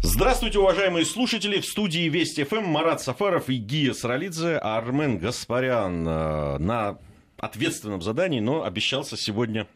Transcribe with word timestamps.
Здравствуйте, 0.00 0.60
уважаемые 0.60 1.04
слушатели. 1.04 1.60
В 1.60 1.66
студии 1.66 2.08
Вести 2.08 2.44
ФМ 2.44 2.64
Марат 2.64 3.00
Сафаров 3.00 3.48
и 3.48 3.56
Гия 3.56 3.92
Саралидзе, 3.92 4.56
Армен 4.56 5.18
Гаспарян 5.18 6.06
э, 6.06 6.58
на 6.58 6.98
ответственном 7.38 8.02
задании, 8.02 8.40
но 8.40 8.64
обещался 8.64 9.16
сегодня 9.16 9.66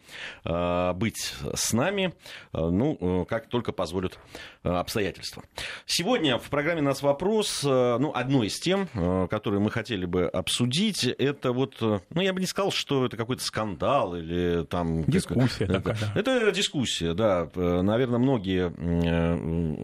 э, 0.44 0.92
быть 0.94 1.34
с 1.54 1.72
нами, 1.72 2.12
э, 2.52 2.58
ну, 2.58 2.98
э, 3.00 3.24
как 3.28 3.48
только 3.48 3.72
позволят 3.72 4.18
обстоятельства. 4.62 5.42
Сегодня 5.86 6.38
в 6.38 6.48
программе 6.48 6.82
«Нас 6.82 7.02
вопрос», 7.02 7.64
ну, 7.64 8.12
одной 8.14 8.46
из 8.46 8.60
тем, 8.60 8.86
которые 9.28 9.60
мы 9.60 9.70
хотели 9.70 10.04
бы 10.04 10.26
обсудить, 10.26 11.04
это 11.04 11.52
вот, 11.52 11.80
ну, 11.80 12.20
я 12.20 12.32
бы 12.32 12.38
не 12.38 12.46
сказал, 12.46 12.70
что 12.70 13.04
это 13.04 13.16
какой-то 13.16 13.42
скандал 13.42 14.14
или 14.14 14.64
там... 14.64 15.02
Дискуссия 15.04 15.64
это, 15.64 15.80
такая, 15.80 15.98
да. 16.00 16.12
Это 16.14 16.52
дискуссия, 16.52 17.12
да. 17.14 17.48
Наверное, 17.56 18.20
многие 18.20 18.66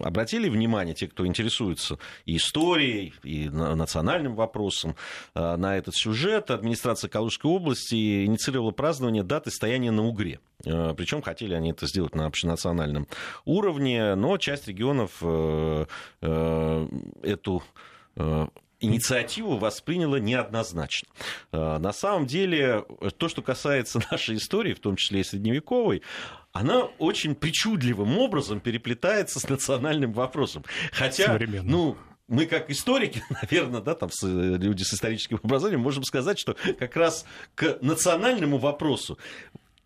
обратили 0.01 0.47
внимание, 0.47 0.95
те, 0.95 1.07
кто 1.07 1.27
интересуется 1.27 1.97
и 2.25 2.37
историей, 2.37 3.13
и 3.23 3.49
на- 3.49 3.75
национальным 3.75 4.35
вопросом, 4.35 4.95
на 5.35 5.77
этот 5.77 5.93
сюжет. 5.95 6.51
Администрация 6.51 7.09
Калужской 7.09 7.51
области 7.51 7.68
инициировала 7.73 8.71
празднование 8.71 9.23
даты 9.23 9.51
стояния 9.51 9.91
на 9.91 10.05
Угре. 10.05 10.39
Э, 10.65 10.93
Причем 10.95 11.21
хотели 11.21 11.53
они 11.53 11.71
это 11.71 11.87
сделать 11.87 12.15
на 12.15 12.25
общенациональном 12.25 13.07
уровне, 13.45 14.15
но 14.15 14.37
часть 14.37 14.67
регионов 14.67 15.17
э, 15.21 15.85
э, 16.21 16.87
эту 17.23 17.63
инициативу 18.81 19.57
восприняла 19.57 20.19
неоднозначно. 20.19 21.07
На 21.51 21.93
самом 21.93 22.25
деле, 22.25 22.83
то, 23.17 23.29
что 23.29 23.41
касается 23.41 24.01
нашей 24.11 24.35
истории, 24.35 24.73
в 24.73 24.79
том 24.79 24.97
числе 24.97 25.21
и 25.21 25.23
средневековой, 25.23 26.01
она 26.51 26.83
очень 26.97 27.35
причудливым 27.35 28.17
образом 28.17 28.59
переплетается 28.59 29.39
с 29.39 29.47
национальным 29.47 30.11
вопросом. 30.11 30.65
Хотя, 30.91 31.39
ну, 31.63 31.95
мы 32.29 32.45
как 32.45 32.69
историки, 32.69 33.23
наверное, 33.41 33.81
да, 33.81 33.95
там 33.95 34.09
с- 34.11 34.25
люди 34.25 34.83
с 34.83 34.93
историческим 34.93 35.39
образованием, 35.43 35.81
можем 35.81 36.03
сказать, 36.03 36.39
что 36.39 36.55
как 36.77 36.95
раз 36.95 37.25
к 37.55 37.79
национальному 37.81 38.57
вопросу 38.57 39.17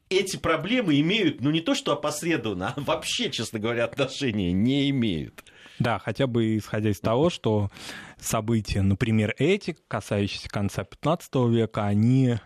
эти 0.10 0.38
проблемы 0.38 1.00
имеют, 1.00 1.42
ну, 1.42 1.50
не 1.50 1.62
то 1.62 1.74
что 1.74 1.94
опосредованно, 1.94 2.74
а 2.78 2.82
вообще, 2.82 3.32
честно 3.32 3.60
говоря, 3.60 3.86
отношения 3.86 4.52
не 4.52 4.90
имеют. 4.90 5.44
Да, 5.80 5.98
хотя 5.98 6.28
бы 6.28 6.58
исходя 6.58 6.92
из 6.92 7.00
того, 7.00 7.30
что 7.30 7.72
события, 8.20 8.84
например, 8.84 9.34
эти, 9.40 9.76
касающиеся 9.88 10.50
конца 10.50 10.84
15 10.84 11.34
века, 11.50 11.86
они 11.86 12.38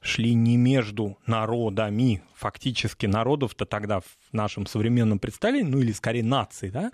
шли 0.00 0.34
не 0.34 0.56
между 0.56 1.16
народами, 1.26 2.24
фактически 2.34 3.06
народов-то 3.06 3.66
тогда 3.66 4.00
в 4.00 4.32
нашем 4.32 4.66
современном 4.66 5.20
представлении, 5.20 5.70
ну 5.70 5.78
или 5.78 5.92
скорее 5.92 6.24
нации, 6.24 6.70
да, 6.70 6.90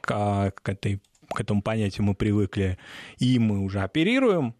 к, 0.00 0.52
к 0.60 0.68
этой, 0.68 1.00
к 1.34 1.40
этому 1.40 1.60
понятию 1.60 2.04
мы 2.04 2.14
привыкли, 2.14 2.78
и 3.18 3.38
мы 3.38 3.60
уже 3.60 3.80
оперируем, 3.80 4.54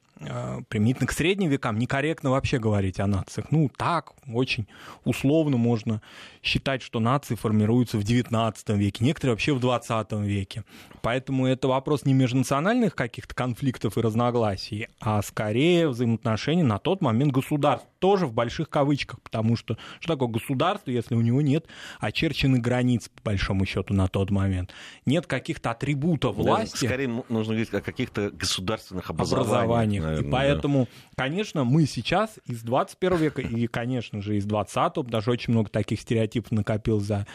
применительно 0.69 1.07
к 1.07 1.13
средним 1.13 1.51
векам 1.51 1.79
некорректно 1.79 2.31
вообще 2.31 2.59
говорить 2.59 3.01
о 3.01 3.07
нациях. 3.07 3.49
Ну, 3.51 3.71
так, 3.77 4.13
очень 4.33 4.67
условно 5.05 5.57
можно 5.57 6.01
считать, 6.43 6.83
что 6.83 7.01
нации 7.01 7.35
формируются 7.35 7.99
в 7.99 8.03
XIX 8.03 8.55
веке, 8.77 9.05
некоторые 9.05 9.33
вообще 9.35 9.53
в 9.55 9.65
XX 9.65 10.25
веке. 10.25 10.65
Поэтому 11.03 11.47
это 11.47 11.69
вопрос 11.69 12.05
не 12.05 12.15
межнациональных 12.15 12.95
каких-то 12.95 13.35
конфликтов 13.35 13.99
и 13.99 14.01
разногласий, 14.01 14.89
а 15.01 15.21
скорее 15.23 15.89
взаимоотношений 15.89 16.63
на 16.63 16.79
тот 16.79 17.01
момент 17.01 17.33
государств, 17.33 17.87
тоже 17.99 18.27
в 18.27 18.33
больших 18.33 18.69
кавычках, 18.69 19.21
потому 19.23 19.57
что 19.57 19.79
что 19.99 20.13
такое 20.15 20.29
государство, 20.29 20.91
если 20.91 21.15
у 21.15 21.21
него 21.23 21.41
нет 21.41 21.67
очерченных 22.01 22.61
границ, 22.61 23.09
по 23.09 23.31
большому 23.31 23.65
счету, 23.67 23.95
на 23.95 24.09
тот 24.09 24.31
момент? 24.31 24.73
Нет 25.07 25.27
каких-то 25.27 25.71
атрибутов 25.71 26.37
власти 26.37 26.85
Скорее 26.87 27.07
м- 27.07 27.25
нужно 27.29 27.55
говорить 27.55 27.73
о 27.73 27.81
каких-то 27.81 28.31
государственных 28.31 29.09
образованиях. 29.11 29.55
образованиях. 29.55 30.04
Наверное, 30.05 30.29
и 30.29 30.31
да. 30.31 30.37
поэтому, 30.37 30.89
конечно, 31.17 31.65
мы 31.65 31.87
сейчас 31.87 32.39
из 32.47 32.63
21 32.63 33.17
века 33.19 33.43
и, 33.43 33.67
конечно 33.67 34.23
же, 34.23 34.37
из 34.37 34.45
20 34.45 35.07
даже 35.07 35.31
очень 35.31 35.53
много 35.53 35.71
таких 35.71 36.01
стереотипов 36.01 36.53
накопил 36.53 37.01
за 37.01 37.27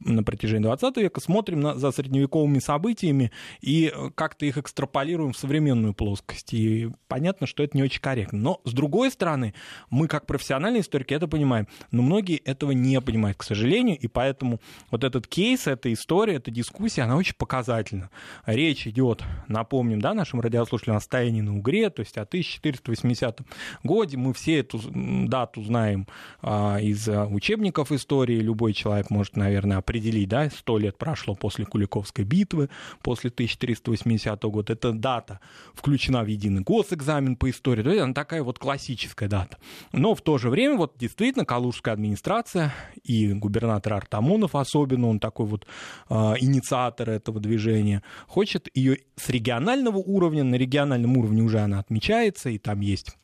на 0.00 0.22
протяжении 0.22 0.64
20 0.64 0.96
века, 0.98 1.20
смотрим 1.20 1.60
на, 1.60 1.74
за 1.76 1.90
средневековыми 1.90 2.58
событиями 2.58 3.32
и 3.60 3.92
э, 3.94 4.10
как-то 4.14 4.46
их 4.46 4.58
экстраполируем 4.58 5.32
в 5.32 5.38
современную 5.38 5.94
плоскость. 5.94 6.54
И 6.54 6.90
понятно, 7.08 7.46
что 7.46 7.62
это 7.62 7.76
не 7.76 7.82
очень 7.82 8.00
корректно. 8.00 8.38
Но, 8.38 8.60
с 8.64 8.72
другой 8.72 9.10
стороны, 9.10 9.54
мы, 9.90 10.08
как 10.08 10.26
профессиональные 10.26 10.82
историки, 10.82 11.14
это 11.14 11.28
понимаем. 11.28 11.66
Но 11.90 12.02
многие 12.02 12.38
этого 12.38 12.72
не 12.72 13.00
понимают, 13.00 13.38
к 13.38 13.42
сожалению, 13.42 13.98
и 13.98 14.06
поэтому 14.08 14.60
вот 14.90 15.04
этот 15.04 15.26
кейс, 15.26 15.66
эта 15.66 15.92
история, 15.92 16.34
эта 16.34 16.50
дискуссия, 16.50 17.02
она 17.02 17.16
очень 17.16 17.34
показательна. 17.36 18.10
Речь 18.44 18.86
идет, 18.86 19.22
напомним, 19.48 20.00
да, 20.00 20.14
нашим 20.14 20.40
радиослушателям 20.40 20.96
о 20.96 21.00
стоянии 21.00 21.40
на 21.40 21.56
Угре, 21.56 21.90
то 21.90 22.00
есть 22.00 22.16
о 22.18 22.22
1480 22.22 23.40
годе. 23.82 24.16
Мы 24.16 24.34
все 24.34 24.58
эту 24.58 24.80
дату 25.28 25.62
знаем 25.62 26.06
а, 26.42 26.78
из 26.80 27.08
а, 27.08 27.26
учебников 27.26 27.92
истории. 27.92 28.38
Любой 28.40 28.72
человек 28.72 29.10
может, 29.10 29.36
наверное, 29.36 29.78
определить, 29.86 30.28
да, 30.28 30.50
сто 30.50 30.78
лет 30.78 30.98
прошло 30.98 31.36
после 31.36 31.64
Куликовской 31.64 32.24
битвы, 32.24 32.68
после 33.02 33.30
1380 33.30 34.42
года. 34.42 34.72
Эта 34.72 34.92
дата 34.92 35.40
включена 35.74 36.24
в 36.24 36.26
единый 36.26 36.62
госэкзамен 36.62 37.36
по 37.36 37.48
истории. 37.48 37.82
То 37.82 37.90
есть 37.90 38.02
она 38.02 38.12
такая 38.12 38.42
вот 38.42 38.58
классическая 38.58 39.28
дата. 39.28 39.58
Но 39.92 40.14
в 40.14 40.22
то 40.22 40.38
же 40.38 40.50
время 40.50 40.76
вот 40.76 40.94
действительно 40.98 41.44
Калужская 41.44 41.94
администрация 41.94 42.74
и 43.04 43.32
губернатор 43.32 43.94
Артамонов 43.94 44.56
особенно, 44.56 45.06
он 45.08 45.20
такой 45.20 45.46
вот 45.46 45.66
а, 46.08 46.34
инициатор 46.40 47.10
этого 47.10 47.38
движения, 47.38 48.02
хочет 48.26 48.68
ее 48.74 48.98
с 49.14 49.28
регионального 49.28 49.98
уровня, 49.98 50.42
на 50.42 50.56
региональном 50.56 51.16
уровне 51.16 51.42
уже 51.42 51.60
она 51.60 51.78
отмечается, 51.78 52.50
и 52.50 52.58
там 52.58 52.80
есть 52.80 53.16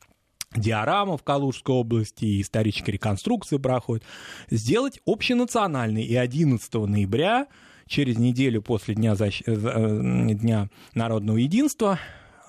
диорама 0.55 1.17
в 1.17 1.23
Калужской 1.23 1.75
области, 1.75 2.25
и 2.25 2.41
исторические 2.41 2.93
реконструкции 2.93 3.57
проходят, 3.57 4.03
сделать 4.49 4.99
общенациональный. 5.05 6.03
И 6.03 6.15
11 6.15 6.73
ноября, 6.87 7.47
через 7.87 8.17
неделю 8.17 8.61
после 8.61 8.95
Дня, 8.95 9.13
защ- 9.13 9.43
э, 9.45 10.33
Дня 10.35 10.69
народного 10.95 11.37
единства, 11.37 11.99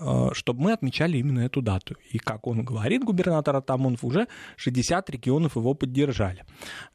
э, 0.01 0.29
чтобы 0.33 0.63
мы 0.63 0.73
отмечали 0.73 1.19
именно 1.19 1.41
эту 1.41 1.61
дату. 1.63 1.97
И, 2.11 2.19
как 2.19 2.47
он 2.47 2.63
говорит, 2.65 3.03
губернатор 3.05 3.57
Атамонов, 3.57 4.05
уже 4.05 4.29
60 4.57 5.09
регионов 5.11 5.57
его 5.57 5.75
поддержали. 5.75 6.45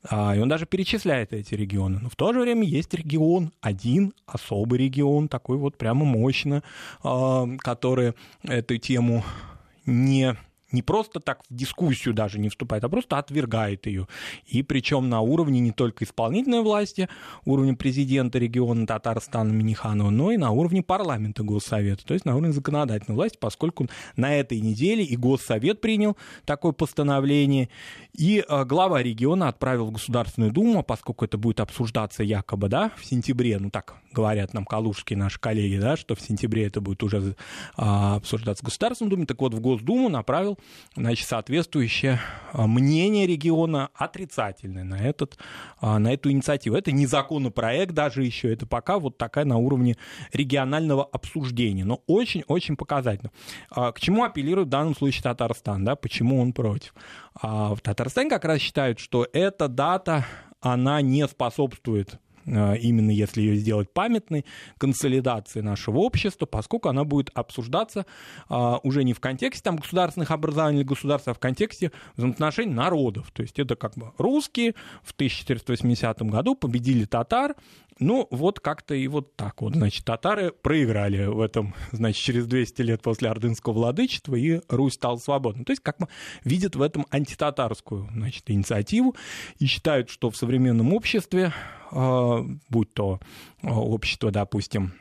А, 0.09 0.35
И 0.35 0.39
он 0.39 0.47
даже 0.49 0.65
перечисляет 0.65 1.33
эти 1.33 1.53
регионы. 1.55 1.99
Но 2.01 2.09
в 2.09 2.15
то 2.15 2.33
же 2.33 2.39
время 2.41 2.63
есть 2.65 2.93
регион, 2.93 3.51
один 3.61 4.13
особый 4.25 4.79
регион, 4.79 5.27
такой 5.27 5.57
вот 5.57 5.77
прямо 5.77 6.05
мощно, 6.05 6.63
который 7.01 8.13
эту 8.43 8.77
тему 8.77 9.23
не 9.85 10.35
не 10.71 10.81
просто 10.81 11.19
так 11.19 11.41
в 11.49 11.53
дискуссию 11.53 12.13
даже 12.13 12.39
не 12.39 12.49
вступает, 12.49 12.83
а 12.83 12.89
просто 12.89 13.17
отвергает 13.17 13.85
ее. 13.85 14.07
И 14.45 14.63
причем 14.63 15.09
на 15.09 15.21
уровне 15.21 15.59
не 15.59 15.71
только 15.71 16.05
исполнительной 16.05 16.61
власти, 16.61 17.09
уровне 17.45 17.73
президента 17.73 18.39
региона 18.39 18.85
Татарстана 18.85 19.51
Миниханова, 19.51 20.09
но 20.09 20.31
и 20.31 20.37
на 20.37 20.51
уровне 20.51 20.83
парламента 20.83 21.43
Госсовета, 21.43 22.05
то 22.05 22.13
есть 22.13 22.25
на 22.25 22.35
уровне 22.35 22.53
законодательной 22.53 23.15
власти, 23.15 23.37
поскольку 23.39 23.87
на 24.15 24.35
этой 24.35 24.59
неделе 24.59 25.03
и 25.03 25.15
Госсовет 25.15 25.81
принял 25.81 26.17
такое 26.45 26.71
постановление, 26.71 27.69
и 28.13 28.43
э, 28.47 28.65
глава 28.65 29.01
региона 29.01 29.47
отправил 29.47 29.87
в 29.87 29.91
Государственную 29.91 30.51
Думу, 30.51 30.83
поскольку 30.83 31.25
это 31.25 31.37
будет 31.37 31.59
обсуждаться 31.59 32.23
якобы, 32.23 32.69
да, 32.69 32.91
в 32.97 33.05
сентябре, 33.05 33.57
ну 33.59 33.69
так 33.69 33.95
говорят 34.11 34.53
нам 34.53 34.65
калужские 34.65 35.17
наши 35.17 35.39
коллеги, 35.39 35.77
да, 35.77 35.97
что 35.97 36.15
в 36.15 36.21
сентябре 36.21 36.65
это 36.67 36.81
будет 36.81 37.03
уже 37.03 37.35
а, 37.75 38.15
обсуждаться 38.15 38.63
в 38.63 38.65
Государственной 38.65 39.09
Думе, 39.09 39.25
так 39.25 39.39
вот 39.39 39.53
в 39.53 39.59
Госдуму 39.59 40.09
направил 40.09 40.58
значит, 40.95 41.27
соответствующее 41.27 42.19
а, 42.51 42.67
мнение 42.67 43.27
региона 43.27 43.89
отрицательное 43.93 44.83
на, 44.83 44.95
этот, 44.95 45.37
а, 45.79 45.99
на 45.99 46.13
эту 46.13 46.31
инициативу. 46.31 46.75
Это 46.75 46.91
не 46.91 47.05
законопроект 47.05 47.93
даже 47.93 48.23
еще, 48.23 48.51
это 48.51 48.65
пока 48.65 48.99
вот 48.99 49.17
такая 49.17 49.45
на 49.45 49.57
уровне 49.57 49.97
регионального 50.33 51.03
обсуждения, 51.03 51.85
но 51.85 52.01
очень-очень 52.07 52.75
показательно. 52.75 53.31
А, 53.71 53.91
К 53.91 53.99
чему 53.99 54.23
апеллирует 54.23 54.67
в 54.67 54.71
данном 54.71 54.95
случае 54.95 55.23
Татарстан, 55.23 55.85
да, 55.85 55.95
почему 55.95 56.41
он 56.41 56.53
против? 56.53 56.93
В 57.41 57.77
Татарстане 57.81 58.29
как 58.29 58.43
раз 58.43 58.59
считают, 58.59 58.99
что 58.99 59.27
эта 59.31 59.67
дата, 59.67 60.25
она 60.61 61.01
не 61.01 61.25
способствует 61.27 62.19
именно 62.45 63.11
если 63.11 63.41
ее 63.41 63.55
сделать 63.55 63.91
памятной, 63.91 64.45
консолидации 64.77 65.61
нашего 65.61 65.99
общества, 65.99 66.45
поскольку 66.45 66.89
она 66.89 67.03
будет 67.03 67.29
обсуждаться 67.33 68.05
а, 68.47 68.79
уже 68.83 69.03
не 69.03 69.13
в 69.13 69.19
контексте 69.19 69.63
там, 69.63 69.77
государственных 69.77 70.31
образований 70.31 70.83
государства, 70.83 71.31
а 71.31 71.33
в 71.33 71.39
контексте 71.39 71.91
взаимоотношений 72.15 72.73
народов. 72.73 73.31
То 73.31 73.41
есть 73.41 73.59
это 73.59 73.75
как 73.75 73.95
бы 73.95 74.11
русские 74.17 74.75
в 75.03 75.11
1480 75.11 76.21
году 76.23 76.55
победили 76.55 77.05
татар, 77.05 77.55
Ну, 77.99 78.27
вот 78.31 78.61
как-то 78.61 78.95
и 78.95 79.07
вот 79.07 79.35
так 79.35 79.61
вот. 79.61 79.75
Значит, 79.75 80.05
татары 80.05 80.51
проиграли 80.51 81.25
в 81.25 81.41
этом, 81.41 81.75
значит, 81.91 82.23
через 82.23 82.47
200 82.47 82.81
лет 82.81 83.01
после 83.01 83.29
ордынского 83.29 83.73
владычества, 83.73 84.35
и 84.35 84.61
Русь 84.69 84.93
стала 84.93 85.17
свободной. 85.17 85.65
То 85.65 85.71
есть, 85.71 85.83
как 85.83 85.97
видят 86.45 86.75
в 86.75 86.81
этом 86.81 87.05
антитатарскую, 87.11 88.09
значит, 88.13 88.49
инициативу 88.49 89.15
и 89.59 89.65
считают, 89.65 90.09
что 90.09 90.29
в 90.29 90.37
современном 90.37 90.93
обществе, 90.93 91.53
а, 91.91 92.45
будь 92.69 92.93
то 92.93 93.19
а, 93.61 93.79
общество, 93.79 94.31
допустим, 94.31 94.93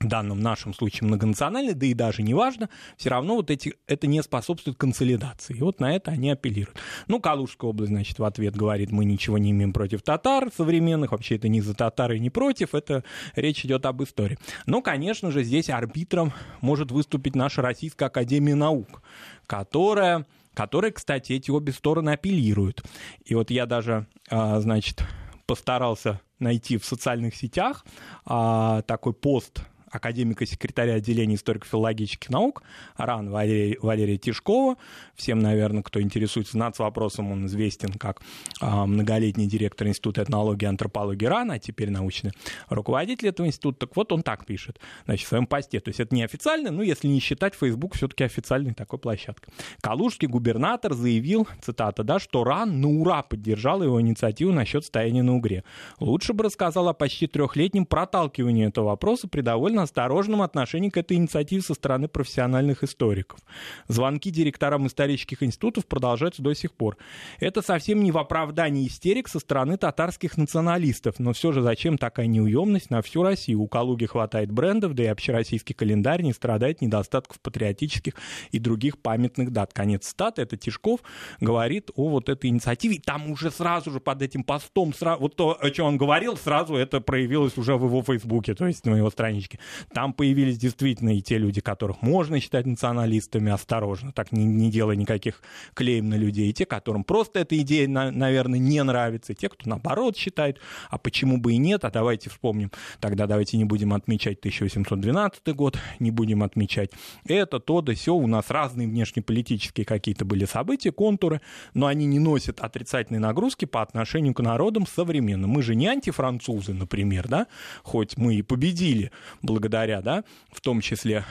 в 0.00 0.06
данном 0.06 0.40
нашем 0.40 0.74
случае 0.74 1.08
многонациональный, 1.08 1.74
да 1.74 1.86
и 1.86 1.94
даже 1.94 2.22
не 2.22 2.34
важно, 2.34 2.68
все 2.96 3.10
равно 3.10 3.36
вот 3.36 3.50
эти, 3.50 3.74
это 3.86 4.06
не 4.06 4.22
способствует 4.22 4.76
консолидации. 4.76 5.56
И 5.56 5.60
вот 5.60 5.80
на 5.80 5.94
это 5.94 6.12
они 6.12 6.30
апеллируют. 6.30 6.78
Ну, 7.08 7.20
Калужская 7.20 7.70
область, 7.70 7.90
значит, 7.90 8.18
в 8.18 8.24
ответ 8.24 8.56
говорит, 8.56 8.92
мы 8.92 9.04
ничего 9.04 9.38
не 9.38 9.50
имеем 9.50 9.72
против 9.72 10.02
татар 10.02 10.50
современных, 10.56 11.12
вообще 11.12 11.36
это 11.36 11.48
не 11.48 11.60
за 11.60 11.74
татары 11.74 12.16
и 12.16 12.20
не 12.20 12.30
против, 12.30 12.74
это 12.74 13.04
речь 13.34 13.64
идет 13.64 13.86
об 13.86 14.02
истории. 14.02 14.38
Но, 14.66 14.82
конечно 14.82 15.30
же, 15.30 15.42
здесь 15.42 15.70
арбитром 15.70 16.32
может 16.60 16.92
выступить 16.92 17.34
наша 17.34 17.62
Российская 17.62 18.06
Академия 18.06 18.54
Наук, 18.54 19.02
которая 19.46 20.26
которая, 20.54 20.90
кстати, 20.90 21.34
эти 21.34 21.52
обе 21.52 21.72
стороны 21.72 22.10
апеллируют. 22.10 22.82
И 23.24 23.36
вот 23.36 23.48
я 23.52 23.64
даже, 23.64 24.08
а, 24.28 24.58
значит, 24.58 25.04
постарался 25.46 26.20
найти 26.40 26.78
в 26.78 26.84
социальных 26.84 27.36
сетях 27.36 27.86
а, 28.24 28.82
такой 28.82 29.12
пост 29.12 29.62
академика-секретаря 29.90 30.94
отделения 30.94 31.36
историко-филологических 31.36 32.30
наук 32.30 32.62
РАН 32.96 33.30
Валерия, 33.30 33.78
Валерия 33.80 34.18
Тишкова. 34.18 34.76
Всем, 35.14 35.38
наверное, 35.38 35.82
кто 35.82 36.00
интересуется 36.00 36.58
нацвопросом, 36.58 37.32
он 37.32 37.46
известен 37.46 37.92
как 37.92 38.20
а, 38.60 38.86
многолетний 38.86 39.46
директор 39.46 39.86
Института 39.88 40.22
этнологии 40.22 40.64
и 40.64 40.68
антропологии 40.68 41.26
РАН, 41.26 41.52
а 41.52 41.58
теперь 41.58 41.90
научный 41.90 42.32
руководитель 42.68 43.28
этого 43.28 43.46
института. 43.46 43.86
Так 43.86 43.96
вот, 43.96 44.12
он 44.12 44.22
так 44.22 44.44
пишет 44.44 44.78
значит, 45.06 45.26
в 45.26 45.28
своем 45.28 45.46
посте. 45.46 45.80
То 45.80 45.88
есть 45.88 46.00
это 46.00 46.14
не 46.14 46.22
официально, 46.22 46.70
но 46.70 46.82
если 46.82 47.08
не 47.08 47.20
считать, 47.20 47.54
Facebook 47.54 47.94
все-таки 47.94 48.24
официальной 48.24 48.74
такой 48.74 48.98
площадка. 48.98 49.50
Калужский 49.80 50.28
губернатор 50.28 50.92
заявил, 50.94 51.48
цитата, 51.62 52.02
да, 52.04 52.18
что 52.18 52.44
РАН 52.44 52.80
на 52.80 52.88
ура 52.88 53.22
поддержал 53.22 53.82
его 53.82 54.00
инициативу 54.00 54.52
насчет 54.52 54.84
стояния 54.84 55.22
на 55.22 55.38
Угре. 55.38 55.64
Лучше 56.00 56.32
бы 56.32 56.44
рассказал 56.44 56.88
о 56.88 56.94
почти 56.94 57.26
трехлетнем 57.26 57.86
проталкивании 57.86 58.66
этого 58.66 58.86
вопроса 58.86 59.28
при 59.28 59.40
довольно 59.40 59.77
довольно 59.78 59.82
осторожном 59.82 60.42
отношении 60.42 60.90
к 60.90 60.96
этой 60.96 61.16
инициативе 61.16 61.62
со 61.62 61.74
стороны 61.74 62.08
профессиональных 62.08 62.82
историков. 62.82 63.40
Звонки 63.88 64.30
директорам 64.30 64.86
исторических 64.86 65.42
институтов 65.42 65.86
продолжаются 65.86 66.42
до 66.42 66.54
сих 66.54 66.72
пор. 66.72 66.96
Это 67.40 67.62
совсем 67.62 68.02
не 68.02 68.10
в 68.12 68.18
оправдании 68.18 68.86
истерик 68.86 69.28
со 69.28 69.38
стороны 69.38 69.76
татарских 69.76 70.36
националистов, 70.36 71.18
но 71.18 71.32
все 71.32 71.52
же 71.52 71.62
зачем 71.62 71.98
такая 71.98 72.26
неуемность 72.26 72.90
на 72.90 73.02
всю 73.02 73.22
Россию? 73.22 73.60
У 73.60 73.68
Калуги 73.68 74.06
хватает 74.06 74.50
брендов, 74.50 74.94
да 74.94 75.04
и 75.04 75.06
общероссийский 75.06 75.74
календарь 75.74 76.22
не 76.22 76.32
страдает 76.32 76.80
недостатков 76.80 77.40
патриотических 77.40 78.14
и 78.50 78.58
других 78.58 78.98
памятных 78.98 79.52
дат. 79.52 79.72
Конец 79.72 80.08
стат, 80.08 80.38
это 80.38 80.56
Тишков 80.56 81.00
говорит 81.40 81.90
о 81.94 82.08
вот 82.08 82.28
этой 82.28 82.50
инициативе. 82.50 83.00
Там 83.04 83.30
уже 83.30 83.50
сразу 83.50 83.90
же 83.90 84.00
под 84.00 84.22
этим 84.22 84.42
постом, 84.42 84.94
сразу, 84.94 85.20
вот 85.20 85.36
то, 85.36 85.56
о 85.60 85.70
чем 85.70 85.86
он 85.86 85.98
говорил, 85.98 86.36
сразу 86.36 86.74
это 86.74 87.00
проявилось 87.00 87.56
уже 87.58 87.76
в 87.76 87.84
его 87.84 88.02
фейсбуке, 88.02 88.54
то 88.54 88.66
есть 88.66 88.84
на 88.86 88.96
его 88.96 89.10
страничке. 89.10 89.58
Там 89.92 90.12
появились 90.12 90.58
действительно 90.58 91.16
и 91.16 91.20
те 91.20 91.38
люди, 91.38 91.60
которых 91.60 92.02
можно 92.02 92.40
считать 92.40 92.66
националистами, 92.66 93.52
осторожно, 93.52 94.12
так 94.12 94.32
не, 94.32 94.44
не 94.44 94.70
делая 94.70 94.96
никаких 94.96 95.42
клейм 95.74 96.08
на 96.08 96.14
людей, 96.14 96.50
и 96.50 96.52
те, 96.52 96.66
которым 96.66 97.04
просто 97.04 97.40
эта 97.40 97.58
идея, 97.58 97.88
на, 97.88 98.10
наверное, 98.10 98.58
не 98.58 98.82
нравится, 98.82 99.32
и 99.32 99.36
те, 99.36 99.48
кто 99.48 99.68
наоборот 99.68 100.16
считает, 100.16 100.60
а 100.90 100.98
почему 100.98 101.38
бы 101.38 101.52
и 101.52 101.58
нет, 101.58 101.84
а 101.84 101.90
давайте 101.90 102.30
вспомним, 102.30 102.70
тогда 103.00 103.26
давайте 103.26 103.56
не 103.56 103.64
будем 103.64 103.92
отмечать 103.94 104.38
1812 104.38 105.54
год, 105.54 105.78
не 105.98 106.10
будем 106.10 106.42
отмечать 106.42 106.90
это, 107.26 107.60
то, 107.60 107.80
да, 107.80 107.94
все, 107.94 108.14
у 108.14 108.26
нас 108.26 108.50
разные 108.50 108.88
внешнеполитические 108.88 109.84
какие-то 109.84 110.24
были 110.24 110.44
события, 110.44 110.92
контуры, 110.92 111.40
но 111.74 111.86
они 111.86 112.06
не 112.06 112.18
носят 112.18 112.60
отрицательной 112.60 113.20
нагрузки 113.20 113.64
по 113.64 113.82
отношению 113.82 114.34
к 114.34 114.40
народам 114.40 114.86
современным. 114.86 115.50
Мы 115.50 115.62
же 115.62 115.74
не 115.74 115.86
антифранцузы, 115.86 116.74
например, 116.74 117.28
да, 117.28 117.46
хоть 117.82 118.16
мы 118.16 118.36
и 118.36 118.42
победили 118.42 119.10
благодаря, 119.42 119.57
да, 120.02 120.24
в 120.50 120.60
том 120.60 120.80
числе 120.80 121.24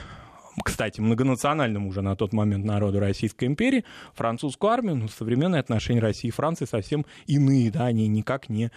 кстати, 0.60 1.00
многонациональному 1.00 1.88
уже 1.88 2.02
на 2.02 2.16
тот 2.16 2.32
момент 2.32 2.64
народу 2.64 3.00
Российской 3.00 3.46
империи, 3.46 3.84
французскую 4.14 4.70
армию, 4.70 4.96
но 4.96 5.08
современные 5.08 5.60
отношения 5.60 6.00
России 6.00 6.28
и 6.28 6.32
Франции 6.32 6.64
совсем 6.64 7.06
иные, 7.26 7.70
да, 7.70 7.86
они 7.86 8.08
никак 8.08 8.48
не 8.48 8.70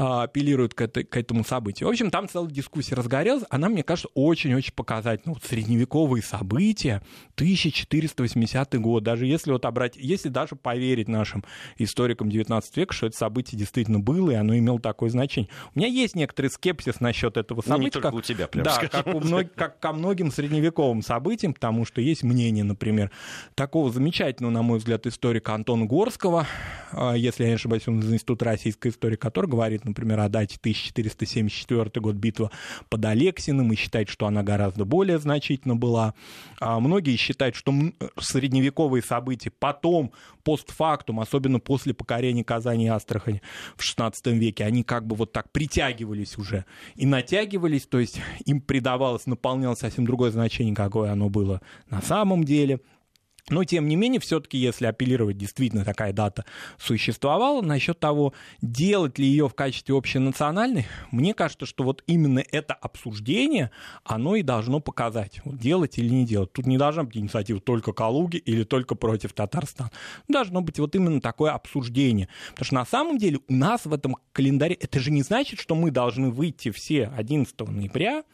а, 0.00 0.22
апеллируют 0.22 0.74
к, 0.74 0.80
это, 0.82 1.02
к 1.02 1.16
этому 1.16 1.42
событию. 1.44 1.88
В 1.88 1.90
общем, 1.90 2.12
там 2.12 2.28
целая 2.28 2.48
дискуссия 2.48 2.94
разгорелась. 2.94 3.42
Она, 3.50 3.68
мне 3.68 3.82
кажется, 3.82 4.08
очень-очень 4.14 4.72
показательна. 4.72 5.34
Вот 5.34 5.42
средневековые 5.42 6.22
события, 6.22 7.02
1480 7.34 8.80
год, 8.80 9.02
даже 9.02 9.26
если 9.26 9.50
вот 9.50 9.64
обратить, 9.64 10.00
если 10.00 10.28
даже 10.28 10.54
поверить 10.54 11.08
нашим 11.08 11.42
историкам 11.78 12.30
19 12.30 12.76
века, 12.76 12.94
что 12.94 13.08
это 13.08 13.16
событие 13.16 13.58
действительно 13.58 13.98
было, 13.98 14.30
и 14.30 14.34
оно 14.34 14.56
имело 14.56 14.78
такое 14.78 15.10
значение. 15.10 15.50
У 15.74 15.80
меня 15.80 15.88
есть 15.88 16.14
некоторый 16.14 16.46
скепсис 16.46 17.00
насчет 17.00 17.36
этого 17.36 17.60
события. 17.62 17.78
Ну, 17.78 17.84
не 17.84 17.90
только 17.90 18.08
как, 18.10 18.14
у 18.14 18.20
тебя, 18.20 18.46
прям 18.46 18.64
Да, 18.66 18.78
как, 18.78 19.06
у 19.08 19.18
мног, 19.18 19.52
как 19.56 19.80
ко 19.80 19.92
многим 19.92 20.30
средневековым 20.30 21.02
событиям, 21.02 21.17
потому 21.20 21.84
что 21.84 22.00
есть 22.00 22.22
мнение, 22.22 22.64
например, 22.64 23.10
такого 23.54 23.90
замечательного, 23.90 24.52
на 24.52 24.62
мой 24.62 24.78
взгляд, 24.78 25.06
историка 25.06 25.54
Антона 25.54 25.84
Горского, 25.84 26.46
а, 26.92 27.14
если 27.14 27.44
я 27.44 27.50
не 27.50 27.54
ошибаюсь, 27.56 27.86
он 27.88 28.00
из 28.00 28.12
Института 28.12 28.46
российской 28.46 28.88
истории, 28.88 29.16
который 29.16 29.48
говорит, 29.48 29.84
например, 29.84 30.20
о 30.20 30.28
дате 30.28 30.58
1474 30.60 32.00
год, 32.00 32.16
битва 32.16 32.50
под 32.88 33.04
Алексиным, 33.04 33.72
и 33.72 33.76
считает, 33.76 34.08
что 34.08 34.26
она 34.26 34.42
гораздо 34.42 34.84
более 34.84 35.18
значительна 35.18 35.76
была. 35.76 36.14
А 36.60 36.80
многие 36.80 37.16
считают, 37.16 37.54
что 37.56 37.72
средневековые 38.18 39.02
события 39.02 39.50
потом, 39.50 40.12
постфактум, 40.48 41.20
особенно 41.20 41.60
после 41.60 41.92
покорения 41.92 42.42
Казани 42.42 42.86
и 42.86 42.88
Астрахани 42.88 43.42
в 43.76 43.82
XVI 43.82 44.14
веке, 44.32 44.64
они 44.64 44.82
как 44.82 45.06
бы 45.06 45.14
вот 45.14 45.30
так 45.30 45.52
притягивались 45.52 46.38
уже 46.38 46.64
и 46.96 47.04
натягивались, 47.04 47.86
то 47.86 47.98
есть 47.98 48.22
им 48.46 48.62
придавалось, 48.62 49.26
наполнялось 49.26 49.80
совсем 49.80 50.06
другое 50.06 50.30
значение, 50.30 50.74
какое 50.74 51.12
оно 51.12 51.28
было 51.28 51.60
на 51.90 52.00
самом 52.00 52.44
деле– 52.44 52.80
но, 53.50 53.64
тем 53.64 53.88
не 53.88 53.96
менее, 53.96 54.20
все-таки, 54.20 54.58
если 54.58 54.86
апеллировать, 54.86 55.38
действительно 55.38 55.84
такая 55.84 56.12
дата 56.12 56.44
существовала, 56.78 57.62
насчет 57.62 57.98
того, 57.98 58.32
делать 58.60 59.18
ли 59.18 59.26
ее 59.26 59.48
в 59.48 59.54
качестве 59.54 59.96
общенациональной, 59.96 60.86
мне 61.10 61.34
кажется, 61.34 61.66
что 61.66 61.84
вот 61.84 62.02
именно 62.06 62.42
это 62.50 62.74
обсуждение, 62.74 63.70
оно 64.04 64.36
и 64.36 64.42
должно 64.42 64.80
показать, 64.80 65.40
вот 65.44 65.58
делать 65.58 65.98
или 65.98 66.08
не 66.08 66.26
делать. 66.26 66.52
Тут 66.52 66.66
не 66.66 66.78
должна 66.78 67.04
быть 67.04 67.16
инициатива 67.16 67.60
только 67.60 67.92
Калуги 67.92 68.36
или 68.36 68.64
только 68.64 68.94
против 68.94 69.32
Татарстана. 69.32 69.90
Должно 70.28 70.60
быть 70.60 70.78
вот 70.78 70.94
именно 70.94 71.20
такое 71.20 71.52
обсуждение. 71.52 72.28
Потому 72.50 72.66
что 72.66 72.74
на 72.74 72.86
самом 72.86 73.18
деле 73.18 73.40
у 73.48 73.54
нас 73.54 73.86
в 73.86 73.92
этом 73.92 74.16
календаре, 74.32 74.74
это 74.74 75.00
же 75.00 75.10
не 75.10 75.22
значит, 75.22 75.60
что 75.60 75.74
мы 75.74 75.90
должны 75.90 76.30
выйти 76.30 76.70
все 76.70 77.06
11 77.16 77.58
ноября, 77.60 78.24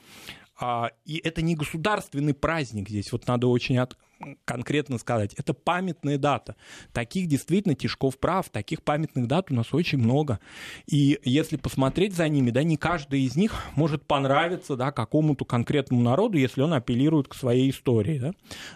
а, 0.58 0.90
и 1.04 1.20
это 1.24 1.42
не 1.42 1.56
государственный 1.56 2.34
праздник 2.34 2.88
здесь, 2.88 3.10
вот 3.10 3.26
надо 3.26 3.48
очень 3.48 3.76
от, 3.78 3.96
конкретно 4.44 4.98
сказать. 4.98 5.34
Это 5.34 5.54
памятная 5.54 6.18
дата. 6.18 6.56
Таких 6.92 7.26
действительно 7.26 7.74
Тишков 7.74 8.18
прав, 8.18 8.48
таких 8.48 8.82
памятных 8.82 9.26
дат 9.26 9.50
у 9.50 9.54
нас 9.54 9.72
очень 9.72 9.98
много. 9.98 10.40
И 10.86 11.18
если 11.24 11.56
посмотреть 11.56 12.14
за 12.14 12.28
ними, 12.28 12.50
да, 12.50 12.62
не 12.62 12.76
каждый 12.76 13.22
из 13.22 13.36
них 13.36 13.52
может 13.76 14.04
понравиться 14.04 14.76
да, 14.76 14.92
какому-то 14.92 15.44
конкретному 15.44 16.02
народу, 16.02 16.38
если 16.38 16.62
он 16.62 16.74
апеллирует 16.74 17.28
к 17.28 17.34
своей 17.34 17.70
истории. 17.70 18.18
Да. 18.18 18.32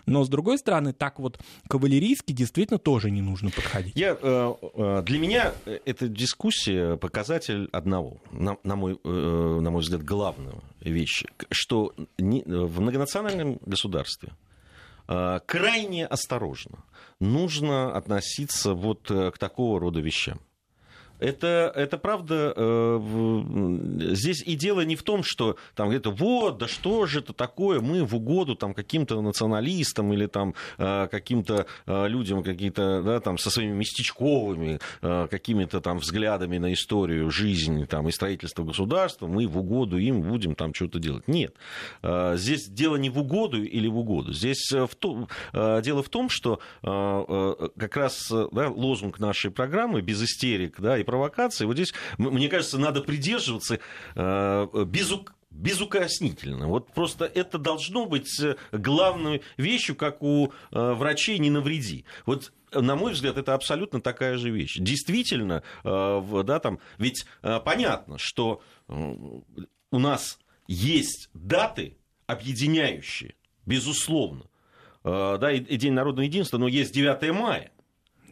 Но, 0.07 0.25
с 0.25 0.28
другой 0.28 0.59
стороны, 0.59 0.92
так 0.92 1.18
вот 1.18 1.38
кавалерийски 1.68 2.33
действительно 2.33 2.78
тоже 2.78 3.11
не 3.11 3.23
нужно 3.23 3.50
подходить. 3.50 3.95
Я, 3.97 4.16
э, 4.21 4.54
э, 4.75 5.02
для 5.04 5.18
меня 5.18 5.52
эта 5.85 6.09
дискуссия 6.09 6.97
показатель 6.97 7.68
одного, 7.73 8.18
на, 8.33 8.57
на, 8.64 8.76
мой, 8.76 8.99
э, 9.02 9.09
на 9.61 9.71
мой 9.71 9.83
взгляд, 9.83 10.02
главного 10.02 10.62
вещи, 10.80 11.28
что 11.50 11.95
в 12.18 12.80
многонациональном 12.80 13.59
государстве 13.64 14.33
крайне 15.46 16.06
осторожно 16.06 16.84
нужно 17.20 17.96
относиться 17.96 18.74
вот 18.74 19.10
э, 19.10 19.30
к 19.30 19.38
такого 19.38 19.80
рода 19.80 20.00
вещам. 20.00 20.40
Это, 21.20 21.72
это 21.75 21.98
правда, 21.98 22.52
э, 22.54 23.00
здесь 24.12 24.42
и 24.42 24.54
дело 24.54 24.82
не 24.82 24.94
в 24.94 25.02
том, 25.02 25.22
что 25.25 25.56
там 25.75 25.88
где-то 25.88 26.10
вот, 26.10 26.58
да 26.58 26.68
что 26.68 27.06
же 27.06 27.20
это 27.20 27.32
такое, 27.32 27.80
мы 27.80 28.04
в 28.04 28.14
угоду 28.14 28.54
там 28.54 28.72
каким-то 28.72 29.20
националистам 29.20 30.12
или 30.12 30.26
там 30.26 30.54
э, 30.78 31.08
каким-то 31.10 31.66
э, 31.87 32.08
людям 32.08 32.42
какие-то, 32.42 33.02
да, 33.02 33.20
там 33.20 33.38
со 33.38 33.50
своими 33.50 33.75
местечковыми 33.75 34.80
какими-то 35.00 35.80
там 35.80 35.98
взглядами 35.98 36.58
на 36.58 36.72
историю, 36.72 37.30
жизнь 37.30 37.87
там 37.87 38.08
и 38.08 38.12
строительство 38.12 38.64
государства, 38.64 39.26
мы 39.26 39.46
в 39.46 39.58
угоду 39.58 39.98
им 39.98 40.22
будем 40.22 40.54
там 40.54 40.75
что-то 40.75 40.98
делать. 40.98 41.26
Нет. 41.28 41.54
Здесь 42.02 42.68
дело 42.68 42.96
не 42.96 43.10
в 43.10 43.18
угоду 43.18 43.62
или 43.62 43.88
в 43.88 43.98
угоду. 43.98 44.32
Здесь 44.32 44.70
в 44.70 44.94
том, 44.98 45.28
дело 45.52 46.02
в 46.02 46.08
том, 46.08 46.28
что 46.28 46.60
как 46.82 47.96
раз 47.96 48.30
да, 48.30 48.68
лозунг 48.68 49.18
нашей 49.18 49.50
программы 49.50 50.00
без 50.00 50.22
истерик, 50.22 50.80
да, 50.80 50.98
и 50.98 51.04
провокации, 51.08 51.64
вот 51.64 51.76
здесь, 51.76 51.94
мне 52.18 52.50
кажется, 52.50 52.78
надо 52.78 53.00
придерживаться 53.00 53.80
э, 54.14 54.84
безук 54.84 55.34
безукоснительно. 55.50 56.68
Вот 56.68 56.92
просто 56.92 57.24
это 57.24 57.56
должно 57.56 58.04
быть 58.04 58.38
э, 58.40 58.56
главной 58.70 59.40
вещью, 59.56 59.96
как 59.96 60.22
у 60.22 60.48
э, 60.48 60.92
врачей 60.92 61.38
«не 61.38 61.48
навреди». 61.48 62.04
Вот 62.26 62.52
на 62.74 62.96
мой 62.96 63.14
взгляд, 63.14 63.38
это 63.38 63.54
абсолютно 63.54 64.02
такая 64.02 64.36
же 64.36 64.50
вещь. 64.50 64.76
Действительно, 64.78 65.62
да, 65.82 66.58
там, 66.58 66.80
ведь 66.98 67.24
понятно, 67.64 68.18
что 68.18 68.60
у 68.88 69.98
нас 69.98 70.38
есть 70.66 71.30
даты, 71.32 71.96
объединяющие, 72.26 73.36
безусловно. 73.64 74.50
Да, 75.02 75.50
и 75.50 75.76
День 75.78 75.94
народного 75.94 76.26
единства, 76.26 76.58
но 76.58 76.68
есть 76.68 76.92
9 76.92 77.32
мая. 77.32 77.70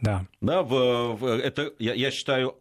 Да. 0.01 0.27
Да, 0.41 0.61
в, 0.63 1.15
в, 1.15 1.25
это, 1.25 1.73
я, 1.79 1.93
я 1.93 2.11
считаю, 2.11 2.57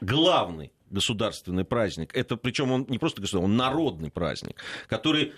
главный 0.00 0.72
государственный 0.90 1.64
праздник. 1.64 2.16
Это 2.16 2.36
причем 2.36 2.70
он 2.72 2.86
не 2.88 2.98
просто 2.98 3.20
государственный, 3.20 3.52
он 3.52 3.56
народный 3.56 4.10
праздник, 4.10 4.62
который 4.88 5.34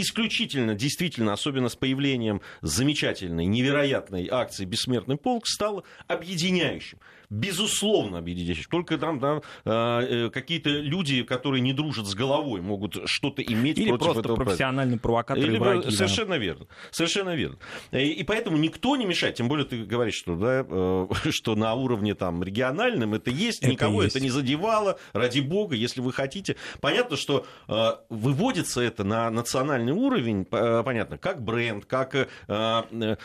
исключительно, 0.00 0.74
действительно, 0.74 1.32
особенно 1.32 1.68
с 1.68 1.76
появлением 1.76 2.40
замечательной, 2.62 3.46
невероятной 3.46 4.28
акции 4.30 4.64
«Бессмертный 4.64 5.16
полк», 5.16 5.46
стал 5.46 5.84
объединяющим 6.06 6.98
безусловно, 7.30 8.18
объединяющих. 8.18 8.68
Только 8.68 8.98
там 8.98 9.18
да, 9.18 9.40
э, 9.64 10.30
какие-то 10.30 10.70
люди, 10.70 11.22
которые 11.22 11.60
не 11.60 11.72
дружат 11.72 12.06
с 12.06 12.14
головой, 12.14 12.60
могут 12.60 12.96
что-то 13.06 13.42
иметь 13.42 13.78
Или 13.78 13.88
против 13.88 14.04
просто 14.04 14.20
этого 14.20 14.36
профессиональные 14.36 14.98
провокаторы 14.98 15.46
Или, 15.46 15.58
враги. 15.58 15.90
Совершенно 15.90 16.30
да. 16.30 16.38
верно. 16.38 16.66
Совершенно 16.90 17.34
верно. 17.34 17.58
И, 17.92 18.10
и 18.12 18.22
поэтому 18.24 18.56
никто 18.56 18.96
не 18.96 19.06
мешает. 19.06 19.36
Тем 19.36 19.48
более 19.48 19.66
ты 19.66 19.84
говоришь, 19.84 20.14
что, 20.14 20.36
да, 20.36 20.66
э, 20.68 21.30
что 21.30 21.54
на 21.56 21.74
уровне 21.74 22.14
там, 22.14 22.42
региональном 22.42 23.14
это 23.14 23.30
есть, 23.30 23.62
это 23.62 23.70
никого 23.70 24.02
есть. 24.02 24.16
это 24.16 24.22
не 24.24 24.30
задевало, 24.30 24.98
ради 25.12 25.40
бога, 25.40 25.74
если 25.74 26.00
вы 26.00 26.12
хотите. 26.12 26.56
Понятно, 26.80 27.16
что 27.16 27.46
э, 27.68 27.90
выводится 28.08 28.80
это 28.80 29.04
на 29.04 29.30
национальный 29.30 29.85
уровень, 29.92 30.46
э, 30.50 30.82
понятно, 30.84 31.18
как 31.18 31.42
бренд, 31.42 31.84
как 31.84 32.14
э, 32.14 32.26
э 32.48 33.16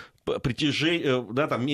притяжение, 0.43 1.25
да, 1.31 1.47
там, 1.47 1.65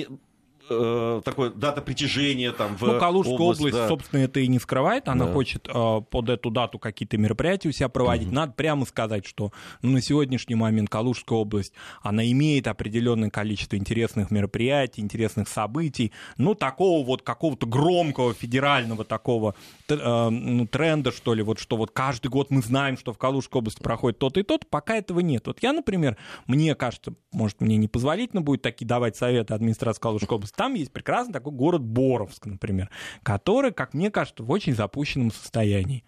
э, 0.68 1.22
такое 1.24 1.50
дата 1.50 1.82
притяжения 1.82 2.52
там 2.52 2.76
в 2.76 2.82
Ну, 2.82 2.98
Калужская 2.98 3.34
область, 3.34 3.60
область 3.60 3.76
да. 3.76 3.88
собственно, 3.88 4.20
это 4.20 4.40
и 4.40 4.48
не 4.48 4.58
скрывает. 4.58 5.08
Она 5.08 5.26
да. 5.26 5.32
хочет 5.32 5.68
э, 5.68 6.00
под 6.10 6.28
эту 6.28 6.50
дату 6.50 6.78
какие-то 6.78 7.18
мероприятия 7.18 7.68
у 7.68 7.72
себя 7.72 7.88
проводить. 7.88 8.28
Угу. 8.28 8.34
Надо 8.34 8.52
прямо 8.52 8.86
сказать, 8.86 9.26
что 9.26 9.52
ну, 9.82 9.92
на 9.92 10.00
сегодняшний 10.00 10.54
момент 10.54 10.88
Калужская 10.88 11.38
область, 11.38 11.72
она 12.02 12.30
имеет 12.30 12.66
определенное 12.66 13.30
количество 13.30 13.76
интересных 13.76 14.30
мероприятий, 14.30 15.00
интересных 15.00 15.48
событий. 15.48 16.12
Ну, 16.36 16.54
такого 16.54 17.04
вот 17.04 17.22
какого-то 17.22 17.66
громкого 17.66 18.34
федерального 18.34 19.04
такого 19.04 19.54
э, 19.88 20.28
ну, 20.28 20.66
тренда, 20.66 21.12
что 21.12 21.34
ли, 21.34 21.42
вот 21.42 21.58
что 21.58 21.76
вот 21.76 21.90
каждый 21.90 22.28
год 22.28 22.50
мы 22.50 22.62
знаем, 22.62 22.96
что 22.96 23.12
в 23.12 23.18
Калужской 23.18 23.60
области 23.60 23.82
проходит 23.82 24.18
то-то 24.18 24.40
и 24.40 24.42
то-то, 24.42 24.66
пока 24.68 24.96
этого 24.96 25.20
нет. 25.20 25.46
Вот 25.46 25.58
я, 25.62 25.72
например, 25.72 26.16
мне 26.46 26.74
кажется, 26.74 27.14
может, 27.32 27.60
мне 27.60 27.76
не 27.76 27.88
позволительно 27.88 28.42
будет 28.42 28.62
такие 28.62 28.86
давать 28.86 29.16
советы 29.16 29.54
администрации 29.54 30.00
Калужской 30.00 30.36
области, 30.36 30.56
там 30.58 30.74
есть 30.74 30.92
прекрасный 30.92 31.32
такой 31.32 31.52
город 31.52 31.82
Боровск, 31.82 32.46
например, 32.46 32.90
который, 33.22 33.72
как 33.72 33.94
мне 33.94 34.10
кажется, 34.10 34.42
в 34.42 34.50
очень 34.50 34.74
запущенном 34.74 35.30
состоянии. 35.30 36.02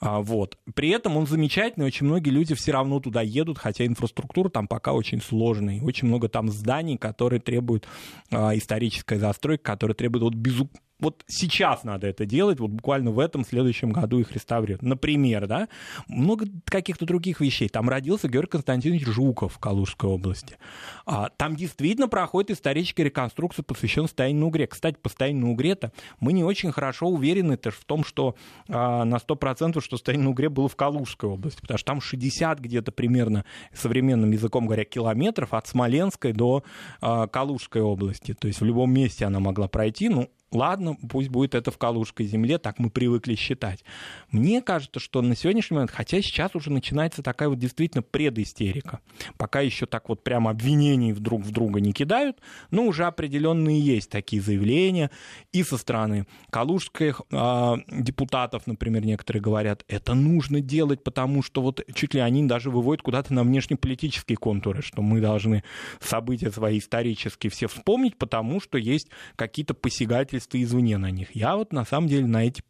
А, 0.00 0.20
вот. 0.22 0.56
При 0.74 0.88
этом 0.88 1.18
он 1.18 1.26
замечательный, 1.26 1.84
очень 1.84 2.06
многие 2.06 2.30
люди 2.30 2.54
все 2.54 2.72
равно 2.72 2.98
туда 2.98 3.20
едут, 3.20 3.58
хотя 3.58 3.84
инфраструктура 3.84 4.48
там 4.48 4.66
пока 4.68 4.94
очень 4.94 5.20
сложная. 5.20 5.82
Очень 5.82 6.08
много 6.08 6.30
там 6.30 6.48
зданий, 6.48 6.96
которые 6.96 7.40
требуют 7.40 7.86
а, 8.32 8.56
исторической 8.56 9.18
застройки, 9.18 9.62
которые 9.62 9.94
требуют 9.94 10.22
вот 10.24 10.34
безу 10.34 10.70
вот 11.00 11.24
сейчас 11.26 11.84
надо 11.84 12.06
это 12.06 12.26
делать, 12.26 12.60
вот 12.60 12.70
буквально 12.70 13.10
в 13.10 13.18
этом 13.18 13.44
следующем 13.44 13.90
году 13.90 14.18
их 14.18 14.32
реставрируют. 14.32 14.82
Например, 14.82 15.46
да, 15.46 15.68
много 16.08 16.46
каких-то 16.64 17.06
других 17.06 17.40
вещей. 17.40 17.68
Там 17.68 17.88
родился 17.88 18.28
Георгий 18.28 18.50
Константинович 18.50 19.06
Жуков 19.06 19.54
в 19.54 19.58
Калужской 19.58 20.10
области. 20.10 20.56
А, 21.06 21.30
там 21.36 21.56
действительно 21.56 22.08
проходит 22.08 22.50
историческая 22.50 23.04
реконструкция, 23.04 23.62
посвященная 23.62 24.08
состоянию 24.08 24.40
на 24.40 24.46
Угре. 24.46 24.66
Кстати, 24.66 24.96
по 25.00 25.08
состоянию 25.08 25.46
на 25.46 25.52
Угре-то 25.52 25.92
мы 26.18 26.32
не 26.32 26.44
очень 26.44 26.72
хорошо 26.72 27.08
уверены 27.08 27.56
в 27.56 27.84
том, 27.84 28.04
что 28.04 28.36
а, 28.68 29.04
на 29.04 29.16
100% 29.16 29.80
что 29.80 29.96
состояние 29.96 30.24
на 30.24 30.30
Угре 30.30 30.48
было 30.48 30.68
в 30.68 30.76
Калужской 30.76 31.28
области, 31.28 31.60
потому 31.60 31.78
что 31.78 31.86
там 31.86 32.00
60 32.00 32.58
где-то 32.60 32.92
примерно, 32.92 33.44
современным 33.72 34.30
языком 34.30 34.66
говоря, 34.66 34.84
километров 34.84 35.54
от 35.54 35.66
Смоленской 35.66 36.32
до 36.32 36.64
а, 37.00 37.26
Калужской 37.26 37.82
области. 37.82 38.34
То 38.34 38.48
есть 38.48 38.60
в 38.60 38.64
любом 38.64 38.92
месте 38.92 39.24
она 39.24 39.40
могла 39.40 39.68
пройти, 39.68 40.08
ну, 40.08 40.28
Ладно, 40.52 40.96
пусть 41.08 41.28
будет 41.28 41.54
это 41.54 41.70
в 41.70 41.78
Калужской 41.78 42.26
земле, 42.26 42.58
так 42.58 42.80
мы 42.80 42.90
привыкли 42.90 43.36
считать. 43.36 43.84
Мне 44.32 44.60
кажется, 44.62 44.98
что 44.98 45.22
на 45.22 45.36
сегодняшний 45.36 45.76
момент, 45.76 45.92
хотя 45.92 46.20
сейчас 46.20 46.56
уже 46.56 46.72
начинается 46.72 47.22
такая 47.22 47.48
вот 47.48 47.58
действительно 47.60 48.02
предистерика, 48.02 48.98
пока 49.36 49.60
еще 49.60 49.86
так 49.86 50.08
вот 50.08 50.24
прямо 50.24 50.50
обвинений 50.50 51.12
друг 51.12 51.42
в 51.42 51.52
друга 51.52 51.80
не 51.80 51.92
кидают, 51.92 52.38
но 52.72 52.84
уже 52.84 53.04
определенные 53.04 53.78
есть 53.78 54.10
такие 54.10 54.42
заявления 54.42 55.12
и 55.52 55.62
со 55.62 55.78
стороны 55.78 56.26
калужских 56.50 57.22
э, 57.30 57.74
депутатов, 57.92 58.66
например, 58.66 59.04
некоторые 59.04 59.42
говорят, 59.42 59.84
это 59.86 60.14
нужно 60.14 60.60
делать, 60.60 61.04
потому 61.04 61.44
что 61.44 61.62
вот 61.62 61.80
чуть 61.94 62.14
ли 62.14 62.20
они 62.20 62.42
даже 62.46 62.70
выводят 62.70 63.02
куда-то 63.02 63.32
на 63.32 63.44
внешнеполитические 63.44 64.36
контуры, 64.36 64.82
что 64.82 65.00
мы 65.00 65.20
должны 65.20 65.62
события 66.00 66.50
свои 66.50 66.80
исторические 66.80 67.50
все 67.50 67.68
вспомнить, 67.68 68.16
потому 68.16 68.60
что 68.60 68.76
есть 68.76 69.06
какие-то 69.36 69.74
посягательства 69.74 70.39
посягательства 70.40 70.62
извне 70.62 70.98
на 70.98 71.10
них. 71.10 71.34
Я 71.34 71.56
вот 71.56 71.72
на 71.72 71.84
самом 71.84 72.08
деле 72.08 72.26
на 72.26 72.44
эти 72.44 72.62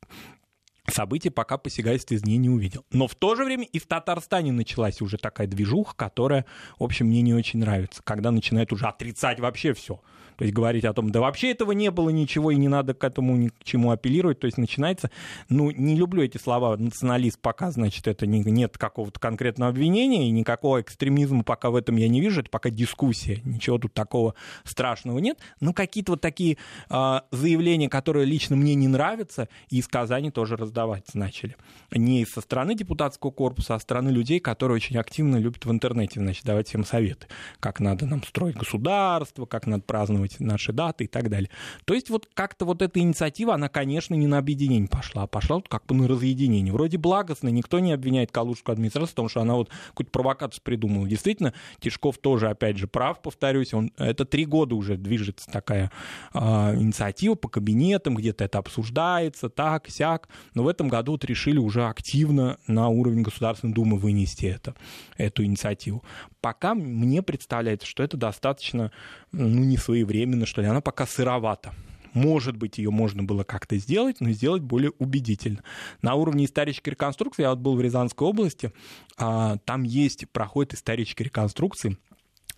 события 0.88 1.30
пока 1.30 1.56
посягательства 1.56 2.14
извне 2.14 2.36
не 2.36 2.48
увидел. 2.48 2.84
Но 2.90 3.06
в 3.06 3.14
то 3.14 3.36
же 3.36 3.44
время 3.44 3.64
и 3.64 3.78
в 3.78 3.86
Татарстане 3.86 4.52
началась 4.52 5.00
уже 5.00 5.18
такая 5.18 5.46
движуха, 5.46 5.94
которая, 5.96 6.46
в 6.78 6.84
общем, 6.84 7.06
мне 7.06 7.22
не 7.22 7.34
очень 7.34 7.60
нравится, 7.60 8.02
когда 8.02 8.30
начинают 8.30 8.72
уже 8.72 8.86
отрицать 8.86 9.40
вообще 9.40 9.72
все. 9.72 10.00
То 10.40 10.44
есть 10.44 10.54
говорить 10.54 10.86
о 10.86 10.94
том, 10.94 11.10
да 11.10 11.20
вообще 11.20 11.50
этого 11.50 11.72
не 11.72 11.90
было 11.90 12.08
ничего, 12.08 12.50
и 12.50 12.56
не 12.56 12.68
надо 12.68 12.94
к 12.94 13.04
этому 13.04 13.36
ни 13.36 13.48
к 13.48 13.62
чему 13.62 13.90
апеллировать. 13.90 14.40
То 14.40 14.46
есть 14.46 14.56
начинается, 14.56 15.10
ну, 15.50 15.70
не 15.70 15.94
люблю 15.94 16.22
эти 16.22 16.38
слова, 16.38 16.78
националист 16.78 17.38
пока, 17.38 17.70
значит, 17.70 18.08
это 18.08 18.26
не, 18.26 18.40
нет 18.40 18.78
какого-то 18.78 19.20
конкретного 19.20 19.70
обвинения, 19.70 20.26
и 20.26 20.30
никакого 20.30 20.80
экстремизма 20.80 21.42
пока 21.42 21.68
в 21.68 21.76
этом 21.76 21.96
я 21.96 22.08
не 22.08 22.22
вижу, 22.22 22.40
это 22.40 22.48
пока 22.48 22.70
дискуссия, 22.70 23.42
ничего 23.44 23.76
тут 23.76 23.92
такого 23.92 24.34
страшного 24.64 25.18
нет. 25.18 25.38
Но 25.60 25.74
какие-то 25.74 26.12
вот 26.12 26.22
такие 26.22 26.56
э, 26.88 27.20
заявления, 27.30 27.90
которые 27.90 28.24
лично 28.24 28.56
мне 28.56 28.74
не 28.74 28.88
нравятся, 28.88 29.46
и 29.68 29.76
из 29.76 29.88
Казани 29.88 30.30
тоже 30.30 30.56
раздавать 30.56 31.14
начали. 31.14 31.54
Не 31.90 32.24
со 32.24 32.40
стороны 32.40 32.74
депутатского 32.74 33.30
корпуса, 33.30 33.74
а 33.74 33.78
со 33.78 33.82
стороны 33.82 34.08
людей, 34.08 34.40
которые 34.40 34.76
очень 34.76 34.96
активно 34.96 35.36
любят 35.36 35.66
в 35.66 35.70
интернете, 35.70 36.18
значит, 36.18 36.46
давать 36.46 36.68
всем 36.68 36.86
советы, 36.86 37.26
как 37.60 37.78
надо 37.78 38.06
нам 38.06 38.22
строить 38.22 38.56
государство, 38.56 39.44
как 39.44 39.66
надо 39.66 39.82
праздновать 39.82 40.29
быть 40.38 40.40
наши 40.40 40.72
даты 40.72 41.04
и 41.04 41.06
так 41.06 41.28
далее. 41.28 41.50
То 41.84 41.94
есть 41.94 42.10
вот 42.10 42.28
как-то 42.34 42.64
вот 42.64 42.82
эта 42.82 43.00
инициатива, 43.00 43.54
она, 43.54 43.68
конечно, 43.68 44.14
не 44.14 44.26
на 44.26 44.38
объединение 44.38 44.88
пошла, 44.88 45.24
а 45.24 45.26
пошла 45.26 45.56
вот 45.56 45.68
как 45.68 45.86
бы 45.86 45.94
на 45.94 46.08
разъединение. 46.08 46.72
Вроде 46.72 46.98
благостно, 46.98 47.48
никто 47.48 47.78
не 47.80 47.92
обвиняет 47.92 48.30
Калужскую 48.30 48.74
администрацию, 48.74 49.10
потому 49.14 49.28
что 49.28 49.40
она 49.40 49.54
вот 49.54 49.70
какую-то 49.88 50.12
провокацию 50.12 50.62
придумала. 50.62 51.08
Действительно, 51.08 51.54
Тишков 51.80 52.18
тоже, 52.18 52.48
опять 52.48 52.76
же, 52.76 52.86
прав, 52.86 53.20
повторюсь, 53.22 53.74
он, 53.74 53.92
это 53.96 54.24
три 54.24 54.44
года 54.44 54.74
уже 54.74 54.96
движется 54.96 55.50
такая 55.50 55.90
э, 56.34 56.38
инициатива 56.40 57.34
по 57.34 57.48
кабинетам, 57.48 58.14
где-то 58.14 58.44
это 58.44 58.58
обсуждается, 58.58 59.48
так, 59.48 59.88
сяк, 59.88 60.28
но 60.54 60.62
в 60.62 60.68
этом 60.68 60.88
году 60.88 61.12
вот 61.12 61.24
решили 61.24 61.58
уже 61.58 61.86
активно 61.86 62.58
на 62.66 62.88
уровень 62.88 63.22
Государственной 63.22 63.74
Думы 63.74 63.98
вынести 63.98 64.46
это, 64.46 64.74
эту 65.16 65.44
инициативу. 65.44 66.02
Пока 66.40 66.74
мне 66.74 67.22
представляется, 67.22 67.86
что 67.86 68.02
это 68.02 68.16
достаточно 68.16 68.92
ну, 69.32 69.46
не 69.46 69.76
своевременно, 69.76 70.46
что 70.46 70.62
ли, 70.62 70.68
она 70.68 70.80
пока 70.80 71.06
сыровата. 71.06 71.74
Может 72.12 72.56
быть, 72.56 72.78
ее 72.78 72.90
можно 72.90 73.22
было 73.22 73.44
как-то 73.44 73.76
сделать, 73.76 74.20
но 74.20 74.30
сделать 74.30 74.62
более 74.62 74.90
убедительно. 74.98 75.62
На 76.02 76.14
уровне 76.14 76.44
исторической 76.44 76.90
реконструкции, 76.90 77.42
я 77.42 77.50
вот 77.50 77.60
был 77.60 77.76
в 77.76 77.80
Рязанской 77.80 78.26
области, 78.26 78.72
а, 79.16 79.58
там 79.64 79.84
есть, 79.84 80.28
проходит 80.30 80.74
исторические 80.74 81.26
реконструкции, 81.26 81.98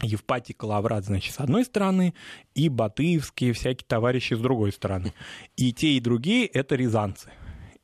Евпатий 0.00 0.54
Калаврат, 0.54 1.04
значит, 1.04 1.34
с 1.34 1.40
одной 1.40 1.64
стороны, 1.64 2.14
и 2.54 2.68
Батыевские 2.68 3.52
всякие 3.52 3.86
товарищи 3.86 4.34
с 4.34 4.38
другой 4.38 4.72
стороны. 4.72 5.12
И 5.56 5.72
те, 5.72 5.92
и 5.92 6.00
другие— 6.00 6.46
это 6.46 6.74
рязанцы. 6.74 7.30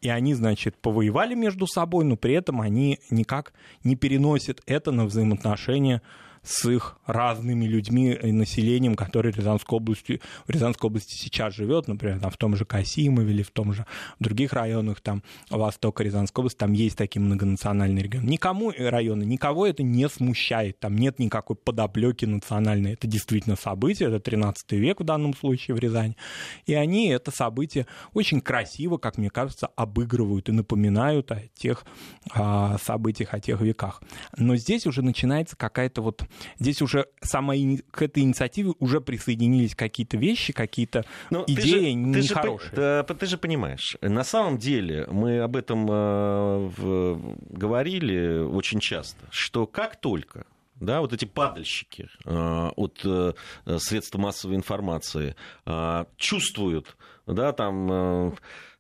И 0.00 0.09
они, 0.09 0.35
значит, 0.35 0.76
повоевали 0.76 1.35
между 1.35 1.67
собой, 1.67 2.05
но 2.05 2.17
при 2.17 2.35
этом 2.35 2.61
они 2.61 3.00
никак 3.11 3.52
не 3.83 3.97
переносят 3.97 4.61
это 4.67 4.93
на 4.93 5.07
взаимоотношения 5.07 6.02
с 6.49 6.64
их 6.64 6.97
разными 7.05 7.67
людьми 7.67 8.12
и 8.12 8.33
населением, 8.33 8.95
которое 8.95 9.33
в 9.33 9.37
Рязанской 9.37 9.76
области, 9.76 10.21
в 10.47 10.50
Рязанской 10.50 10.88
области 10.88 11.14
сейчас 11.14 11.55
живет, 11.55 11.88
например, 11.88 12.21
там, 12.21 12.31
в 12.31 12.38
том 12.38 12.57
же 12.57 12.64
Касимове 12.64 13.33
или 13.33 13.43
в 13.43 13.50
том 13.50 13.75
же 13.75 13.85
в 14.19 14.25
других 14.25 14.55
районах 14.55 15.02
там, 15.02 15.23
Востока 15.50 16.02
Рязанской 16.02 16.40
области, 16.40 16.57
там 16.57 16.73
есть 16.73 16.97
такие 16.97 17.21
многонациональные 17.21 18.02
регионы. 18.02 18.26
Никому 18.26 18.73
районы, 18.76 19.25
никого 19.25 19.67
это 19.67 19.83
не 19.83 20.09
смущает, 20.09 20.81
там 20.81 20.97
нет 20.97 21.19
никакой 21.19 21.55
подоплеки 21.55 22.25
национальной. 22.25 22.95
Это 22.95 23.07
действительно 23.07 23.57
событие, 23.57 24.09
это 24.09 24.19
13 24.19 24.73
век 24.73 25.00
в 25.00 25.05
данном 25.05 25.35
случае 25.35 25.75
в 25.75 25.78
Рязани. 25.78 26.17
И 26.64 26.73
они 26.73 27.09
это 27.09 27.31
событие 27.31 27.87
очень 28.14 28.40
красиво, 28.40 28.97
как 28.97 29.19
мне 29.19 29.28
кажется, 29.28 29.69
обыгрывают 29.76 30.49
и 30.49 30.52
напоминают 30.52 31.31
о 31.31 31.43
тех 31.55 31.85
а, 32.33 32.78
событиях, 32.83 33.35
о 33.35 33.40
тех 33.40 33.61
веках. 33.61 34.02
Но 34.38 34.57
здесь 34.57 34.87
уже 34.87 35.02
начинается 35.02 35.55
какая-то 35.55 36.00
вот 36.00 36.23
Здесь 36.59 36.83
уже 36.83 37.07
сама 37.21 37.54
к 37.90 38.02
этой 38.02 38.23
инициативе 38.23 38.73
уже 38.78 39.00
присоединились 39.00 39.75
какие-то 39.75 40.16
вещи, 40.16 40.52
какие-то 40.52 41.04
ну, 41.30 41.45
идеи 41.47 42.12
ты 42.12 42.23
же, 42.23 42.30
нехорошие. 42.35 42.71
Ты 42.71 43.12
же, 43.12 43.18
ты 43.18 43.26
же 43.26 43.38
понимаешь, 43.38 43.97
на 44.00 44.25
самом 44.25 44.59
деле 44.59 45.07
мы 45.11 45.40
об 45.40 45.57
этом 45.57 45.87
э, 45.90 46.71
в, 46.76 47.37
говорили 47.50 48.38
очень 48.38 48.80
часто, 48.80 49.26
что 49.30 49.66
как 49.66 50.00
только 50.00 50.47
да, 50.80 51.00
вот 51.00 51.12
эти 51.12 51.25
падальщики 51.25 52.09
э, 52.25 52.71
от 52.76 53.00
э, 53.04 53.33
средств 53.78 54.16
массовой 54.16 54.57
информации 54.57 55.35
э, 55.66 56.04
чувствуют, 56.16 56.97
да, 57.26 57.52
там 57.52 57.92
э, 57.92 58.33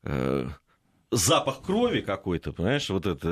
э 0.04 0.48
запах 1.10 1.62
крови 1.62 2.00
какой-то, 2.00 2.52
понимаешь, 2.52 2.88
вот 2.90 3.06
это, 3.06 3.28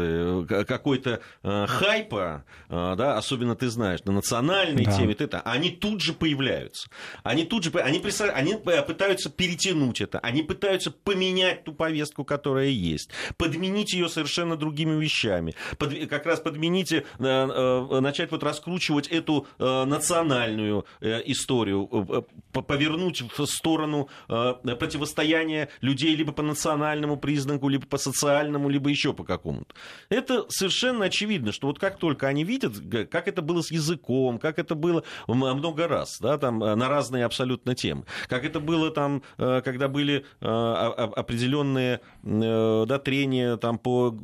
э, 0.49 0.65
какой-то 0.65 1.21
э, 1.43 1.67
хайпа, 1.67 2.45
э, 2.69 2.95
да, 2.97 3.19
особенно 3.19 3.55
ты 3.55 3.69
знаешь, 3.69 4.03
на 4.05 4.13
национальной 4.13 4.85
да. 4.85 4.93
теме, 4.93 5.15
это, 5.19 5.41
они 5.43 5.71
тут 5.71 6.01
же 6.01 6.15
появляются. 6.15 6.89
Они 7.23 7.45
тут 7.45 7.65
же, 7.65 7.71
они, 7.79 8.03
они 8.35 8.55
э, 8.55 8.83
пытаются 8.83 9.29
перетянуть 9.29 10.01
это, 10.01 10.19
они 10.21 10.43
пытаются 10.43 10.91
поменять 10.91 11.65
ту 11.65 11.75
повестку, 11.75 12.25
которая 12.25 12.69
есть, 12.69 13.11
подменить 13.37 13.93
ее 13.93 14.09
совершенно 14.09 14.57
другими 14.57 14.99
вещами, 14.99 15.55
под, 15.79 16.09
как 16.09 16.25
раз 16.25 16.41
подменить, 16.41 16.93
э, 16.93 17.03
э, 17.19 18.01
начать 18.01 18.31
вот 18.31 18.43
раскручивать 18.43 19.09
эту 19.09 19.47
э, 19.59 19.85
национальную 19.85 20.87
э, 21.01 21.23
историю, 21.27 21.89
э, 21.93 22.23
повернуть 22.63 23.23
в 23.37 23.45
сторону 23.45 24.09
э, 24.29 24.55
противостояния 24.79 25.69
людей 25.83 26.15
либо 26.17 26.33
по 26.33 26.43
национальному 26.43 27.19
признаку, 27.19 27.66
признаку, 27.67 27.69
либо 27.69 27.87
по 27.87 27.99
социальному, 27.99 28.69
либо 28.69 28.91
еще 28.91 29.13
по 29.13 29.25
какому-то. 29.25 29.75
Это 30.09 30.47
совершенно 30.49 31.07
очевидно, 31.07 31.53
что 31.53 31.67
вот 31.67 31.79
как 31.79 31.99
только 31.99 32.29
они 32.29 32.45
видят, 32.45 32.73
как 33.11 33.29
это 33.29 33.43
было 33.43 33.63
с 33.63 33.71
языком, 33.71 34.39
как 34.39 34.59
это 34.59 34.75
было 34.75 35.03
много 35.27 35.89
раз, 35.89 36.19
да, 36.21 36.39
там, 36.39 36.63
э, 36.63 36.75
на 36.75 36.89
разные 36.89 37.25
абсолютно 37.25 37.75
темы, 37.75 38.05
как 38.29 38.45
это 38.45 38.61
было 38.61 38.91
там, 38.91 39.23
э, 39.39 39.63
когда 39.65 39.89
были 39.89 40.25
э, 40.41 40.47
определенные 40.47 42.01
да, 42.23 42.99
трения 42.99 43.57
там, 43.57 43.79
по 43.79 44.15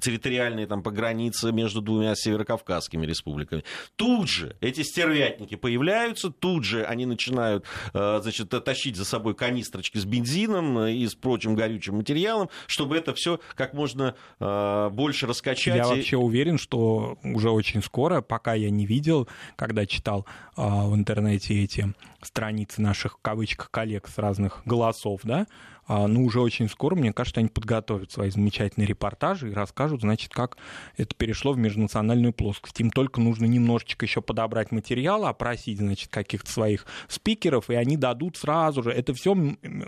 территориальные 0.00 0.66
там, 0.66 0.82
по 0.82 0.90
границе 0.90 1.52
между 1.52 1.80
двумя 1.80 2.14
северокавказскими 2.14 3.06
республиками. 3.06 3.64
Тут 3.96 4.28
же 4.28 4.56
эти 4.60 4.82
стервятники 4.82 5.56
появляются, 5.56 6.30
тут 6.30 6.64
же 6.64 6.84
они 6.84 7.06
начинают 7.06 7.64
значит, 7.92 8.48
тащить 8.64 8.96
за 8.96 9.04
собой 9.04 9.34
канистрочки 9.34 9.98
с 9.98 10.04
бензином 10.04 10.78
и 10.86 11.06
с 11.06 11.14
прочим 11.14 11.54
горючим 11.54 11.96
материалом, 11.96 12.47
чтобы 12.66 12.96
это 12.96 13.14
все 13.14 13.40
как 13.54 13.74
можно 13.74 14.14
э, 14.40 14.88
больше 14.92 15.26
раскачать. 15.26 15.76
Я 15.76 15.84
и... 15.84 15.96
вообще 15.96 16.16
уверен, 16.16 16.58
что 16.58 17.18
уже 17.22 17.50
очень 17.50 17.82
скоро, 17.82 18.20
пока 18.20 18.54
я 18.54 18.70
не 18.70 18.86
видел, 18.86 19.28
когда 19.56 19.86
читал 19.86 20.26
э, 20.56 20.62
в 20.62 20.94
интернете 20.94 21.62
эти 21.62 21.92
страницы 22.22 22.82
наших, 22.82 23.18
в 23.18 23.22
кавычках, 23.22 23.70
коллег 23.70 24.08
с 24.08 24.18
разных 24.18 24.62
голосов, 24.64 25.20
да, 25.24 25.46
а, 25.88 26.06
ну, 26.06 26.24
уже 26.24 26.40
очень 26.40 26.68
скоро, 26.68 26.94
мне 26.94 27.14
кажется, 27.14 27.40
они 27.40 27.48
подготовят 27.48 28.12
свои 28.12 28.28
замечательные 28.28 28.86
репортажи 28.86 29.50
и 29.50 29.54
расскажут, 29.54 30.02
значит, 30.02 30.32
как 30.32 30.58
это 30.98 31.14
перешло 31.14 31.52
в 31.52 31.58
межнациональную 31.58 32.34
плоскость. 32.34 32.78
Им 32.80 32.90
только 32.90 33.22
нужно 33.22 33.46
немножечко 33.46 34.04
еще 34.04 34.20
подобрать 34.20 34.70
материал, 34.70 35.24
опросить, 35.24 35.78
значит, 35.78 36.10
каких-то 36.10 36.50
своих 36.50 36.84
спикеров, 37.08 37.70
и 37.70 37.74
они 37.74 37.96
дадут 37.96 38.36
сразу 38.36 38.82
же, 38.82 38.90
это 38.90 39.14
все 39.14 39.34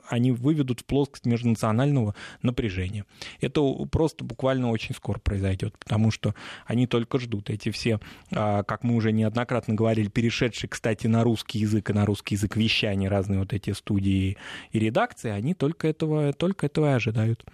они 0.08 0.32
выведут 0.32 0.80
в 0.80 0.84
плоскость 0.86 1.26
межнационального 1.26 2.14
напряжения. 2.40 3.04
Это 3.42 3.60
просто 3.90 4.24
буквально 4.24 4.70
очень 4.70 4.94
скоро 4.94 5.18
произойдет, 5.18 5.76
потому 5.78 6.10
что 6.10 6.34
они 6.64 6.86
только 6.86 7.18
ждут. 7.18 7.50
Эти 7.50 7.70
все, 7.70 8.00
а, 8.32 8.62
как 8.62 8.84
мы 8.84 8.94
уже 8.94 9.12
неоднократно 9.12 9.74
говорили, 9.74 10.08
перешедшие, 10.08 10.70
кстати, 10.70 11.06
на 11.06 11.24
русский 11.24 11.58
язык 11.58 11.90
и 11.90 11.92
на 11.92 12.06
русский 12.06 12.36
язык 12.36 12.56
вещания, 12.56 13.10
разные 13.10 13.40
вот 13.40 13.52
эти 13.52 13.72
студии 13.72 14.38
и 14.72 14.78
редакции, 14.78 15.28
они 15.28 15.52
только 15.52 15.89
этого, 15.90 16.32
только 16.32 16.66
этого 16.66 16.92
и 16.92 16.94
ожидают. 16.94 17.44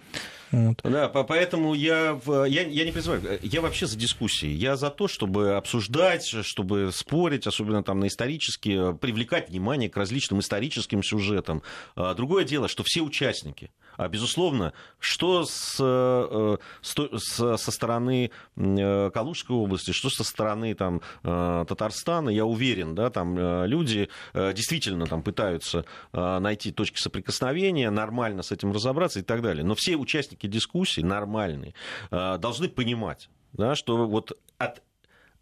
Вот. 0.52 0.81
Да, 0.85 1.09
поэтому 1.09 1.75
я, 1.75 2.19
я, 2.26 2.62
я 2.62 2.85
не 2.85 2.93
призываю, 2.93 3.38
я 3.43 3.61
вообще 3.61 3.87
за 3.87 3.97
дискуссии. 3.99 4.49
Я 4.49 4.76
за 4.76 4.90
то, 4.90 5.09
чтобы 5.09 5.57
обсуждать, 5.57 6.25
чтобы 6.25 6.90
спорить, 6.93 7.47
особенно 7.47 7.83
там 7.83 8.00
на 8.00 8.07
исторические, 8.07 8.94
привлекать 8.94 9.51
внимание 9.51 9.90
к 9.90 9.96
различным 9.96 10.40
историческим 10.40 11.03
сюжетам. 11.03 11.62
А, 11.96 12.14
другое 12.14 12.44
дело, 12.44 12.68
что 12.68 12.85
все 12.85 13.03
участники, 13.03 13.70
а, 13.96 14.09
безусловно, 14.09 14.72
что 14.98 15.44
с, 15.44 15.76
э, 15.80 16.56
с, 16.82 17.56
со 17.56 17.70
стороны 17.70 18.30
э, 18.56 19.11
Калужской 19.12 19.56
области, 19.56 19.92
что 19.92 20.11
со 20.11 20.24
стороны 20.24 20.74
там, 20.74 21.00
э, 21.22 21.64
Татарстана, 21.68 22.28
я 22.30 22.44
уверен, 22.44 22.94
да, 22.94 23.11
там 23.11 23.37
люди 23.66 24.09
действительно 24.35 25.06
там, 25.06 25.22
пытаются 25.22 25.85
найти 26.12 26.72
точки 26.72 26.98
соприкосновения, 26.98 27.90
нормально 27.90 28.42
с 28.42 28.52
этим 28.52 28.72
разобраться 28.72 29.20
и 29.20 29.22
так 29.22 29.42
далее. 29.42 29.64
Но 29.64 29.74
все 29.74 29.96
участники 29.96 30.46
дискуссии 30.46 31.00
нормальные 31.00 31.74
должны 32.11 32.68
понимать, 32.68 33.28
да, 33.52 33.74
что 33.74 34.06
вот 34.06 34.38
от 34.59 34.82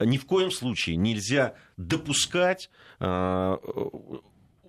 ни 0.00 0.18
в 0.18 0.26
коем 0.26 0.50
случае 0.50 0.96
нельзя 0.96 1.54
допускать 1.76 2.70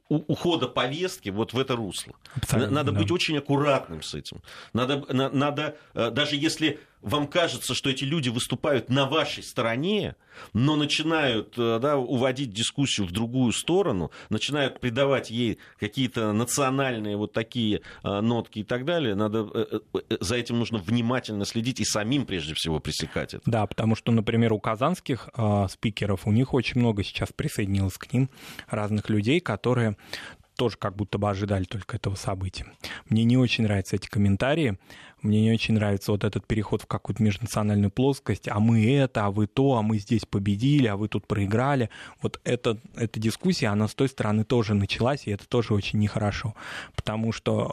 ухода 0.10 0.68
повестки 0.68 1.30
вот 1.30 1.54
в 1.54 1.60
это 1.60 1.76
русло. 1.76 2.14
Абсолютно, 2.36 2.74
надо 2.76 2.92
да. 2.92 3.00
быть 3.00 3.12
очень 3.12 3.38
аккуратным 3.38 4.04
с 4.04 4.14
этим. 4.14 4.42
Надо, 4.74 5.04
надо, 5.12 5.78
э, 5.94 6.12
даже 6.12 6.36
если 6.36 6.80
вам 7.06 7.28
кажется, 7.28 7.76
что 7.76 7.90
эти 7.90 8.04
люди 8.04 8.30
выступают 8.30 8.90
на 8.90 9.06
вашей 9.06 9.44
стороне, 9.44 10.16
но 10.54 10.76
начинают 10.76 11.54
э, 11.56 11.80
да, 11.80 11.98
уводить 11.98 12.52
дискуссию 12.52 13.06
в 13.06 13.12
другую 13.12 13.54
сторону, 13.54 14.12
начинают 14.30 14.80
придавать 14.80 15.30
ей 15.30 15.60
какие-то 15.80 16.34
национальные 16.34 17.16
вот 17.16 17.32
такие 17.32 17.82
э, 18.04 18.22
нотки 18.22 18.60
и 18.60 18.64
так 18.64 18.86
далее, 18.86 19.14
надо, 19.14 19.48
э, 19.54 19.80
за 20.20 20.36
этим 20.36 20.58
нужно 20.58 20.80
внимательно 20.80 21.46
следить 21.46 21.80
и 21.80 21.86
самим 21.86 22.26
прежде 22.26 22.56
всего 22.56 22.80
пресекать 22.80 23.36
это. 23.36 23.44
Да, 23.46 23.68
потому 23.68 23.96
что, 23.96 24.12
например, 24.12 24.54
у 24.54 24.60
казанских 24.60 25.30
э, 25.38 25.68
спикеров, 25.70 26.26
у 26.26 26.32
них 26.32 26.56
очень 26.56 26.82
много 26.82 27.04
сейчас 27.04 27.30
присоединилось 27.32 28.00
к 28.00 28.12
ним 28.12 28.32
разных 28.68 29.10
людей, 29.10 29.40
которые 29.40 29.96
тоже 30.56 30.78
как 30.78 30.96
будто 30.96 31.18
бы 31.18 31.30
ожидали 31.30 31.66
только 31.66 31.98
этого 31.98 32.16
события. 32.16 32.66
Мне 33.10 33.24
не 33.24 33.38
очень 33.38 33.66
нравятся 33.66 33.96
эти 33.96 34.08
комментарии. 34.08 34.78
Мне 35.26 35.42
не 35.42 35.52
очень 35.52 35.74
нравится 35.74 36.12
вот 36.12 36.24
этот 36.24 36.46
переход 36.46 36.84
в 36.84 36.86
какую-то 36.86 37.24
межнациональную 37.24 37.90
плоскость, 37.90 38.48
а 38.48 38.60
мы 38.60 38.86
это, 38.94 39.26
а 39.26 39.32
вы 39.32 39.48
то, 39.48 39.76
а 39.76 39.82
мы 39.82 39.98
здесь 39.98 40.26
победили, 40.26 40.88
а 40.88 40.96
вы 40.96 41.08
тут 41.08 41.26
проиграли. 41.26 41.90
Вот 42.22 42.40
это, 42.44 42.78
эта 42.96 43.20
дискуссия, 43.20 43.68
она 43.68 43.88
с 43.88 43.96
той 43.96 44.08
стороны 44.08 44.44
тоже 44.44 44.76
началась, 44.76 45.26
и 45.26 45.32
это 45.32 45.48
тоже 45.48 45.74
очень 45.74 46.00
нехорошо, 46.00 46.54
потому 46.96 47.32
что 47.32 47.72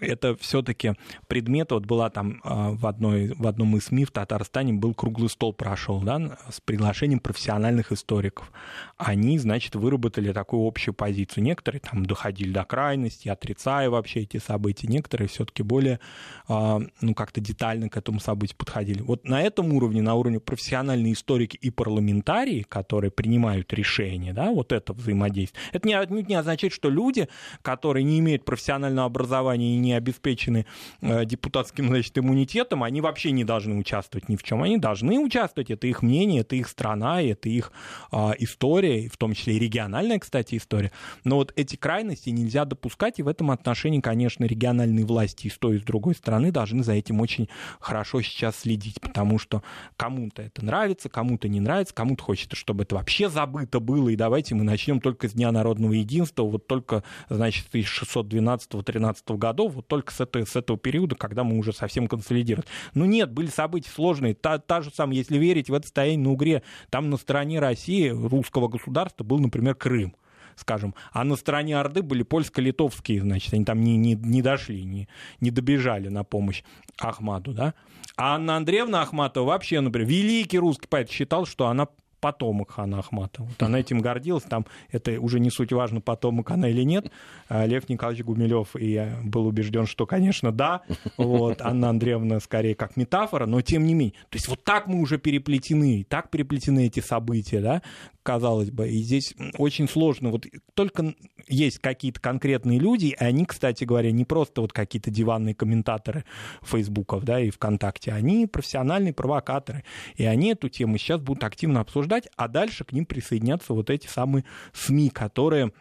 э, 0.00 0.06
это 0.06 0.36
все-таки 0.36 0.94
предмет, 1.28 1.72
вот 1.72 1.84
была 1.84 2.08
там 2.08 2.40
э, 2.42 2.70
в, 2.72 2.86
одной, 2.86 3.34
в 3.34 3.46
одном 3.46 3.76
из 3.76 3.86
СМИ 3.86 4.06
в 4.06 4.10
Татарстане 4.10 4.72
был 4.72 4.94
круглый 4.94 5.28
стол 5.28 5.52
прошел, 5.52 6.00
да, 6.00 6.38
с 6.50 6.60
приглашением 6.60 7.20
профессиональных 7.20 7.92
историков. 7.92 8.50
Они, 8.96 9.38
значит, 9.38 9.74
выработали 9.74 10.32
такую 10.32 10.66
общую 10.66 10.94
позицию. 10.94 11.44
Некоторые 11.44 11.80
там 11.80 12.06
доходили 12.06 12.50
до 12.50 12.64
крайности, 12.64 13.28
отрицая 13.28 13.90
вообще 13.90 14.20
эти 14.20 14.38
события, 14.38 14.86
некоторые 14.86 15.28
все-таки 15.28 15.62
более 15.62 16.00
ну, 16.48 17.14
как-то 17.14 17.40
детально 17.40 17.88
к 17.88 17.96
этому 17.96 18.20
событию 18.20 18.56
подходили. 18.56 19.02
Вот 19.02 19.26
на 19.28 19.42
этом 19.42 19.72
уровне, 19.72 20.02
на 20.02 20.14
уровне 20.14 20.38
профессиональной 20.38 21.12
историки 21.12 21.56
и 21.56 21.70
парламентарии, 21.70 22.62
которые 22.62 23.10
принимают 23.10 23.72
решения, 23.72 24.32
да, 24.32 24.50
вот 24.50 24.72
это 24.72 24.92
взаимодействие, 24.92 25.60
это 25.72 25.88
не, 25.88 26.22
не 26.22 26.34
означает, 26.34 26.72
что 26.72 26.88
люди, 26.88 27.28
которые 27.62 28.04
не 28.04 28.20
имеют 28.20 28.44
профессионального 28.44 29.06
образования 29.06 29.74
и 29.74 29.78
не 29.78 29.94
обеспечены 29.94 30.66
э, 31.00 31.24
депутатским, 31.24 31.88
значит, 31.88 32.16
иммунитетом, 32.16 32.84
они 32.84 33.00
вообще 33.00 33.32
не 33.32 33.44
должны 33.44 33.76
участвовать 33.76 34.28
ни 34.28 34.36
в 34.36 34.42
чем. 34.42 34.62
Они 34.62 34.78
должны 34.78 35.18
участвовать, 35.18 35.70
это 35.70 35.86
их 35.86 36.02
мнение, 36.02 36.42
это 36.42 36.54
их 36.54 36.68
страна, 36.68 37.22
это 37.22 37.48
их 37.48 37.72
э, 38.12 38.32
история, 38.38 39.08
в 39.08 39.16
том 39.16 39.34
числе 39.34 39.56
и 39.56 39.58
региональная, 39.58 40.20
кстати, 40.20 40.56
история. 40.56 40.92
Но 41.24 41.36
вот 41.36 41.52
эти 41.56 41.74
крайности 41.76 42.30
нельзя 42.30 42.64
допускать, 42.64 43.18
и 43.18 43.22
в 43.22 43.28
этом 43.28 43.50
отношении, 43.50 44.00
конечно, 44.00 44.44
региональные 44.44 45.04
власти 45.04 45.48
и 45.48 45.50
с 45.50 45.58
той, 45.58 45.76
и 45.76 45.80
с 45.80 45.82
другой 45.82 46.14
стороны 46.14 46.35
стороны 46.36 46.52
должны 46.52 46.82
за 46.82 46.92
этим 46.92 47.20
очень 47.20 47.48
хорошо 47.80 48.20
сейчас 48.20 48.56
следить, 48.56 49.00
потому 49.00 49.38
что 49.38 49.62
кому-то 49.96 50.42
это 50.42 50.64
нравится, 50.64 51.08
кому-то 51.08 51.48
не 51.48 51.60
нравится, 51.60 51.94
кому-то 51.94 52.22
хочется, 52.22 52.56
чтобы 52.56 52.84
это 52.84 52.96
вообще 52.96 53.30
забыто 53.30 53.80
было, 53.80 54.10
и 54.10 54.16
давайте 54.16 54.54
мы 54.54 54.62
начнем 54.62 55.00
только 55.00 55.28
с 55.28 55.32
Дня 55.32 55.50
народного 55.50 55.92
единства, 55.92 56.42
вот 56.42 56.66
только, 56.66 57.04
значит, 57.30 57.66
из 57.74 57.86
1612-13 57.86 59.36
годов, 59.38 59.74
вот 59.74 59.86
только 59.86 60.12
с, 60.12 60.20
этой, 60.20 60.46
с 60.46 60.56
этого 60.56 60.78
периода, 60.78 61.14
когда 61.14 61.42
мы 61.42 61.58
уже 61.58 61.72
совсем 61.72 62.06
консолидированы. 62.06 62.66
Ну 62.94 63.06
нет, 63.06 63.32
были 63.32 63.48
события 63.48 63.90
сложные, 63.90 64.34
та, 64.34 64.58
та 64.58 64.82
же 64.82 64.90
самая, 64.94 65.16
если 65.16 65.38
верить 65.38 65.70
в 65.70 65.74
это 65.74 65.86
состояние 65.86 66.24
на 66.24 66.32
Угре, 66.32 66.62
там 66.90 67.08
на 67.08 67.16
стороне 67.16 67.60
России, 67.60 68.08
русского 68.08 68.68
государства, 68.68 69.24
был, 69.24 69.38
например, 69.38 69.74
Крым 69.74 70.14
скажем. 70.56 70.94
А 71.12 71.22
на 71.24 71.36
стороне 71.36 71.78
Орды 71.78 72.02
были 72.02 72.22
польско-литовские, 72.22 73.20
значит, 73.20 73.54
они 73.54 73.64
там 73.64 73.80
не, 73.82 73.96
не, 73.96 74.14
не 74.14 74.42
дошли, 74.42 74.82
не, 74.84 75.08
не 75.40 75.50
добежали 75.50 76.08
на 76.08 76.24
помощь 76.24 76.62
Ахмаду, 76.98 77.52
да. 77.52 77.74
А 78.16 78.34
Анна 78.34 78.56
Андреевна 78.56 79.02
Ахматова 79.02 79.44
вообще, 79.44 79.80
например, 79.80 80.08
великий 80.08 80.58
русский 80.58 80.88
поэт 80.88 81.10
считал, 81.10 81.46
что 81.46 81.68
она 81.68 81.88
потомок 82.20 82.72
хана 82.72 82.98
Ахматова. 82.98 83.46
Вот 83.46 83.62
она 83.62 83.80
этим 83.80 84.00
гордилась, 84.00 84.44
там 84.44 84.66
это 84.90 85.20
уже 85.20 85.40
не 85.40 85.50
суть 85.50 85.72
важно, 85.72 86.00
потомок 86.00 86.50
она 86.50 86.68
или 86.68 86.82
нет. 86.82 87.10
А 87.48 87.66
Лев 87.66 87.88
Николаевич 87.88 88.24
Гумилев 88.24 88.76
и 88.76 88.92
я 88.92 89.18
был 89.24 89.46
убежден, 89.46 89.86
что, 89.86 90.06
конечно, 90.06 90.52
да. 90.52 90.82
Вот, 91.16 91.60
Анна 91.60 91.90
Андреевна 91.90 92.40
скорее 92.40 92.74
как 92.74 92.96
метафора, 92.96 93.46
но 93.46 93.60
тем 93.60 93.84
не 93.84 93.94
менее. 93.94 94.14
То 94.30 94.36
есть 94.36 94.48
вот 94.48 94.64
так 94.64 94.86
мы 94.86 95.00
уже 95.00 95.18
переплетены, 95.18 96.04
так 96.08 96.30
переплетены 96.30 96.86
эти 96.86 97.00
события, 97.00 97.60
да, 97.60 97.82
казалось 98.22 98.70
бы. 98.70 98.88
И 98.88 98.98
здесь 98.98 99.34
очень 99.58 99.88
сложно. 99.88 100.30
Вот 100.30 100.46
только 100.74 101.14
есть 101.48 101.78
какие-то 101.78 102.20
конкретные 102.20 102.78
люди, 102.78 103.06
и 103.06 103.14
они, 103.14 103.44
кстати 103.44 103.84
говоря, 103.84 104.10
не 104.10 104.24
просто 104.24 104.60
вот 104.60 104.72
какие-то 104.72 105.10
диванные 105.10 105.54
комментаторы 105.54 106.24
Фейсбуков, 106.62 107.24
да, 107.24 107.40
и 107.40 107.50
ВКонтакте, 107.50 108.12
они 108.12 108.46
профессиональные 108.46 109.12
провокаторы. 109.12 109.84
И 110.16 110.24
они 110.24 110.50
эту 110.50 110.68
тему 110.68 110.98
сейчас 110.98 111.20
будут 111.20 111.44
активно 111.44 111.80
обсуждать, 111.80 112.28
а 112.36 112.48
дальше 112.48 112.84
к 112.84 112.92
ним 112.92 113.06
присоединятся 113.06 113.74
вот 113.74 113.90
эти 113.90 114.06
самые 114.06 114.44
СМИ, 114.72 115.10
которые 115.10 115.72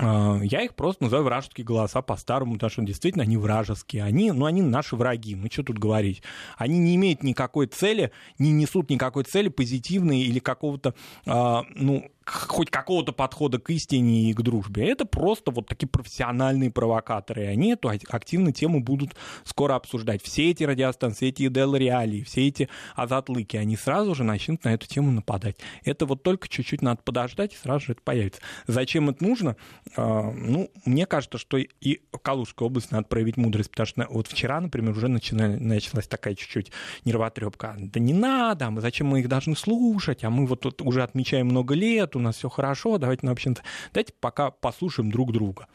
а, 0.00 0.40
я 0.42 0.62
их 0.62 0.74
просто 0.74 1.04
называю 1.04 1.24
вражеские 1.24 1.64
голоса 1.64 2.02
по-старому, 2.02 2.54
потому 2.54 2.70
что 2.70 2.82
действительно 2.82 3.24
они 3.24 3.36
вражеские. 3.36 4.04
Они, 4.04 4.30
ну, 4.32 4.46
они 4.46 4.62
наши 4.62 4.96
враги, 4.96 5.34
ну 5.34 5.48
что 5.50 5.62
тут 5.64 5.78
говорить. 5.78 6.22
Они 6.56 6.78
не 6.78 6.94
имеют 6.96 7.22
никакой 7.22 7.66
цели, 7.66 8.12
не 8.38 8.52
несут 8.52 8.90
никакой 8.90 9.24
цели 9.24 9.48
позитивной 9.48 10.20
или 10.20 10.38
какого-то, 10.38 10.94
э, 11.26 11.62
ну, 11.74 12.10
хоть 12.28 12.70
какого-то 12.70 13.12
подхода 13.12 13.58
к 13.58 13.70
истине 13.70 14.30
и 14.30 14.34
к 14.34 14.42
дружбе. 14.42 14.88
Это 14.88 15.04
просто 15.04 15.50
вот 15.50 15.66
такие 15.66 15.88
профессиональные 15.88 16.70
провокаторы. 16.70 17.44
И 17.44 17.46
они 17.46 17.72
эту 17.72 17.88
активно 17.88 18.52
тему 18.52 18.82
будут 18.82 19.16
скоро 19.44 19.74
обсуждать. 19.74 20.22
Все 20.22 20.50
эти 20.50 20.64
радиостанции, 20.64 21.28
эти 21.28 21.48
Дел 21.48 21.74
Реалии, 21.74 22.22
все 22.22 22.46
эти 22.46 22.68
Азатлыки, 22.94 23.56
они 23.56 23.76
сразу 23.76 24.14
же 24.14 24.24
начнут 24.24 24.64
на 24.64 24.74
эту 24.74 24.86
тему 24.86 25.10
нападать. 25.10 25.56
Это 25.84 26.06
вот 26.06 26.22
только 26.22 26.48
чуть-чуть 26.48 26.82
надо 26.82 27.00
подождать, 27.02 27.54
и 27.54 27.56
сразу 27.56 27.86
же 27.86 27.92
это 27.92 28.02
появится. 28.02 28.42
Зачем 28.66 29.08
это 29.08 29.24
нужно? 29.24 29.56
А, 29.96 30.30
ну, 30.30 30.70
мне 30.84 31.06
кажется, 31.06 31.38
что 31.38 31.56
и 31.56 32.00
в 32.12 32.18
Калужской 32.18 32.66
области 32.66 32.92
надо 32.92 33.06
проявить 33.06 33.36
мудрость, 33.36 33.70
потому 33.70 33.86
что 33.86 34.06
вот 34.10 34.26
вчера, 34.26 34.60
например, 34.60 34.96
уже 34.96 35.08
началась 35.08 36.06
такая 36.06 36.34
чуть-чуть 36.34 36.72
нервотрепка. 37.04 37.76
Да 37.78 38.00
не 38.00 38.12
надо, 38.12 38.66
а 38.66 38.70
мы 38.70 38.80
зачем 38.80 39.06
мы 39.06 39.20
их 39.20 39.28
должны 39.28 39.56
слушать, 39.56 40.24
а 40.24 40.30
мы 40.30 40.46
вот 40.46 40.60
тут 40.60 40.82
уже 40.82 41.02
отмечаем 41.02 41.46
много 41.46 41.74
лет, 41.74 42.16
у 42.18 42.22
нас 42.22 42.36
все 42.36 42.48
хорошо, 42.48 42.98
давайте, 42.98 43.24
ну, 43.24 43.30
в 43.30 43.32
общем-то, 43.32 43.62
давайте 43.92 44.12
пока 44.20 44.50
послушаем 44.50 45.10
друг 45.10 45.32
друга. 45.32 45.66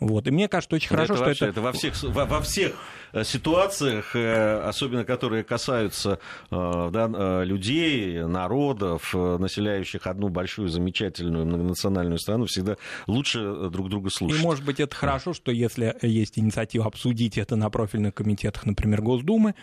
Вот. 0.00 0.26
И 0.26 0.30
мне 0.30 0.48
кажется, 0.48 0.76
очень 0.76 0.88
хорошо, 0.88 1.14
это 1.14 1.16
что 1.16 1.24
вообще, 1.26 1.44
это... 1.46 1.52
Это 1.52 1.60
во 1.62 1.72
всех, 1.72 2.02
во, 2.02 2.24
во 2.26 2.40
всех 2.40 2.72
э, 3.12 3.24
ситуациях, 3.24 4.14
э, 4.14 4.60
особенно 4.62 5.04
которые 5.04 5.44
касаются 5.44 6.18
э, 6.50 6.90
да, 6.92 7.44
людей, 7.44 8.24
народов, 8.24 9.14
населяющих 9.14 10.06
одну 10.06 10.28
большую, 10.28 10.68
замечательную 10.68 11.46
многонациональную 11.46 12.18
страну, 12.18 12.46
всегда 12.46 12.76
лучше 13.06 13.70
друг 13.70 13.88
друга 13.88 14.10
слушать. 14.10 14.40
И, 14.40 14.42
может 14.42 14.64
быть, 14.64 14.80
это 14.80 14.94
хорошо, 14.94 15.32
что 15.32 15.52
если 15.52 15.96
есть 16.02 16.38
инициатива 16.38 16.86
обсудить 16.86 17.38
это 17.38 17.56
на 17.56 17.70
профильных 17.70 18.14
комитетах, 18.14 18.66
например, 18.66 19.02
Госдумы, 19.02 19.54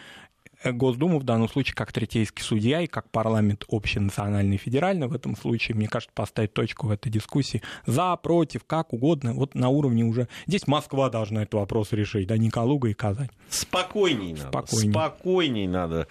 Госдуму 0.63 1.19
в 1.19 1.24
данном 1.24 1.48
случае 1.48 1.76
как 1.76 1.93
третейский 1.93 2.43
судья 2.43 2.82
и 2.82 2.88
как 2.88 3.10
парламент 3.10 3.63
общенациональный 3.69 4.56
и 4.56 4.60
федеральный 4.60 5.08
в 5.08 5.13
этом 5.13 5.38
случае, 5.38 5.76
мне 5.76 5.88
кажется, 5.88 6.13
поставить 6.13 6.54
точку 6.54 6.88
в 6.88 6.91
этой 6.91 7.10
дискуссии 7.10 7.62
за, 7.86 8.15
против, 8.17 8.65
как 8.65 8.93
угодно, 8.93 9.34
вот 9.34 9.56
на 9.56 9.69
уровне 9.69 10.04
уже... 10.04 10.28
Здесь 10.48 10.67
Москва 10.67 11.10
должна 11.10 11.43
этот 11.43 11.56
вопрос 11.56 11.93
решить, 11.93 12.28
да, 12.28 12.38
не 12.38 12.50
Калуга 12.50 12.89
и 12.89 12.93
Казань. 12.93 13.30
Спокойней 13.50 14.34
надо. 14.34 14.50
Спокойней, 14.50 14.91
Спокойней 14.91 15.67
надо. 15.67 16.08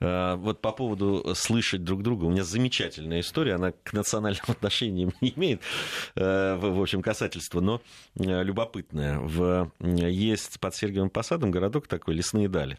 Э, 0.00 0.36
вот 0.36 0.60
по 0.60 0.72
поводу 0.72 1.34
слышать 1.34 1.82
друг 1.82 2.02
друга, 2.02 2.24
у 2.24 2.30
меня 2.30 2.44
замечательная 2.44 3.20
история, 3.20 3.54
она 3.54 3.72
к 3.72 3.92
национальным 3.92 4.44
отношениям 4.48 5.12
не 5.20 5.30
имеет, 5.30 5.60
э, 6.14 6.56
в 6.56 6.80
общем, 6.80 7.02
касательства, 7.02 7.60
но 7.60 7.80
э, 8.16 8.42
любопытная. 8.44 9.18
В... 9.18 9.72
Есть 9.80 10.60
под 10.60 10.74
Сергиевым 10.74 11.10
Посадом 11.10 11.50
городок 11.50 11.88
такой, 11.88 12.14
Лесные 12.14 12.48
Дали 12.48 12.78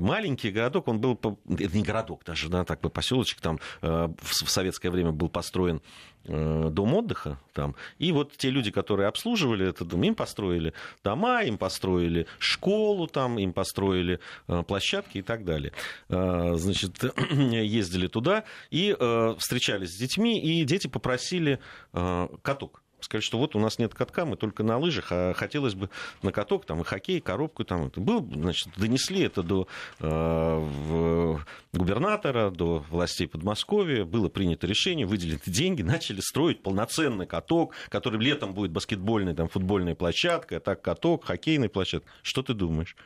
маленький 0.00 0.50
городок, 0.50 0.88
он 0.88 1.00
был, 1.00 1.12
это 1.12 1.76
не 1.76 1.82
городок 1.82 2.22
даже, 2.24 2.48
да, 2.48 2.64
так 2.64 2.80
бы 2.80 2.90
поселочек 2.90 3.40
там 3.40 3.58
э, 3.82 4.08
в 4.18 4.50
советское 4.50 4.90
время 4.90 5.12
был 5.12 5.28
построен 5.28 5.80
э, 6.24 6.68
дом 6.70 6.94
отдыха 6.94 7.38
там. 7.52 7.74
И 7.98 8.12
вот 8.12 8.36
те 8.36 8.50
люди, 8.50 8.70
которые 8.70 9.08
обслуживали 9.08 9.68
этот 9.68 9.88
дом, 9.88 10.02
им 10.02 10.14
построили 10.14 10.72
дома, 11.02 11.42
им 11.42 11.58
построили 11.58 12.26
школу 12.38 13.06
там, 13.06 13.38
им 13.38 13.52
построили 13.52 14.20
э, 14.48 14.62
площадки 14.62 15.18
и 15.18 15.22
так 15.22 15.44
далее. 15.44 15.72
Значит, 16.08 17.02
ездили 17.32 18.06
туда 18.06 18.44
и 18.70 18.96
встречались 19.38 19.94
с 19.94 19.96
детьми, 19.96 20.40
и 20.40 20.64
дети 20.64 20.86
попросили 20.86 21.60
каток 21.92 22.82
сказать, 23.04 23.24
что 23.24 23.38
вот 23.38 23.56
у 23.56 23.58
нас 23.58 23.78
нет 23.78 23.94
катка, 23.94 24.24
мы 24.24 24.36
только 24.36 24.62
на 24.62 24.78
лыжах, 24.78 25.08
а 25.10 25.32
хотелось 25.34 25.74
бы 25.74 25.90
на 26.22 26.32
каток, 26.32 26.64
там, 26.66 26.80
и 26.80 26.84
хоккей, 26.84 27.20
коробку, 27.20 27.64
там, 27.64 27.86
это 27.86 28.00
был, 28.00 28.26
значит, 28.32 28.68
донесли 28.76 29.22
это 29.22 29.42
до 29.42 29.68
э, 30.00 31.36
губернатора, 31.72 32.50
до 32.50 32.84
властей 32.90 33.28
Подмосковья, 33.28 34.04
было 34.04 34.28
принято 34.28 34.66
решение, 34.66 35.06
выделены 35.06 35.40
деньги, 35.46 35.82
начали 35.82 36.20
строить 36.20 36.62
полноценный 36.62 37.26
каток, 37.26 37.74
который 37.88 38.20
летом 38.20 38.54
будет 38.54 38.70
баскетбольной, 38.72 39.34
там, 39.34 39.48
футбольная 39.48 39.94
площадка, 39.94 40.60
так 40.60 40.82
каток, 40.82 41.24
хоккейная 41.24 41.68
площадка. 41.68 42.10
Что 42.22 42.42
ты 42.42 42.54
думаешь? 42.54 42.96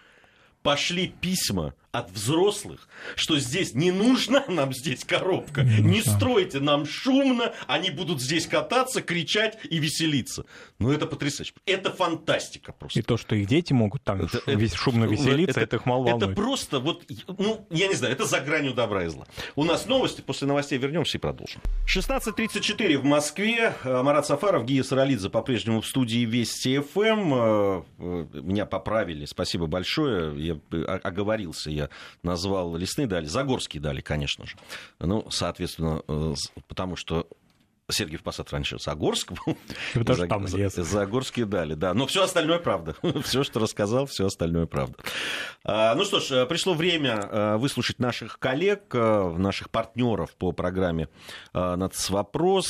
Пошли 0.62 1.08
письма 1.08 1.74
от 1.94 2.10
взрослых, 2.10 2.88
что 3.14 3.38
здесь 3.38 3.74
не 3.74 3.92
нужна 3.92 4.44
нам 4.48 4.74
здесь 4.74 5.04
коробка, 5.04 5.62
не 5.62 6.02
стройте 6.02 6.58
нам 6.58 6.86
шумно, 6.86 7.54
они 7.68 7.90
будут 7.90 8.20
здесь 8.20 8.48
кататься, 8.48 9.00
кричать 9.00 9.58
и 9.70 9.78
веселиться. 9.78 10.44
Ну, 10.80 10.90
это 10.90 11.06
потрясающе. 11.06 11.54
Это 11.66 11.92
фантастика 11.92 12.72
просто. 12.72 12.98
И 12.98 13.02
то, 13.02 13.16
что 13.16 13.36
их 13.36 13.46
дети 13.46 13.72
могут 13.72 14.02
там 14.02 14.22
это, 14.22 14.42
это, 14.44 14.76
шумно 14.76 15.04
веселиться, 15.04 15.60
это, 15.60 15.60
это 15.60 15.76
их 15.76 15.86
мало 15.86 16.04
волнует. 16.04 16.32
Это 16.32 16.34
просто, 16.34 16.80
вот, 16.80 17.04
ну, 17.38 17.64
я 17.70 17.86
не 17.86 17.94
знаю, 17.94 18.12
это 18.12 18.24
за 18.24 18.40
гранью 18.40 18.74
добра 18.74 19.04
и 19.04 19.08
зла. 19.08 19.26
У 19.54 19.62
нас 19.62 19.86
новости, 19.86 20.20
после 20.20 20.48
новостей 20.48 20.78
вернемся 20.78 21.18
и 21.18 21.20
продолжим. 21.20 21.60
16.34 21.86 22.98
в 22.98 23.04
Москве. 23.04 23.76
Марат 23.84 24.26
Сафаров, 24.26 24.64
Гия 24.64 24.82
Саралидзе 24.82 25.30
по-прежнему 25.30 25.80
в 25.80 25.86
студии 25.86 26.24
Вести 26.24 26.80
ФМ. 26.80 27.00
Эм. 27.00 27.84
Э, 27.98 28.26
меня 28.32 28.66
поправили, 28.66 29.26
спасибо 29.26 29.66
большое. 29.66 30.34
Я 30.44 30.58
оговорился, 31.04 31.70
я 31.70 31.83
назвал 32.22 32.76
лесные 32.76 33.06
дали, 33.06 33.26
Загорские 33.26 33.80
дали, 33.80 34.00
конечно 34.00 34.46
же. 34.46 34.56
Ну, 35.00 35.26
соответственно, 35.30 36.02
э, 36.06 36.34
потому 36.68 36.96
что 36.96 37.26
Сергиев 37.90 38.22
Посад 38.22 38.50
раньше 38.50 38.78
Загорск 38.78 39.32
был. 39.32 39.56
Потому 39.94 40.26
там 40.26 40.46
лес. 40.46 40.74
Загорские 40.74 41.44
дали, 41.44 41.74
да. 41.74 41.92
Но 41.92 42.06
все 42.06 42.22
остальное 42.22 42.58
правда. 42.58 42.94
все, 43.22 43.44
что 43.44 43.60
рассказал, 43.60 44.06
все 44.06 44.24
остальное 44.26 44.66
правда. 44.66 44.96
А, 45.64 45.94
ну 45.94 46.04
что 46.04 46.20
ж, 46.20 46.30
э, 46.32 46.46
пришло 46.46 46.72
время 46.74 47.20
э, 47.30 47.56
выслушать 47.56 47.98
наших 47.98 48.38
коллег, 48.38 48.94
наших 48.94 49.70
партнеров 49.70 50.34
по 50.36 50.52
программе 50.52 51.08
«Нацвопрос». 51.52 52.66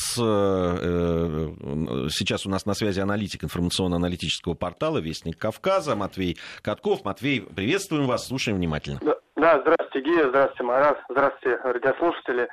Сейчас 2.15 2.47
у 2.47 2.51
нас 2.51 2.67
на 2.67 2.75
связи 2.75 3.01
аналитик 3.01 3.45
информационно-аналитического 3.45 4.55
портала 4.55 4.99
«Вестник 4.99 5.39
Кавказа» 5.39 5.95
Матвей 5.95 6.39
Катков. 6.63 7.05
Матвей, 7.05 7.43
приветствуем 7.43 8.07
вас, 8.07 8.27
слушаем 8.27 8.57
внимательно. 8.59 8.99
Да, 9.01 9.17
да 9.37 9.61
здравствуйте, 9.61 10.01
Гия, 10.09 10.29
здравствуйте, 10.29 10.63
Марат, 10.65 10.99
здравствуйте, 11.09 11.57
радиослушатели. 11.63 12.49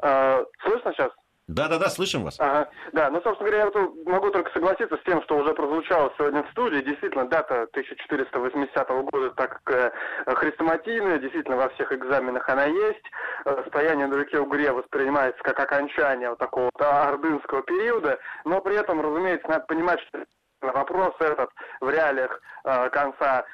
А, 0.00 0.44
слышно 0.62 0.92
сейчас? 0.92 1.10
Да-да-да, 1.48 1.88
слышим 1.88 2.24
вас. 2.24 2.36
Ага. 2.38 2.68
Да, 2.92 3.08
ну, 3.10 3.22
собственно 3.22 3.50
говоря, 3.50 3.70
я 3.74 4.12
могу 4.12 4.30
только 4.30 4.52
согласиться 4.52 4.98
с 4.98 5.02
тем, 5.04 5.22
что 5.22 5.38
уже 5.38 5.54
прозвучало 5.54 6.12
сегодня 6.18 6.42
в 6.42 6.50
студии. 6.50 6.82
Действительно, 6.82 7.26
дата 7.26 7.62
1480 7.62 8.88
года 9.10 9.30
так 9.30 9.60
э, 9.66 9.90
хрестоматийная, 10.26 11.18
действительно, 11.18 11.56
во 11.56 11.70
всех 11.70 11.90
экзаменах 11.90 12.46
она 12.50 12.66
есть. 12.66 13.04
Э, 13.46 13.64
стояние 13.68 14.08
на 14.08 14.16
реке 14.16 14.40
Угре 14.40 14.72
воспринимается 14.72 15.42
как 15.42 15.58
окончание 15.58 16.28
вот 16.28 16.38
такого 16.38 16.64
вот 16.64 16.82
ордынского 16.82 17.62
периода, 17.62 18.18
но 18.44 18.60
при 18.60 18.76
этом, 18.76 19.00
разумеется, 19.00 19.48
надо 19.48 19.64
понимать, 19.64 20.00
что 20.00 20.24
вопрос 20.60 21.14
этот 21.18 21.50
в 21.80 21.88
реалиях 21.88 22.42
э, 22.64 22.90
конца 22.90 23.46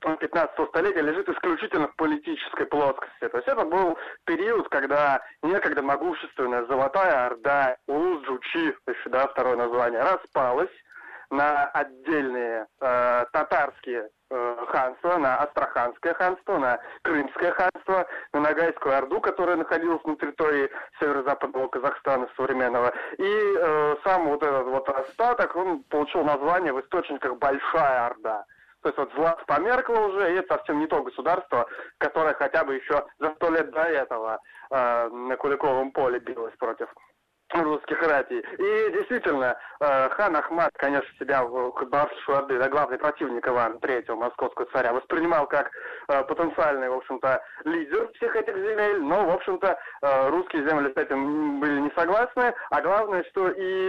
15 0.00 0.68
столетия 0.68 1.02
лежит 1.02 1.28
исключительно 1.28 1.88
в 1.88 1.96
политической 1.96 2.66
плоскости. 2.66 3.28
То 3.28 3.36
есть 3.38 3.48
это 3.48 3.64
был 3.64 3.98
период, 4.24 4.68
когда 4.68 5.20
некогда 5.42 5.82
могущественная 5.82 6.64
Золотая 6.66 7.26
Орда, 7.26 7.76
Улус-Джучи, 7.86 8.76
еще, 8.86 9.08
да, 9.10 9.26
второе 9.28 9.56
название, 9.56 10.02
распалась 10.02 10.70
на 11.30 11.66
отдельные 11.66 12.66
э, 12.80 13.24
татарские 13.32 14.08
э, 14.30 14.56
ханства, 14.68 15.18
на 15.18 15.36
Астраханское 15.38 16.14
ханство, 16.14 16.58
на 16.58 16.78
Крымское 17.02 17.52
ханство, 17.52 18.06
на 18.32 18.40
Ногайскую 18.40 18.96
Орду, 18.96 19.20
которая 19.20 19.56
находилась 19.56 20.02
на 20.04 20.16
территории 20.16 20.70
северо-западного 20.98 21.68
Казахстана 21.68 22.28
современного. 22.36 22.94
И 23.18 23.24
э, 23.58 23.96
сам 24.04 24.28
вот 24.28 24.42
этот 24.42 24.66
вот 24.66 24.88
остаток, 24.88 25.54
он 25.56 25.82
получил 25.84 26.24
название 26.24 26.72
в 26.72 26.80
источниках 26.80 27.36
Большая 27.36 28.06
Орда. 28.06 28.46
То 28.82 28.88
есть 28.90 28.98
вот 28.98 29.12
злат 29.14 29.44
померкло 29.46 29.98
уже, 29.98 30.32
и 30.32 30.36
это 30.36 30.54
совсем 30.56 30.78
не 30.78 30.86
то 30.86 31.02
государство, 31.02 31.66
которое 31.98 32.34
хотя 32.34 32.64
бы 32.64 32.76
еще 32.76 33.04
за 33.18 33.34
сто 33.34 33.50
лет 33.50 33.70
до 33.70 33.82
этого 33.82 34.40
э, 34.70 35.08
на 35.08 35.36
Куликовом 35.36 35.90
поле 35.90 36.20
билось 36.20 36.54
против 36.56 36.88
русских 37.54 38.00
ратей. 38.02 38.40
И 38.40 38.92
действительно, 38.92 39.56
э, 39.80 40.08
хан 40.10 40.36
Ахмад, 40.36 40.70
конечно, 40.76 41.08
себя 41.18 41.44
в 41.44 41.72
Барсу 41.86 42.32
Орды, 42.32 42.58
да, 42.58 42.68
главный 42.68 42.98
противник 42.98 43.46
Ивана 43.46 43.76
III, 43.76 44.14
московского 44.14 44.66
царя, 44.72 44.92
воспринимал 44.92 45.46
как 45.46 45.70
э, 46.08 46.24
потенциальный, 46.24 46.88
в 46.88 46.94
общем-то, 46.94 47.42
лидер 47.64 48.10
всех 48.14 48.36
этих 48.36 48.54
земель, 48.54 49.00
но, 49.00 49.24
в 49.24 49.30
общем-то, 49.30 49.78
э, 50.02 50.28
русские 50.30 50.68
земли 50.68 50.92
с 50.92 50.96
этим 50.96 51.60
были 51.60 51.80
не 51.80 51.90
согласны, 51.96 52.54
а 52.70 52.80
главное, 52.80 53.24
что 53.30 53.48
и 53.48 53.88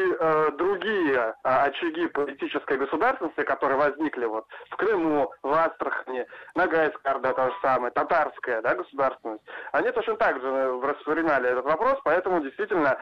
другие 0.57 1.35
очаги 1.43 2.07
политической 2.07 2.77
государственности, 2.77 3.43
которые 3.43 3.77
возникли 3.77 4.25
вот 4.25 4.45
в 4.69 4.75
Крыму, 4.77 5.31
в 5.43 5.51
Астрахани, 5.51 6.25
Ногайская 6.55 7.13
Орда, 7.13 7.33
то 7.33 7.49
же 7.49 7.55
самое, 7.61 7.91
татарская, 7.91 8.61
да, 8.61 8.75
государственность, 8.75 9.43
они 9.71 9.91
точно 9.91 10.15
так 10.17 10.41
же 10.41 10.47
воспринимали 10.47 11.49
этот 11.49 11.65
вопрос, 11.65 11.99
поэтому 12.03 12.41
действительно 12.41 12.97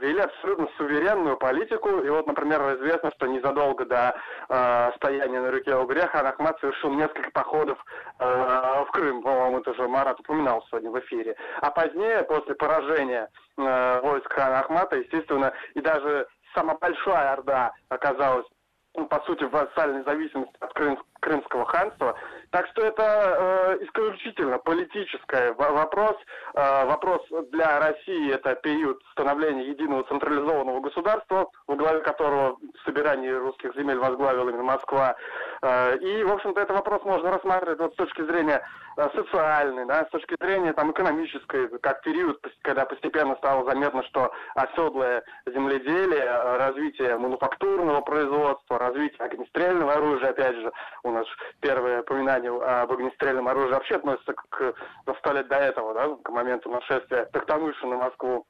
вели 0.00 0.20
абсолютно 0.20 0.68
суверенную 0.76 1.36
политику. 1.36 2.00
И 2.00 2.08
вот, 2.08 2.26
например, 2.26 2.60
известно, 2.76 3.10
что 3.16 3.26
незадолго 3.26 3.84
до 3.84 4.14
э, 4.48 4.92
стояния 4.96 5.40
на 5.40 5.50
реке 5.50 5.76
Угре 5.76 6.06
хан 6.06 6.32
совершил 6.60 6.90
несколько 6.90 7.30
походов 7.30 7.78
э, 8.18 8.24
в 8.24 8.90
Крым. 8.92 9.22
По-моему, 9.22 9.60
это 9.60 9.70
уже 9.70 9.88
Марат 9.88 10.20
упоминал 10.20 10.64
сегодня 10.68 10.90
в 10.90 10.98
эфире. 11.00 11.36
А 11.60 11.70
позднее, 11.70 12.22
после 12.24 12.54
поражения 12.54 13.28
э, 13.56 14.00
войск 14.02 14.32
хана 14.32 14.60
Ахмата, 14.60 14.96
естественно, 14.96 15.52
и 15.74 15.80
даже 15.80 16.26
самая 16.54 16.76
большая 16.78 17.32
Орда 17.32 17.72
оказалась 17.88 18.46
ну, 18.96 19.06
по 19.06 19.20
сути, 19.22 19.44
в 19.44 19.50
вассальной 19.50 20.04
зависимости 20.04 20.54
от 20.60 20.72
Крым, 20.72 20.98
Крымского 21.20 21.64
ханства. 21.66 22.14
Так 22.50 22.66
что 22.68 22.82
это 22.82 23.02
э, 23.02 23.84
исключительно 23.84 24.58
политический 24.58 25.52
вопрос. 25.56 26.16
Э, 26.54 26.84
вопрос 26.86 27.22
для 27.50 27.80
России 27.80 28.32
это 28.32 28.54
период 28.54 29.02
становления 29.12 29.68
единого 29.68 30.04
централизованного 30.04 30.80
государства, 30.80 31.48
во 31.66 31.76
главе 31.76 32.00
которого 32.00 32.56
собирание 32.84 33.36
русских 33.36 33.74
земель 33.74 33.98
возглавила 33.98 34.50
именно 34.50 34.62
Москва. 34.62 35.16
Э, 35.62 35.96
и, 35.96 36.22
в 36.22 36.32
общем-то, 36.32 36.60
этот 36.60 36.76
вопрос 36.76 37.02
можно 37.04 37.32
рассматривать 37.32 37.80
вот 37.80 37.92
с 37.94 37.96
точки 37.96 38.22
зрения 38.22 38.62
э, 38.96 39.08
социальной, 39.14 39.86
да, 39.86 40.04
с 40.06 40.10
точки 40.10 40.36
зрения 40.40 40.72
там, 40.72 40.92
экономической, 40.92 41.68
как 41.78 42.02
период, 42.02 42.40
когда 42.62 42.84
постепенно 42.84 43.36
стало 43.36 43.64
заметно, 43.64 44.02
что 44.04 44.32
оседлое 44.54 45.22
земледелие, 45.46 46.24
э, 46.24 46.56
развитие 46.56 47.16
мануфактурного 47.18 48.00
производства, 48.00 48.78
развитие 48.78 49.18
огнестрельного 49.20 49.94
оружия, 49.94 50.30
опять 50.30 50.56
же, 50.56 50.72
у 51.02 51.10
нас 51.10 51.26
первое 51.60 52.02
упоминание 52.02 52.50
об 52.52 52.92
огнестрельном 52.92 53.48
оружии 53.48 53.72
вообще 53.72 53.96
относится 53.96 54.32
к, 54.32 54.74
за 55.06 55.14
сто 55.14 55.32
лет 55.32 55.48
до 55.48 55.56
этого, 55.56 55.94
да, 55.94 56.16
к 56.22 56.30
моменту 56.30 56.70
нашествия 56.70 57.26
Токтамыша 57.26 57.86
на 57.86 57.96
Москву. 57.96 58.46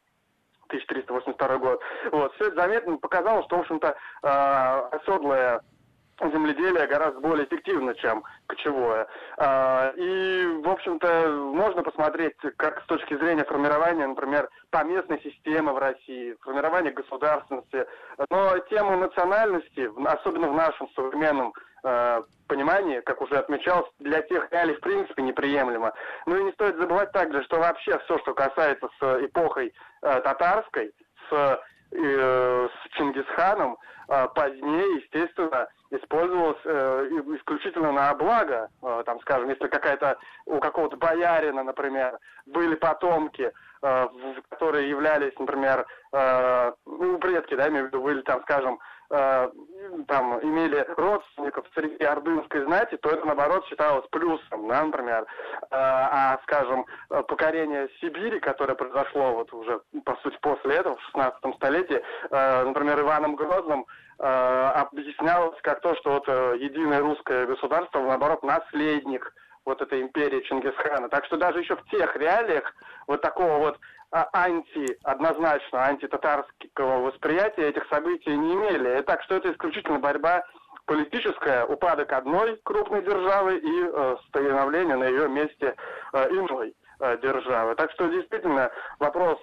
1382 0.68 1.58
год. 1.58 1.80
Вот, 2.10 2.34
все 2.34 2.46
это 2.46 2.62
заметно 2.62 2.96
показало, 2.96 3.42
что, 3.44 3.58
в 3.58 3.60
общем-то, 3.60 3.88
э, 4.22 4.96
оседлое 4.96 5.60
земледелие 6.20 6.86
гораздо 6.86 7.20
более 7.20 7.46
эффективно, 7.46 7.94
чем 7.94 8.24
кочевое. 8.46 9.06
А, 9.38 9.92
и, 9.96 10.46
в 10.62 10.68
общем-то, 10.68 11.28
можно 11.54 11.82
посмотреть, 11.82 12.36
как 12.56 12.82
с 12.82 12.86
точки 12.86 13.16
зрения 13.16 13.44
формирования, 13.44 14.06
например, 14.06 14.48
поместной 14.70 15.20
системы 15.20 15.72
в 15.72 15.78
России, 15.78 16.36
формирования 16.42 16.90
государственности. 16.90 17.86
Но 18.30 18.58
тема 18.70 18.96
национальности, 18.96 19.90
особенно 20.06 20.48
в 20.48 20.54
нашем 20.54 20.88
современном 20.94 21.52
э, 21.84 22.22
понимании, 22.46 23.00
как 23.00 23.20
уже 23.20 23.36
отмечалось, 23.36 23.90
для 23.98 24.22
тех 24.22 24.50
реалий 24.52 24.74
в 24.74 24.80
принципе 24.80 25.22
неприемлемо. 25.22 25.92
Ну 26.26 26.36
и 26.36 26.44
не 26.44 26.52
стоит 26.52 26.76
забывать 26.76 27.12
также, 27.12 27.42
что 27.44 27.58
вообще 27.58 27.98
все, 28.00 28.18
что 28.18 28.34
касается 28.34 28.88
с 29.00 29.24
эпохой 29.24 29.74
э, 30.02 30.20
татарской, 30.20 30.92
с, 31.30 31.60
э, 31.94 32.68
с 32.68 32.96
Чингисханом, 32.96 33.78
э, 34.08 34.28
позднее, 34.34 34.96
естественно, 34.96 35.68
использовалось 35.90 36.60
э, 36.64 37.08
исключительно 37.36 37.92
на 37.92 38.14
благо. 38.14 38.68
Э, 38.82 39.02
там, 39.06 39.20
скажем, 39.20 39.48
если 39.48 39.68
какая-то 39.68 40.18
у 40.46 40.58
какого-то 40.58 40.96
боярина, 40.96 41.62
например, 41.62 42.18
были 42.46 42.74
потомки, 42.74 43.52
э, 43.82 44.08
которые 44.50 44.90
являлись, 44.90 45.38
например, 45.38 45.86
э, 46.12 46.72
ну, 46.86 47.18
предки, 47.18 47.54
да, 47.54 47.68
имею 47.68 47.84
в 47.84 47.86
виду, 47.88 48.02
были 48.02 48.22
там, 48.22 48.42
скажем, 48.42 48.78
там 49.08 50.40
имели 50.42 50.84
родственников 50.96 51.66
среди 51.74 52.02
ордынской 52.04 52.64
знати, 52.64 52.96
то 52.96 53.10
это 53.10 53.24
наоборот 53.26 53.66
считалось 53.66 54.06
плюсом, 54.10 54.68
да, 54.68 54.84
например. 54.84 55.26
Э, 55.62 55.66
а, 55.70 56.40
скажем, 56.44 56.86
покорение 57.08 57.88
Сибири, 58.00 58.40
которое 58.40 58.74
произошло 58.74 59.32
вот 59.34 59.52
уже, 59.52 59.80
по 60.04 60.16
сути, 60.16 60.36
после 60.40 60.76
этого, 60.76 60.96
в 60.96 61.02
16 61.02 61.54
столетии, 61.56 62.02
э, 62.30 62.64
например, 62.64 63.00
Иваном 63.00 63.36
Грозным, 63.36 63.86
э, 64.18 64.24
объяснялось 64.24 65.60
как 65.62 65.80
то, 65.80 65.94
что 65.96 66.12
вот 66.12 66.24
э, 66.28 66.56
единое 66.60 67.00
русское 67.00 67.46
государство, 67.46 68.00
наоборот, 68.00 68.42
наследник 68.42 69.32
вот 69.64 69.80
этой 69.80 70.02
империи 70.02 70.42
Чингисхана. 70.42 71.08
Так 71.08 71.24
что 71.26 71.36
даже 71.36 71.60
еще 71.60 71.76
в 71.76 71.84
тех 71.90 72.14
реалиях 72.16 72.74
вот 73.06 73.22
такого 73.22 73.58
вот 73.58 73.78
анти, 74.14 74.96
однозначно 75.02 75.86
антитатарского 75.86 77.00
восприятия 77.00 77.68
этих 77.68 77.86
событий 77.88 78.36
не 78.36 78.54
имели. 78.54 79.00
И 79.00 79.02
так 79.02 79.22
что 79.24 79.34
это 79.34 79.52
исключительно 79.52 79.98
борьба 79.98 80.44
политическая, 80.86 81.64
упадок 81.64 82.12
одной 82.12 82.60
крупной 82.64 83.02
державы 83.02 83.56
и 83.56 83.84
э, 83.84 84.16
становление 84.28 84.96
на 84.96 85.04
ее 85.04 85.28
месте 85.28 85.74
э, 86.12 86.28
иной 86.30 86.74
э, 87.00 87.18
державы. 87.22 87.74
Так 87.74 87.90
что 87.92 88.06
действительно 88.06 88.70
вопрос, 89.00 89.38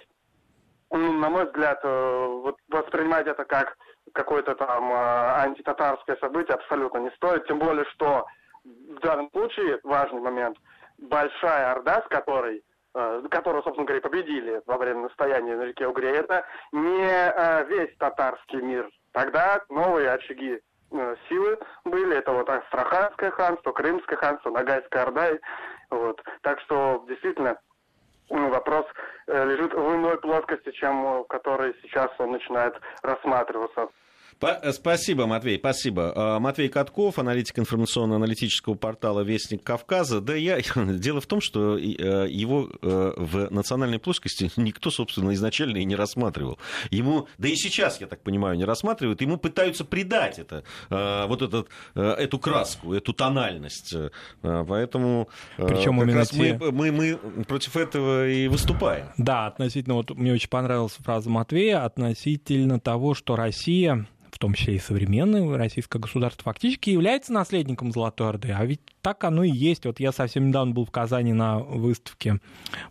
на 0.90 1.28
мой 1.28 1.44
взгляд, 1.46 1.80
э, 1.82 2.26
вот 2.42 2.56
воспринимать 2.68 3.26
это 3.26 3.44
как 3.44 3.76
какое-то 4.14 4.54
там 4.54 4.90
э, 4.90 5.42
антитатарское 5.42 6.16
событие 6.16 6.54
абсолютно 6.54 6.98
не 6.98 7.10
стоит, 7.10 7.46
тем 7.46 7.58
более 7.58 7.84
что 7.86 8.26
в 8.64 9.00
данном 9.00 9.28
случае 9.32 9.80
важный 9.82 10.20
момент, 10.20 10.56
большая 10.98 11.72
орда, 11.72 12.02
с 12.02 12.08
которой 12.08 12.62
которую, 12.92 13.62
собственно 13.62 13.86
говоря, 13.86 14.02
победили 14.02 14.62
во 14.66 14.76
время 14.76 15.02
настояния 15.02 15.56
на 15.56 15.62
реке 15.62 15.86
Угре, 15.86 16.10
это 16.10 16.44
не 16.72 17.04
э, 17.04 17.64
весь 17.66 17.96
татарский 17.96 18.60
мир. 18.60 18.88
Тогда 19.12 19.62
новые 19.68 20.10
очаги 20.10 20.60
э, 20.90 21.16
силы 21.28 21.58
были, 21.84 22.16
это 22.16 22.32
вот 22.32 22.48
Астраханское 22.48 23.30
ханство, 23.30 23.72
Крымское 23.72 24.16
ханство, 24.16 24.50
Ногайская 24.50 25.04
Орда. 25.04 25.30
Вот. 25.90 26.22
Так 26.42 26.60
что, 26.60 27.04
действительно, 27.08 27.58
ну, 28.30 28.48
вопрос 28.48 28.86
лежит 29.26 29.74
в 29.74 29.94
иной 29.94 30.18
плоскости, 30.18 30.70
чем 30.72 31.22
в 31.22 31.24
которой 31.24 31.74
сейчас 31.82 32.10
он 32.18 32.32
начинает 32.32 32.74
рассматриваться. 33.02 33.88
Спасибо, 34.72 35.26
Матвей, 35.26 35.58
спасибо. 35.58 36.12
А, 36.16 36.40
Матвей 36.40 36.68
Катков, 36.68 37.18
аналитик 37.18 37.60
информационно-аналитического 37.60 38.74
портала 38.74 39.20
«Вестник 39.20 39.62
Кавказа». 39.62 40.20
Да, 40.20 40.34
я... 40.34 40.60
Дело 40.76 41.20
в 41.20 41.26
том, 41.26 41.40
что 41.40 41.78
э, 41.78 41.80
его 42.28 42.68
э, 42.82 43.12
в 43.16 43.50
национальной 43.52 44.00
плоскости 44.00 44.50
никто, 44.56 44.90
собственно, 44.90 45.32
изначально 45.34 45.78
и 45.78 45.84
не 45.84 45.94
рассматривал. 45.94 46.58
Ему, 46.90 47.28
да 47.38 47.48
и 47.48 47.54
сейчас, 47.54 48.00
я 48.00 48.08
так 48.08 48.22
понимаю, 48.22 48.56
не 48.56 48.64
рассматривают, 48.64 49.20
ему 49.20 49.36
пытаются 49.36 49.84
придать 49.84 50.40
это, 50.40 50.64
э, 50.90 51.26
вот 51.26 51.42
этот, 51.42 51.68
эту 51.94 52.38
краску, 52.38 52.94
эту 52.94 53.12
тональность. 53.12 53.94
Поэтому 54.42 55.28
Причем 55.56 56.00
как 56.00 56.14
раз 56.14 56.30
те... 56.30 56.58
мы, 56.58 56.72
мы, 56.72 56.90
мы 56.90 57.44
против 57.44 57.76
этого 57.76 58.28
и 58.28 58.48
выступаем. 58.48 59.08
Да, 59.16 59.46
относительно, 59.46 59.94
вот 59.94 60.10
мне 60.10 60.32
очень 60.32 60.48
понравилась 60.48 60.94
фраза 60.98 61.30
Матвея 61.30 61.84
относительно 61.84 62.80
того, 62.80 63.14
что 63.14 63.36
Россия 63.36 64.06
том 64.38 64.54
числе 64.54 64.76
и 64.76 64.78
современное 64.78 65.56
российское 65.56 65.98
государство, 65.98 66.44
фактически 66.44 66.90
является 66.90 67.32
наследником 67.32 67.92
Золотой 67.92 68.28
Орды. 68.28 68.52
А 68.52 68.64
ведь 68.64 68.80
так 69.00 69.24
оно 69.24 69.44
и 69.44 69.50
есть. 69.50 69.84
Вот 69.86 70.00
я 70.00 70.12
совсем 70.12 70.48
недавно 70.48 70.72
был 70.72 70.84
в 70.84 70.90
Казани 70.90 71.32
на 71.32 71.58
выставке, 71.58 72.40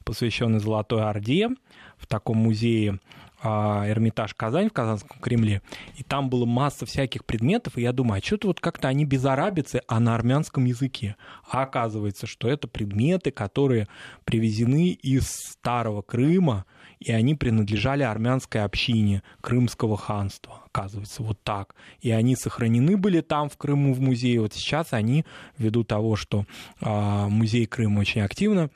посвященной 0.03 0.59
Золотой 0.59 1.03
Орде, 1.03 1.49
в 1.97 2.07
таком 2.07 2.37
музее 2.37 2.99
а, 3.43 3.89
Эрмитаж 3.89 4.35
Казань 4.35 4.69
в 4.69 4.73
Казанском 4.73 5.19
Кремле, 5.19 5.61
и 5.97 6.03
там 6.03 6.29
было 6.29 6.45
масса 6.45 6.85
всяких 6.85 7.25
предметов, 7.25 7.77
и 7.77 7.81
я 7.81 7.91
думаю, 7.91 8.19
а 8.19 8.25
что-то 8.25 8.47
вот 8.47 8.59
как-то 8.59 8.87
они 8.87 9.03
без 9.03 9.25
арабицы, 9.25 9.81
а 9.87 9.99
на 9.99 10.13
армянском 10.13 10.65
языке. 10.65 11.15
А 11.49 11.63
оказывается, 11.63 12.27
что 12.27 12.47
это 12.47 12.67
предметы, 12.67 13.31
которые 13.31 13.87
привезены 14.25 14.89
из 14.89 15.27
Старого 15.27 16.03
Крыма, 16.03 16.65
и 17.01 17.11
они 17.11 17.33
принадлежали 17.33 18.03
армянской 18.03 18.63
общине 18.63 19.23
Крымского 19.41 19.97
ханства, 19.97 20.61
оказывается, 20.67 21.23
вот 21.23 21.37
так. 21.43 21.75
И 21.99 22.11
они 22.11 22.35
сохранены 22.35 22.95
были 22.95 23.21
там, 23.21 23.49
в 23.49 23.57
Крыму, 23.57 23.93
в 23.93 23.99
музее. 23.99 24.39
Вот 24.39 24.53
сейчас 24.53 24.93
они, 24.93 25.25
ввиду 25.57 25.83
того, 25.83 26.15
что 26.15 26.45
э, 26.79 27.27
музей 27.27 27.65
Крыма 27.65 27.99
очень 27.99 28.21
активно 28.21 28.69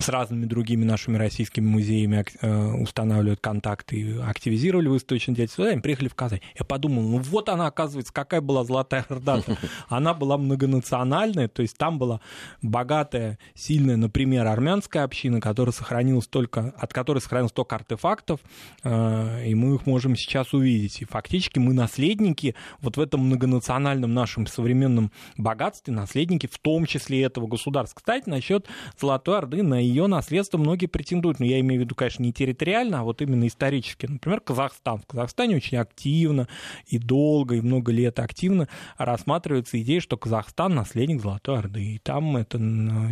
с 0.00 0.08
разными 0.08 0.46
другими 0.46 0.84
нашими 0.84 1.16
российскими 1.16 1.66
музеями 1.66 2.24
э, 2.40 2.72
устанавливают 2.72 3.40
контакты, 3.40 4.18
активизировали 4.20 4.88
выставочную 4.88 5.36
деятельность, 5.36 5.72
они 5.72 5.80
приехали 5.82 6.08
в 6.08 6.14
Казань. 6.14 6.40
Я 6.58 6.64
подумал, 6.64 7.02
ну 7.02 7.18
вот 7.18 7.48
она, 7.48 7.66
оказывается, 7.66 8.12
какая 8.12 8.40
была 8.40 8.64
Золотая 8.64 9.04
Орда. 9.08 9.42
Она 9.88 10.14
была 10.14 10.38
многонациональная, 10.38 11.48
то 11.48 11.62
есть 11.62 11.76
там 11.76 11.98
была 11.98 12.20
богатая, 12.62 13.38
сильная, 13.54 13.96
например, 13.96 14.46
армянская 14.46 15.04
община, 15.04 15.40
которая 15.40 15.72
сохранилась 15.72 16.26
только, 16.26 16.72
от 16.76 16.92
которой 16.92 17.18
сохранилось 17.18 17.52
только 17.52 17.76
артефактов, 17.76 18.40
э, 18.82 19.46
и 19.46 19.54
мы 19.54 19.74
их 19.74 19.86
можем 19.86 20.16
сейчас 20.16 20.54
увидеть. 20.54 21.02
И 21.02 21.04
фактически 21.04 21.58
мы 21.58 21.74
наследники 21.74 22.54
вот 22.80 22.96
в 22.96 23.00
этом 23.00 23.26
многонациональном 23.26 24.14
нашем 24.14 24.46
современном 24.46 25.12
богатстве, 25.36 25.92
наследники 25.92 26.46
в 26.46 26.58
том 26.58 26.86
числе 26.86 27.22
этого 27.22 27.46
государства. 27.46 27.98
Кстати, 27.98 28.28
насчет 28.28 28.66
Золотой 28.98 29.38
Орды 29.38 29.62
на 29.62 29.89
ее 29.90 30.06
наследство 30.06 30.58
многие 30.58 30.86
претендуют. 30.86 31.40
Но 31.40 31.46
я 31.46 31.60
имею 31.60 31.82
в 31.82 31.84
виду, 31.84 31.94
конечно, 31.94 32.22
не 32.22 32.32
территориально, 32.32 33.00
а 33.00 33.02
вот 33.02 33.22
именно 33.22 33.46
исторически. 33.46 34.06
Например, 34.06 34.40
Казахстан. 34.40 34.98
В 34.98 35.06
Казахстане 35.06 35.56
очень 35.56 35.78
активно 35.78 36.48
и 36.86 36.98
долго, 36.98 37.56
и 37.56 37.60
много 37.60 37.92
лет 37.92 38.18
активно 38.18 38.68
рассматривается 38.96 39.80
идея, 39.80 40.00
что 40.00 40.16
Казахстан 40.16 40.74
наследник 40.74 41.20
Золотой 41.20 41.58
Орды. 41.58 41.82
И 41.82 41.98
там 41.98 42.36
это 42.36 42.58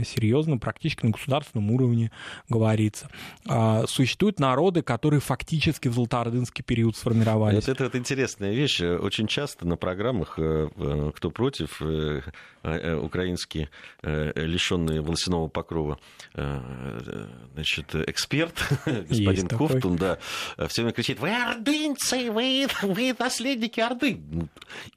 серьезно, 0.04 0.58
практически 0.58 1.04
на 1.04 1.10
государственном 1.10 1.70
уровне 1.70 2.10
говорится. 2.48 3.08
А, 3.46 3.84
существуют 3.86 4.40
народы, 4.40 4.82
которые 4.82 5.20
фактически 5.20 5.88
в 5.88 5.94
золотоордынский 5.94 6.64
период 6.64 6.96
сформировались. 6.96 7.66
Вот 7.66 7.68
это 7.68 7.84
вот 7.84 7.96
интересная 7.96 8.52
вещь. 8.52 8.80
Очень 8.80 9.26
часто 9.26 9.66
на 9.66 9.76
программах 9.76 10.34
э, 10.38 10.68
э, 10.74 11.12
«Кто 11.14 11.30
против» 11.30 11.80
э, 11.82 12.20
украинские 12.62 13.70
лишенные 14.02 15.00
волосяного 15.00 15.48
покрова 15.48 15.98
значит, 17.54 17.94
эксперт, 17.94 18.54
господин 19.08 19.48
Кофтун, 19.48 19.96
да, 19.96 20.18
все 20.68 20.82
время 20.82 20.92
кричит, 20.92 21.20
вы 21.20 21.30
ордынцы, 21.30 22.30
вы, 22.30 22.66
вы 22.82 23.14
наследники 23.18 23.80
Орды. 23.80 24.20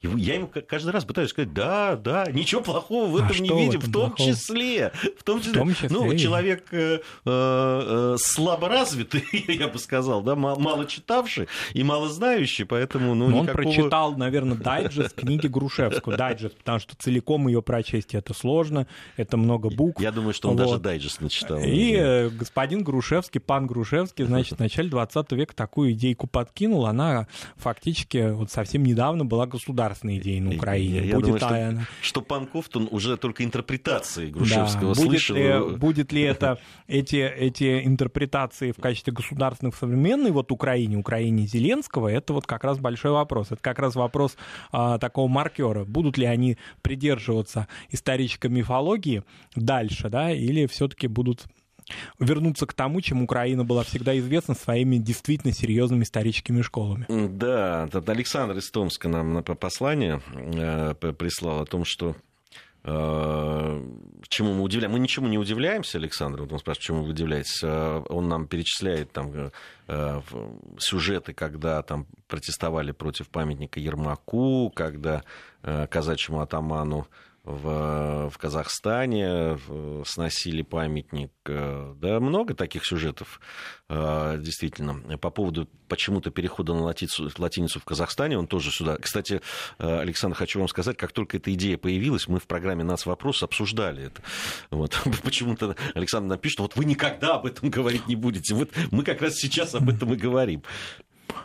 Я 0.02 0.36
им 0.36 0.48
каждый 0.48 0.92
раз 0.92 1.04
пытаюсь 1.04 1.30
сказать, 1.30 1.52
да, 1.52 1.96
да, 1.96 2.26
ничего 2.30 2.60
плохого 2.60 3.06
в 3.06 3.16
а 3.16 3.26
этом 3.26 3.36
а 3.36 3.40
не 3.40 3.48
видим, 3.48 3.80
в, 3.80 3.84
этом 3.84 3.90
в 3.90 3.92
том 3.92 4.10
плохого? 4.10 4.30
числе. 4.30 4.92
В 5.18 5.24
том 5.24 5.40
числе, 5.40 5.52
в 5.52 5.56
том 5.56 5.74
числе 5.74 5.88
ну, 5.90 6.16
человек 6.16 6.66
э, 6.72 7.00
э, 7.24 8.16
слабо 8.18 8.68
развитый, 8.68 9.24
я 9.48 9.68
бы 9.68 9.78
сказал, 9.78 10.22
да, 10.22 10.34
мало 10.34 10.86
читавший 10.86 11.48
и 11.72 11.82
мало 11.82 12.08
знающий, 12.08 12.64
поэтому, 12.64 13.14
ну, 13.14 13.28
никакого... 13.28 13.40
Он 13.40 13.46
прочитал, 13.46 14.16
наверное, 14.16 14.56
дайджест 14.56 15.14
книги 15.14 15.46
Грушевскую, 15.46 16.16
дайджест, 16.18 16.56
потому 16.56 16.78
что 16.78 16.96
целиком 16.96 17.48
ее 17.48 17.62
прочесть 17.62 18.14
это 18.14 18.34
сложно, 18.34 18.86
это 19.16 19.36
много 19.36 19.70
букв. 19.70 20.00
Я 20.00 20.12
думаю, 20.12 20.34
что 20.34 20.50
он 20.50 20.56
вот. 20.56 20.64
даже 20.64 20.78
дайджест 20.78 21.20
начитал. 21.20 21.51
И 21.58 21.94
э, 21.94 22.28
господин 22.30 22.82
Грушевский, 22.82 23.40
пан 23.40 23.66
Грушевский, 23.66 24.24
значит, 24.24 24.58
в 24.58 24.60
начале 24.60 24.88
20 24.88 25.32
века 25.32 25.54
такую 25.54 25.92
идейку 25.92 26.26
подкинул. 26.26 26.86
Она 26.86 27.26
фактически 27.56 28.30
вот 28.32 28.50
совсем 28.50 28.84
недавно 28.84 29.24
была 29.24 29.46
государственной 29.46 30.18
идеей 30.18 30.40
на 30.40 30.54
Украине. 30.54 30.98
Я, 30.98 31.04
я 31.04 31.14
будет 31.16 31.40
думаю, 31.40 31.80
что, 31.80 31.86
что 32.02 32.22
пан 32.22 32.46
Кофтон 32.46 32.88
уже 32.90 33.16
только 33.16 33.44
интерпретации 33.44 34.30
Грушевского 34.30 34.94
да. 34.94 35.02
будет 35.02 35.20
слышал. 35.20 35.36
Ли, 35.36 35.76
будет 35.76 36.12
ли 36.12 36.22
это 36.22 36.58
эти, 36.86 37.16
эти 37.16 37.84
интерпретации 37.84 38.72
в 38.72 38.80
качестве 38.80 39.12
государственных 39.12 39.74
в 39.74 39.78
современной 39.78 40.30
вот 40.30 40.52
Украине, 40.52 40.96
Украине 40.96 41.46
Зеленского, 41.46 42.08
это 42.08 42.32
вот 42.32 42.46
как 42.46 42.64
раз 42.64 42.78
большой 42.78 43.12
вопрос. 43.12 43.48
Это 43.50 43.60
как 43.60 43.78
раз 43.78 43.94
вопрос 43.94 44.36
а, 44.70 44.98
такого 44.98 45.28
маркера. 45.28 45.84
Будут 45.84 46.18
ли 46.18 46.26
они 46.26 46.58
придерживаться 46.82 47.68
исторической 47.90 48.48
мифологии 48.48 49.22
дальше, 49.54 50.08
да, 50.08 50.30
или 50.30 50.66
все-таки 50.66 51.06
будут 51.06 51.41
вернуться 52.18 52.66
к 52.66 52.72
тому, 52.72 53.00
чем 53.00 53.22
Украина 53.22 53.64
была 53.64 53.84
всегда 53.84 54.18
известна 54.18 54.54
своими 54.54 54.96
действительно 54.96 55.52
серьезными 55.52 56.04
историческими 56.04 56.62
школами. 56.62 57.06
Да, 57.08 57.88
Александр 58.06 58.58
из 58.58 58.70
Томска 58.70 59.08
нам 59.08 59.42
послание 59.42 60.20
э, 60.34 60.94
прислал 60.94 61.60
о 61.62 61.66
том, 61.66 61.84
что 61.84 62.16
э, 62.84 63.86
чему 64.28 64.54
мы 64.54 64.62
удивляемся. 64.62 64.96
Мы 64.96 65.02
ничему 65.02 65.28
не 65.28 65.38
удивляемся, 65.38 65.98
Александр. 65.98 66.42
Вот 66.42 66.52
он 66.52 66.58
спрашивает, 66.58 66.84
чему 66.84 67.02
вы 67.02 67.10
удивляетесь. 67.10 67.60
Э, 67.62 68.02
он 68.08 68.28
нам 68.28 68.46
перечисляет 68.46 69.12
там 69.12 69.50
сюжеты, 70.78 71.34
когда 71.34 71.82
там 71.82 72.06
протестовали 72.28 72.92
против 72.92 73.28
памятника 73.28 73.78
Ермаку, 73.78 74.70
когда 74.74 75.22
казачьему 75.60 76.40
атаману 76.40 77.08
в, 77.44 78.30
в 78.30 78.38
Казахстане 78.38 79.58
сносили 80.04 80.62
памятник. 80.62 81.32
Э, 81.46 81.94
да, 81.96 82.20
много 82.20 82.54
таких 82.54 82.86
сюжетов, 82.86 83.40
э, 83.88 84.36
действительно. 84.38 85.18
По 85.18 85.30
поводу 85.30 85.68
почему-то 85.88 86.30
перехода 86.30 86.72
на 86.72 86.82
латицу, 86.82 87.30
латиницу 87.36 87.80
в 87.80 87.84
Казахстане, 87.84 88.38
он 88.38 88.46
тоже 88.46 88.70
сюда. 88.70 88.96
Кстати, 88.96 89.40
э, 89.78 89.98
Александр, 89.98 90.36
хочу 90.36 90.60
вам 90.60 90.68
сказать, 90.68 90.96
как 90.96 91.12
только 91.12 91.38
эта 91.38 91.52
идея 91.54 91.78
появилась, 91.78 92.28
мы 92.28 92.38
в 92.38 92.46
программе 92.46 92.84
«Нас 92.84 93.06
вопрос» 93.06 93.42
обсуждали 93.42 94.04
это. 94.04 94.22
Вот. 94.70 95.00
Почему-то 95.24 95.74
Александр 95.94 96.28
напишет, 96.28 96.60
вот 96.60 96.76
вы 96.76 96.84
никогда 96.84 97.34
об 97.34 97.46
этом 97.46 97.70
говорить 97.70 98.06
не 98.06 98.14
будете. 98.14 98.54
Вот 98.54 98.70
мы 98.92 99.02
как 99.02 99.20
раз 99.20 99.34
сейчас 99.34 99.74
об 99.74 99.88
этом 99.88 100.14
и 100.14 100.16
говорим. 100.16 100.62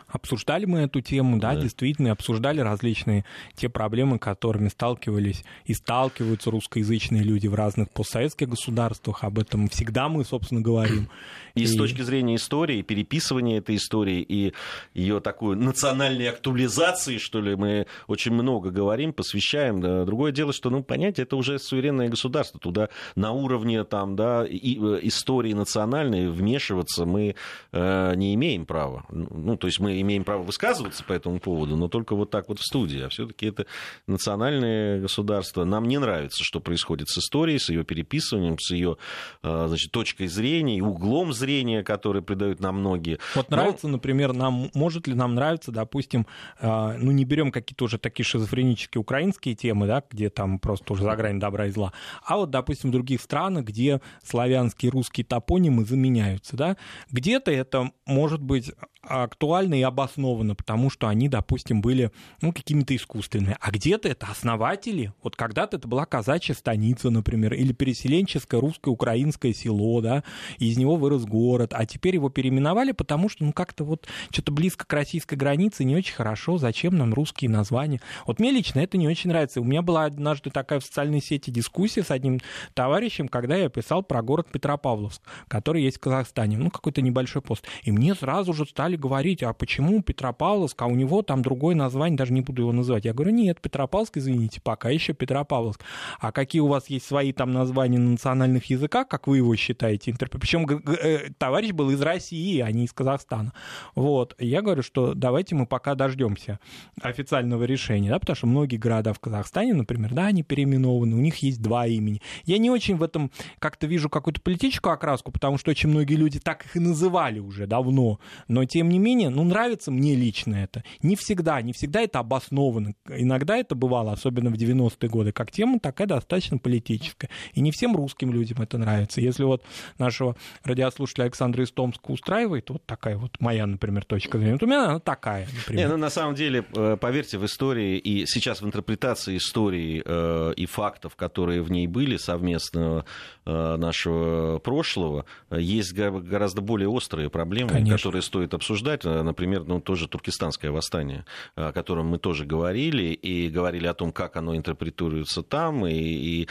Обсуждали 0.08 0.64
мы 0.64 0.80
эту 0.80 1.00
тему, 1.00 1.38
да, 1.38 1.54
да, 1.54 1.60
действительно, 1.60 2.12
обсуждали 2.12 2.60
различные 2.60 3.24
те 3.54 3.68
проблемы, 3.68 4.18
которыми 4.18 4.68
сталкивались 4.68 5.44
и 5.64 5.74
сталкиваются 5.74 6.50
русскоязычные 6.50 7.22
люди 7.22 7.46
в 7.46 7.54
разных 7.54 7.90
постсоветских 7.90 8.48
государствах. 8.48 9.24
Об 9.24 9.38
этом 9.38 9.68
всегда 9.68 10.08
мы, 10.08 10.24
собственно, 10.24 10.60
говорим. 10.60 11.08
И, 11.54 11.62
и 11.62 11.66
с 11.66 11.76
точки 11.76 12.02
зрения 12.02 12.36
истории, 12.36 12.82
переписывания 12.82 13.58
этой 13.58 13.76
истории 13.76 14.20
и 14.20 14.52
ее 14.94 15.20
такой 15.20 15.56
национальной 15.56 16.28
актуализации, 16.28 17.18
что 17.18 17.40
ли, 17.40 17.56
мы 17.56 17.86
очень 18.06 18.32
много 18.32 18.70
говорим, 18.70 19.12
посвящаем. 19.12 19.80
Другое 19.80 20.32
дело, 20.32 20.52
что, 20.52 20.70
ну, 20.70 20.82
понятие, 20.82 21.24
это 21.24 21.36
уже 21.36 21.58
суверенное 21.58 22.08
государство. 22.08 22.60
Туда 22.60 22.88
на 23.16 23.32
уровне 23.32 23.84
там, 23.84 24.16
да, 24.16 24.44
и, 24.46 24.78
э, 24.78 25.00
истории 25.02 25.52
национальной 25.52 26.28
вмешиваться 26.30 27.04
мы 27.04 27.34
э, 27.72 28.14
не 28.14 28.34
имеем 28.34 28.66
права. 28.66 29.04
Ну, 29.10 29.56
то 29.56 29.66
есть 29.66 29.77
мы 29.78 30.00
имеем 30.00 30.24
право 30.24 30.42
высказываться 30.42 31.04
по 31.04 31.12
этому 31.12 31.40
поводу, 31.40 31.76
но 31.76 31.88
только 31.88 32.14
вот 32.14 32.30
так 32.30 32.48
вот 32.48 32.58
в 32.60 32.64
студии. 32.64 33.00
А 33.00 33.08
все-таки 33.08 33.46
это 33.46 33.66
национальное 34.06 35.00
государство. 35.00 35.64
Нам 35.64 35.86
не 35.88 35.98
нравится, 35.98 36.42
что 36.44 36.60
происходит 36.60 37.08
с 37.08 37.18
историей, 37.18 37.58
с 37.58 37.68
ее 37.70 37.84
переписыванием, 37.84 38.58
с 38.58 38.70
ее 38.70 38.96
э, 39.42 39.64
значит, 39.68 39.90
точкой 39.90 40.28
зрения 40.28 40.78
и 40.78 40.80
углом 40.80 41.32
зрения 41.32 41.82
которые 41.88 42.22
придают 42.22 42.60
нам 42.60 42.80
многие. 42.80 43.18
Вот 43.34 43.50
нравится, 43.50 43.88
Но... 43.88 43.92
например, 43.92 44.32
нам, 44.32 44.70
может 44.74 45.06
ли 45.06 45.14
нам 45.14 45.34
нравиться, 45.34 45.72
допустим, 45.72 46.26
э, 46.60 46.96
ну 46.98 47.10
не 47.12 47.24
берем 47.24 47.50
какие-то 47.50 47.84
уже 47.84 47.98
такие 47.98 48.24
шизофренические 48.24 49.00
украинские 49.00 49.54
темы, 49.54 49.86
да, 49.86 50.02
где 50.10 50.28
там 50.30 50.58
просто 50.58 50.92
уже 50.92 51.04
за 51.04 51.16
грань 51.16 51.40
добра 51.40 51.66
и 51.66 51.70
зла, 51.70 51.92
а 52.22 52.36
вот, 52.36 52.50
допустим, 52.50 52.90
в 52.90 52.92
других 52.92 53.22
странах, 53.22 53.64
где 53.64 54.00
славянские 54.22 54.90
русские 54.90 55.24
топонимы 55.24 55.84
заменяются, 55.84 56.56
да, 56.56 56.76
где-то 57.10 57.50
это 57.50 57.90
может 58.06 58.42
быть 58.42 58.70
актуально 59.00 59.67
и 59.74 59.82
обосновано, 59.82 60.54
потому 60.54 60.90
что 60.90 61.08
они, 61.08 61.28
допустим, 61.28 61.80
были 61.80 62.10
ну, 62.40 62.52
какими-то 62.52 62.94
искусственными. 62.94 63.56
А 63.60 63.70
где-то 63.70 64.08
это 64.08 64.26
основатели. 64.26 65.12
Вот 65.22 65.36
когда-то 65.36 65.76
это 65.76 65.88
была 65.88 66.06
казачья 66.06 66.54
станица, 66.54 67.10
например, 67.10 67.54
или 67.54 67.72
переселенческое 67.72 68.60
русское 68.60 68.90
украинское 68.90 69.52
село, 69.52 70.00
да, 70.00 70.24
из 70.58 70.76
него 70.76 70.96
вырос 70.96 71.24
город, 71.24 71.72
а 71.74 71.86
теперь 71.86 72.14
его 72.14 72.30
переименовали, 72.30 72.92
потому 72.92 73.28
что, 73.28 73.44
ну, 73.44 73.52
как-то 73.52 73.84
вот 73.84 74.08
что-то 74.30 74.52
близко 74.52 74.86
к 74.86 74.92
российской 74.92 75.34
границе, 75.34 75.84
не 75.84 75.96
очень 75.96 76.14
хорошо, 76.14 76.58
зачем 76.58 76.96
нам 76.96 77.14
русские 77.14 77.50
названия. 77.50 78.00
Вот 78.26 78.38
мне 78.38 78.50
лично 78.50 78.80
это 78.80 78.96
не 78.96 79.08
очень 79.08 79.30
нравится. 79.30 79.60
У 79.60 79.64
меня 79.64 79.82
была 79.82 80.04
однажды 80.04 80.50
такая 80.50 80.80
в 80.80 80.84
социальной 80.84 81.22
сети 81.22 81.50
дискуссия 81.50 82.02
с 82.02 82.10
одним 82.10 82.40
товарищем, 82.74 83.28
когда 83.28 83.56
я 83.56 83.68
писал 83.68 84.02
про 84.02 84.22
город 84.22 84.48
Петропавловск, 84.52 85.22
который 85.48 85.82
есть 85.82 85.98
в 85.98 86.00
Казахстане, 86.00 86.58
ну, 86.58 86.70
какой-то 86.70 87.02
небольшой 87.02 87.42
пост. 87.42 87.64
И 87.82 87.92
мне 87.92 88.14
сразу 88.14 88.52
же 88.52 88.66
стали 88.66 88.96
говорить, 88.96 89.42
а 89.42 89.52
почему 89.58 90.02
Петропавловск, 90.02 90.80
а 90.80 90.86
у 90.86 90.94
него 90.94 91.22
там 91.22 91.42
другое 91.42 91.74
название, 91.74 92.16
даже 92.16 92.32
не 92.32 92.40
буду 92.40 92.62
его 92.62 92.72
называть. 92.72 93.04
Я 93.04 93.12
говорю, 93.12 93.32
нет, 93.32 93.60
Петропавловск, 93.60 94.16
извините, 94.16 94.60
пока 94.62 94.90
еще 94.90 95.12
Петропавловск. 95.12 95.82
А 96.20 96.32
какие 96.32 96.60
у 96.60 96.68
вас 96.68 96.88
есть 96.88 97.06
свои 97.06 97.32
там 97.32 97.52
названия 97.52 97.98
на 97.98 98.10
национальных 98.10 98.66
языках, 98.66 99.08
как 99.08 99.26
вы 99.26 99.38
его 99.38 99.54
считаете? 99.56 100.14
Причем 100.14 100.66
э, 100.68 101.30
товарищ 101.36 101.72
был 101.72 101.90
из 101.90 102.00
России, 102.00 102.60
а 102.60 102.70
не 102.72 102.84
из 102.84 102.92
Казахстана. 102.92 103.52
Вот. 103.94 104.34
Я 104.38 104.62
говорю, 104.62 104.82
что 104.82 105.14
давайте 105.14 105.54
мы 105.54 105.66
пока 105.66 105.94
дождемся 105.94 106.60
официального 107.02 107.64
решения, 107.64 108.10
да, 108.10 108.18
потому 108.18 108.36
что 108.36 108.46
многие 108.46 108.76
города 108.76 109.12
в 109.12 109.20
Казахстане, 109.20 109.74
например, 109.74 110.14
да, 110.14 110.26
они 110.26 110.42
переименованы, 110.42 111.16
у 111.16 111.20
них 111.20 111.36
есть 111.38 111.60
два 111.60 111.86
имени. 111.86 112.22
Я 112.44 112.58
не 112.58 112.70
очень 112.70 112.96
в 112.96 113.02
этом 113.02 113.30
как-то 113.58 113.86
вижу 113.86 114.08
какую-то 114.08 114.40
политическую 114.40 114.92
окраску, 114.92 115.32
потому 115.32 115.58
что 115.58 115.70
очень 115.70 115.88
многие 115.88 116.14
люди 116.14 116.38
так 116.38 116.64
их 116.64 116.76
и 116.76 116.80
называли 116.80 117.40
уже 117.40 117.66
давно. 117.66 118.20
Но, 118.46 118.64
тем 118.64 118.88
не 118.88 118.98
менее, 118.98 119.30
ну, 119.30 119.44
нравится 119.48 119.90
мне 119.90 120.14
лично 120.14 120.56
это. 120.56 120.84
Не 121.02 121.16
всегда, 121.16 121.60
не 121.62 121.72
всегда 121.72 122.02
это 122.02 122.18
обосновано. 122.20 122.94
Иногда 123.08 123.56
это 123.56 123.74
бывало, 123.74 124.12
особенно 124.12 124.50
в 124.50 124.54
90-е 124.54 125.08
годы, 125.08 125.32
как 125.32 125.50
тема 125.50 125.80
такая 125.80 126.06
достаточно 126.06 126.58
политическая. 126.58 127.28
И 127.54 127.60
не 127.60 127.70
всем 127.70 127.96
русским 127.96 128.32
людям 128.32 128.62
это 128.62 128.78
нравится. 128.78 129.20
Если 129.20 129.44
вот 129.44 129.62
нашего 129.98 130.36
радиослушателя 130.64 131.24
Александра 131.24 131.64
из 131.64 131.72
Томска 131.72 132.10
устраивает, 132.10 132.70
вот 132.70 132.84
такая 132.86 133.16
вот 133.16 133.40
моя, 133.40 133.66
например, 133.66 134.04
точка 134.04 134.38
зрения, 134.38 134.54
вот 134.54 134.62
у 134.62 134.66
меня 134.66 134.84
она 134.84 135.00
такая, 135.00 135.46
например. 135.54 135.86
Не, 135.86 135.90
ну, 135.90 135.96
на 135.96 136.10
самом 136.10 136.34
деле, 136.34 136.64
э, 136.74 136.96
поверьте, 137.00 137.38
в 137.38 137.44
истории 137.44 137.98
и 137.98 138.26
сейчас 138.26 138.62
в 138.62 138.66
интерпретации 138.66 139.36
истории 139.36 140.02
э, 140.04 140.52
и 140.56 140.66
фактов, 140.66 141.16
которые 141.16 141.62
в 141.62 141.70
ней 141.70 141.86
были 141.86 142.16
совместно 142.16 143.04
э, 143.44 143.76
нашего 143.76 144.58
прошлого, 144.58 145.24
есть 145.50 145.94
гораздо 145.94 146.60
более 146.60 146.88
острые 146.88 147.30
проблемы, 147.30 147.70
Конечно. 147.70 147.96
которые 147.96 148.22
стоит 148.22 148.54
обсуждать. 148.54 149.04
Например, 149.38 149.62
ну, 149.64 149.80
тоже 149.80 150.08
туркестанское 150.08 150.72
восстание, 150.72 151.24
о 151.54 151.70
котором 151.70 152.06
мы 152.06 152.18
тоже 152.18 152.44
говорили, 152.44 153.12
и 153.12 153.48
говорили 153.48 153.86
о 153.86 153.94
том, 153.94 154.10
как 154.10 154.36
оно 154.36 154.56
интерпретируется 154.56 155.44
там, 155.44 155.86
и, 155.86 155.92
и 155.92 156.48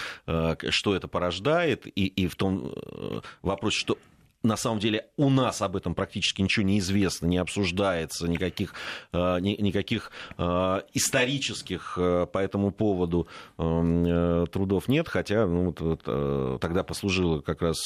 что 0.69 0.95
это 0.95 1.09
порождает, 1.09 1.85
и, 1.85 2.07
и 2.07 2.27
в 2.27 2.37
том 2.37 2.73
вопросе, 3.41 3.77
что 3.77 3.97
на 4.43 4.57
самом 4.57 4.79
деле 4.79 5.07
у 5.17 5.29
нас 5.29 5.61
об 5.61 5.75
этом 5.75 5.95
практически 5.95 6.41
ничего 6.41 6.65
не 6.65 6.79
известно, 6.79 7.27
не 7.27 7.37
обсуждается, 7.37 8.27
никаких, 8.27 8.73
э, 9.11 9.39
никаких 9.39 10.11
э, 10.37 10.81
исторических 10.93 11.97
э, 11.97 12.27
по 12.31 12.39
этому 12.39 12.71
поводу 12.71 13.27
эм, 13.57 14.47
трудов 14.47 14.87
нет, 14.87 15.07
хотя 15.07 15.45
ну, 15.45 15.75
вот, 15.77 16.59
тогда 16.61 16.83
послужило 16.83 17.41
как 17.41 17.61
раз 17.61 17.77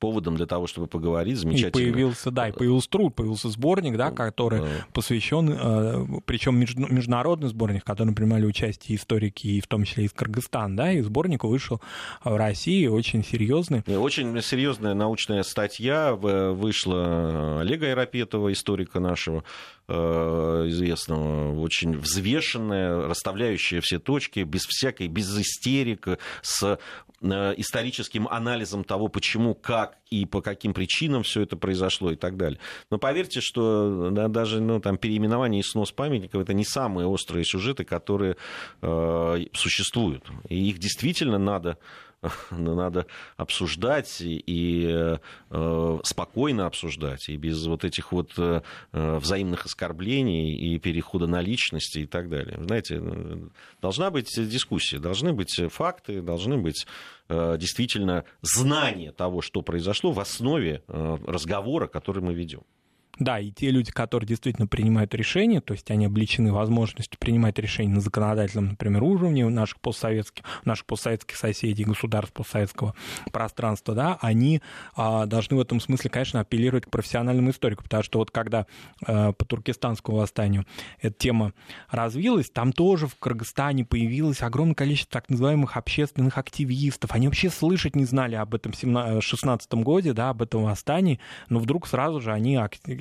поводом 0.00 0.36
для 0.36 0.46
того, 0.46 0.66
чтобы 0.66 0.88
поговорить. 0.88 1.38
Замечательно. 1.38 1.68
И 1.68 1.92
появился, 1.92 2.30
да, 2.30 2.48
и 2.48 2.52
появился 2.52 2.90
труд, 2.90 3.14
появился 3.14 3.48
сборник, 3.48 3.96
да, 3.96 4.10
который 4.10 4.62
посвящен, 4.92 5.50
э, 5.52 6.06
причем 6.24 6.58
международный 6.58 7.48
сборник, 7.48 7.82
в 7.82 7.84
котором 7.84 8.14
принимали 8.14 8.46
участие 8.46 8.96
историки, 8.96 9.46
и 9.46 9.60
в 9.60 9.66
том 9.66 9.84
числе 9.84 10.04
из 10.04 10.12
Кыргызстана, 10.12 10.76
да, 10.76 10.92
и 10.92 11.02
сборник 11.02 11.44
вышел 11.44 11.80
в 12.24 12.36
России, 12.36 12.86
очень 12.86 13.24
серьезный. 13.24 13.82
Очень 13.86 14.40
серьезная 14.42 14.94
научная 14.94 15.42
статья 15.42 16.14
вышла 16.14 17.60
Олега 17.60 17.86
Айрапетова, 17.86 18.52
историка 18.52 19.00
нашего, 19.00 19.44
э, 19.79 19.79
известного, 19.90 21.60
очень 21.60 21.98
взвешенная, 21.98 23.08
расставляющая 23.08 23.80
все 23.80 23.98
точки, 23.98 24.40
без 24.40 24.62
всякой, 24.62 25.08
без 25.08 25.36
истерик, 25.38 26.06
с 26.42 26.78
Э, 27.22 27.52
историческим 27.58 28.26
анализом 28.28 28.82
того, 28.82 29.08
почему, 29.08 29.54
как 29.54 29.98
и 30.08 30.24
по 30.24 30.40
каким 30.40 30.72
причинам 30.72 31.22
все 31.22 31.42
это 31.42 31.54
произошло 31.54 32.10
и 32.12 32.16
так 32.16 32.38
далее. 32.38 32.58
Но 32.90 32.96
поверьте, 32.96 33.42
что 33.42 34.08
да, 34.10 34.28
даже 34.28 34.60
ну, 34.60 34.80
там, 34.80 34.96
переименование 34.96 35.60
и 35.60 35.62
снос 35.62 35.92
памятников 35.92 36.40
это 36.40 36.54
не 36.54 36.64
самые 36.64 37.06
острые 37.06 37.44
сюжеты, 37.44 37.84
которые 37.84 38.36
э, 38.80 39.44
существуют. 39.52 40.24
И 40.48 40.70
их 40.70 40.78
действительно 40.78 41.36
надо 41.36 41.76
надо 42.50 43.06
обсуждать 43.36 44.18
и 44.20 45.18
э, 45.50 45.98
спокойно 46.02 46.66
обсуждать, 46.66 47.28
и 47.28 47.36
без 47.36 47.66
вот 47.66 47.84
этих 47.84 48.12
вот 48.12 48.32
э, 48.38 48.62
взаимных 48.92 49.66
оскорблений 49.66 50.54
и 50.54 50.78
перехода 50.78 51.26
на 51.26 51.40
личности 51.40 52.00
и 52.00 52.06
так 52.06 52.28
далее. 52.28 52.58
Знаете, 52.62 53.02
должна 53.80 54.10
быть 54.10 54.28
дискуссия, 54.36 54.98
должны 54.98 55.32
быть 55.32 55.60
факты, 55.70 56.20
должны 56.20 56.58
быть 56.58 56.86
э, 57.28 57.56
действительно 57.58 58.24
знания 58.42 59.12
того, 59.12 59.40
что 59.40 59.62
произошло 59.62 60.12
в 60.12 60.20
основе 60.20 60.82
разговора, 60.88 61.86
который 61.86 62.22
мы 62.22 62.34
ведем. 62.34 62.62
Да, 63.18 63.38
и 63.38 63.50
те 63.50 63.70
люди, 63.70 63.90
которые 63.90 64.26
действительно 64.26 64.66
принимают 64.66 65.14
решения, 65.14 65.60
то 65.60 65.74
есть 65.74 65.90
они 65.90 66.06
обличены 66.06 66.52
возможностью 66.52 67.18
принимать 67.18 67.58
решения 67.58 67.92
на 67.92 68.00
законодательном, 68.00 68.68
например, 68.68 69.02
уровне 69.02 69.46
наших 69.48 69.80
постсоветских, 69.80 70.44
наших 70.64 70.86
постсоветских 70.86 71.36
соседей, 71.36 71.84
государств 71.84 72.32
постсоветского 72.32 72.94
пространства, 73.30 73.94
да, 73.94 74.18
они 74.22 74.62
а, 74.94 75.26
должны 75.26 75.56
в 75.56 75.60
этом 75.60 75.80
смысле, 75.80 76.08
конечно, 76.08 76.40
апеллировать 76.40 76.86
к 76.86 76.90
профессиональному 76.90 77.50
историку, 77.50 77.82
потому 77.82 78.02
что 78.02 78.20
вот 78.20 78.30
когда 78.30 78.66
а, 79.04 79.32
по 79.32 79.44
туркестанскому 79.44 80.16
восстанию 80.16 80.64
эта 81.00 81.14
тема 81.18 81.52
развилась, 81.90 82.48
там 82.48 82.72
тоже 82.72 83.06
в 83.06 83.16
Кыргызстане 83.16 83.84
появилось 83.84 84.40
огромное 84.40 84.74
количество 84.74 85.20
так 85.20 85.28
называемых 85.28 85.76
общественных 85.76 86.38
активистов. 86.38 87.12
Они 87.12 87.26
вообще 87.26 87.50
слышать 87.50 87.96
не 87.96 88.04
знали 88.04 88.34
об 88.36 88.54
этом 88.54 88.72
в 88.72 89.20
16 89.20 89.74
году, 89.74 90.14
да, 90.14 90.30
об 90.30 90.40
этом 90.40 90.64
восстании, 90.64 91.20
но 91.48 91.58
вдруг 91.58 91.86
сразу 91.86 92.20
же 92.20 92.32
они 92.32 92.56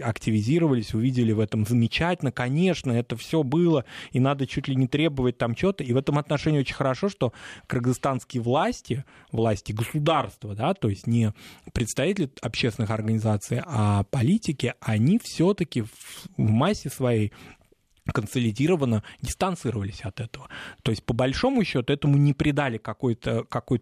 активизировались, 0.09 0.93
увидели 0.93 1.31
в 1.31 1.39
этом 1.39 1.65
замечательно, 1.65 2.31
конечно, 2.31 2.91
это 2.91 3.15
все 3.15 3.43
было, 3.43 3.85
и 4.11 4.19
надо 4.19 4.47
чуть 4.47 4.67
ли 4.67 4.75
не 4.75 4.87
требовать 4.87 5.37
там 5.37 5.55
что-то. 5.55 5.83
И 5.83 5.93
в 5.93 5.97
этом 5.97 6.17
отношении 6.17 6.59
очень 6.59 6.75
хорошо, 6.75 7.09
что 7.09 7.33
кыргызстанские 7.67 8.41
власти, 8.41 9.05
власти 9.31 9.71
государства, 9.71 10.55
да, 10.55 10.73
то 10.73 10.89
есть 10.89 11.07
не 11.07 11.33
представители 11.73 12.29
общественных 12.41 12.89
организаций, 12.89 13.61
а 13.65 14.03
политики, 14.03 14.73
они 14.79 15.19
все-таки 15.23 15.81
в 15.81 16.37
массе 16.37 16.89
своей 16.89 17.31
консолидированно 18.11 19.03
дистанцировались 19.21 20.01
от 20.01 20.19
этого. 20.19 20.49
То 20.83 20.91
есть, 20.91 21.03
по 21.03 21.13
большому 21.13 21.63
счету, 21.63 21.91
этому 21.93 22.17
не 22.17 22.33
придали 22.33 22.77
какой-то 22.77 23.43
какой 23.43 23.79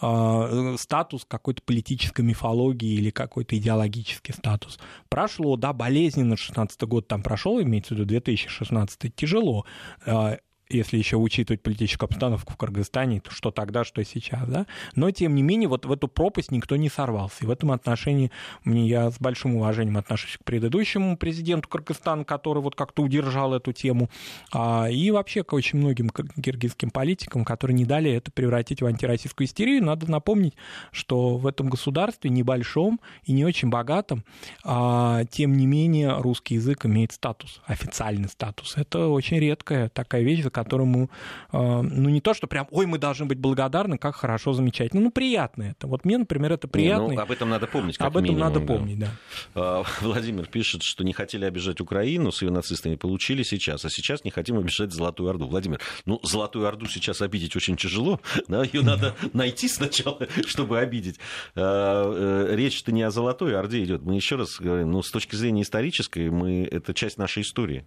э, 0.00 0.76
статус 0.78 1.24
какой-то 1.26 1.62
политической 1.62 2.22
мифологии 2.22 2.94
или 2.94 3.10
какой-то 3.10 3.56
идеологический 3.56 4.32
статус. 4.32 4.78
Прошло, 5.08 5.56
да, 5.56 5.72
болезненно 5.72 6.36
16 6.36 6.80
год 6.82 7.08
там 7.08 7.22
прошел, 7.22 7.60
имеется 7.60 7.94
в 7.94 7.98
виду 7.98 8.06
2016, 8.08 9.14
тяжело. 9.14 9.64
А, 10.06 10.38
если 10.70 10.98
еще 10.98 11.16
учитывать 11.16 11.62
политическую 11.62 12.08
обстановку 12.08 12.52
в 12.52 12.56
Кыргызстане, 12.56 13.20
то 13.20 13.30
что 13.30 13.50
тогда, 13.50 13.84
что 13.84 14.04
сейчас, 14.04 14.46
да. 14.48 14.66
Но, 14.94 15.10
тем 15.10 15.34
не 15.34 15.42
менее, 15.42 15.68
вот 15.68 15.86
в 15.86 15.92
эту 15.92 16.08
пропасть 16.08 16.50
никто 16.50 16.76
не 16.76 16.88
сорвался. 16.88 17.44
И 17.44 17.46
в 17.46 17.50
этом 17.50 17.72
отношении 17.72 18.30
мне 18.64 18.86
я 18.88 19.10
с 19.10 19.18
большим 19.18 19.56
уважением 19.56 19.96
отношусь 19.96 20.36
к 20.36 20.44
предыдущему 20.44 21.16
президенту 21.16 21.68
Кыргызстана, 21.68 22.24
который 22.24 22.62
вот 22.62 22.74
как-то 22.74 23.02
удержал 23.02 23.54
эту 23.54 23.72
тему, 23.72 24.10
а, 24.52 24.88
и 24.90 25.10
вообще 25.10 25.42
к 25.42 25.52
очень 25.52 25.78
многим 25.78 26.10
киргизским 26.10 26.90
политикам, 26.90 27.44
которые 27.44 27.74
не 27.74 27.84
дали 27.84 28.10
это 28.10 28.30
превратить 28.30 28.82
в 28.82 28.86
антироссийскую 28.86 29.46
истерию. 29.46 29.84
Надо 29.84 30.10
напомнить, 30.10 30.54
что 30.92 31.36
в 31.36 31.46
этом 31.46 31.68
государстве 31.68 32.30
небольшом 32.30 33.00
и 33.24 33.32
не 33.32 33.44
очень 33.44 33.68
богатом, 33.68 34.24
а, 34.64 35.24
тем 35.30 35.56
не 35.56 35.66
менее, 35.66 36.20
русский 36.20 36.54
язык 36.56 36.84
имеет 36.86 37.12
статус, 37.12 37.60
официальный 37.66 38.28
статус. 38.28 38.76
Это 38.76 39.08
очень 39.08 39.38
редкая 39.38 39.88
такая 39.88 40.22
вещь, 40.22 40.42
за 40.42 40.50
которому, 40.58 41.10
а, 41.52 41.82
ну, 41.82 42.08
не 42.08 42.20
то, 42.20 42.34
что 42.34 42.46
прям, 42.46 42.66
ой, 42.70 42.86
мы 42.86 42.98
должны 42.98 43.26
быть 43.26 43.38
благодарны, 43.38 43.96
как 43.98 44.16
хорошо, 44.16 44.52
замечательно. 44.52 45.02
Ну, 45.02 45.10
приятно 45.10 45.62
это. 45.64 45.86
Вот 45.86 46.04
мне, 46.04 46.18
например, 46.18 46.52
это 46.52 46.66
приятно. 46.66 47.14
Ну, 47.14 47.20
об 47.20 47.30
этом 47.30 47.48
надо 47.48 47.66
помнить, 47.66 47.96
Об 48.00 48.16
этом 48.16 48.24
минимум, 48.24 48.40
надо 48.40 48.60
помнить, 48.60 48.98
да. 48.98 49.08
да. 49.54 49.84
Владимир 50.00 50.46
пишет, 50.46 50.82
что 50.82 51.04
не 51.04 51.12
хотели 51.12 51.44
обижать 51.44 51.80
Украину 51.80 52.32
с 52.32 52.42
ее 52.42 52.50
нацистами, 52.50 52.96
получили 52.96 53.42
сейчас, 53.42 53.84
а 53.84 53.90
сейчас 53.90 54.24
не 54.24 54.30
хотим 54.30 54.58
обижать 54.58 54.92
Золотую 54.92 55.30
Орду. 55.30 55.46
Владимир, 55.46 55.80
ну, 56.04 56.18
Золотую 56.22 56.66
Орду 56.66 56.86
сейчас 56.86 57.22
обидеть 57.22 57.54
очень 57.54 57.76
тяжело, 57.76 58.20
да, 58.48 58.64
ее 58.64 58.82
надо 58.82 59.14
найти 59.32 59.68
сначала, 59.68 60.26
чтобы 60.46 60.78
обидеть. 60.78 61.20
А, 61.54 62.48
э, 62.50 62.56
речь-то 62.56 62.90
не 62.92 63.02
о 63.02 63.10
Золотой 63.10 63.56
Орде 63.56 63.84
идет. 63.84 64.02
Мы 64.02 64.16
еще 64.16 64.36
раз 64.36 64.58
говорим, 64.58 64.90
ну, 64.90 65.02
с 65.02 65.10
точки 65.10 65.36
зрения 65.36 65.62
исторической, 65.62 66.30
мы, 66.30 66.68
это 66.70 66.94
часть 66.94 67.18
нашей 67.18 67.42
истории. 67.42 67.84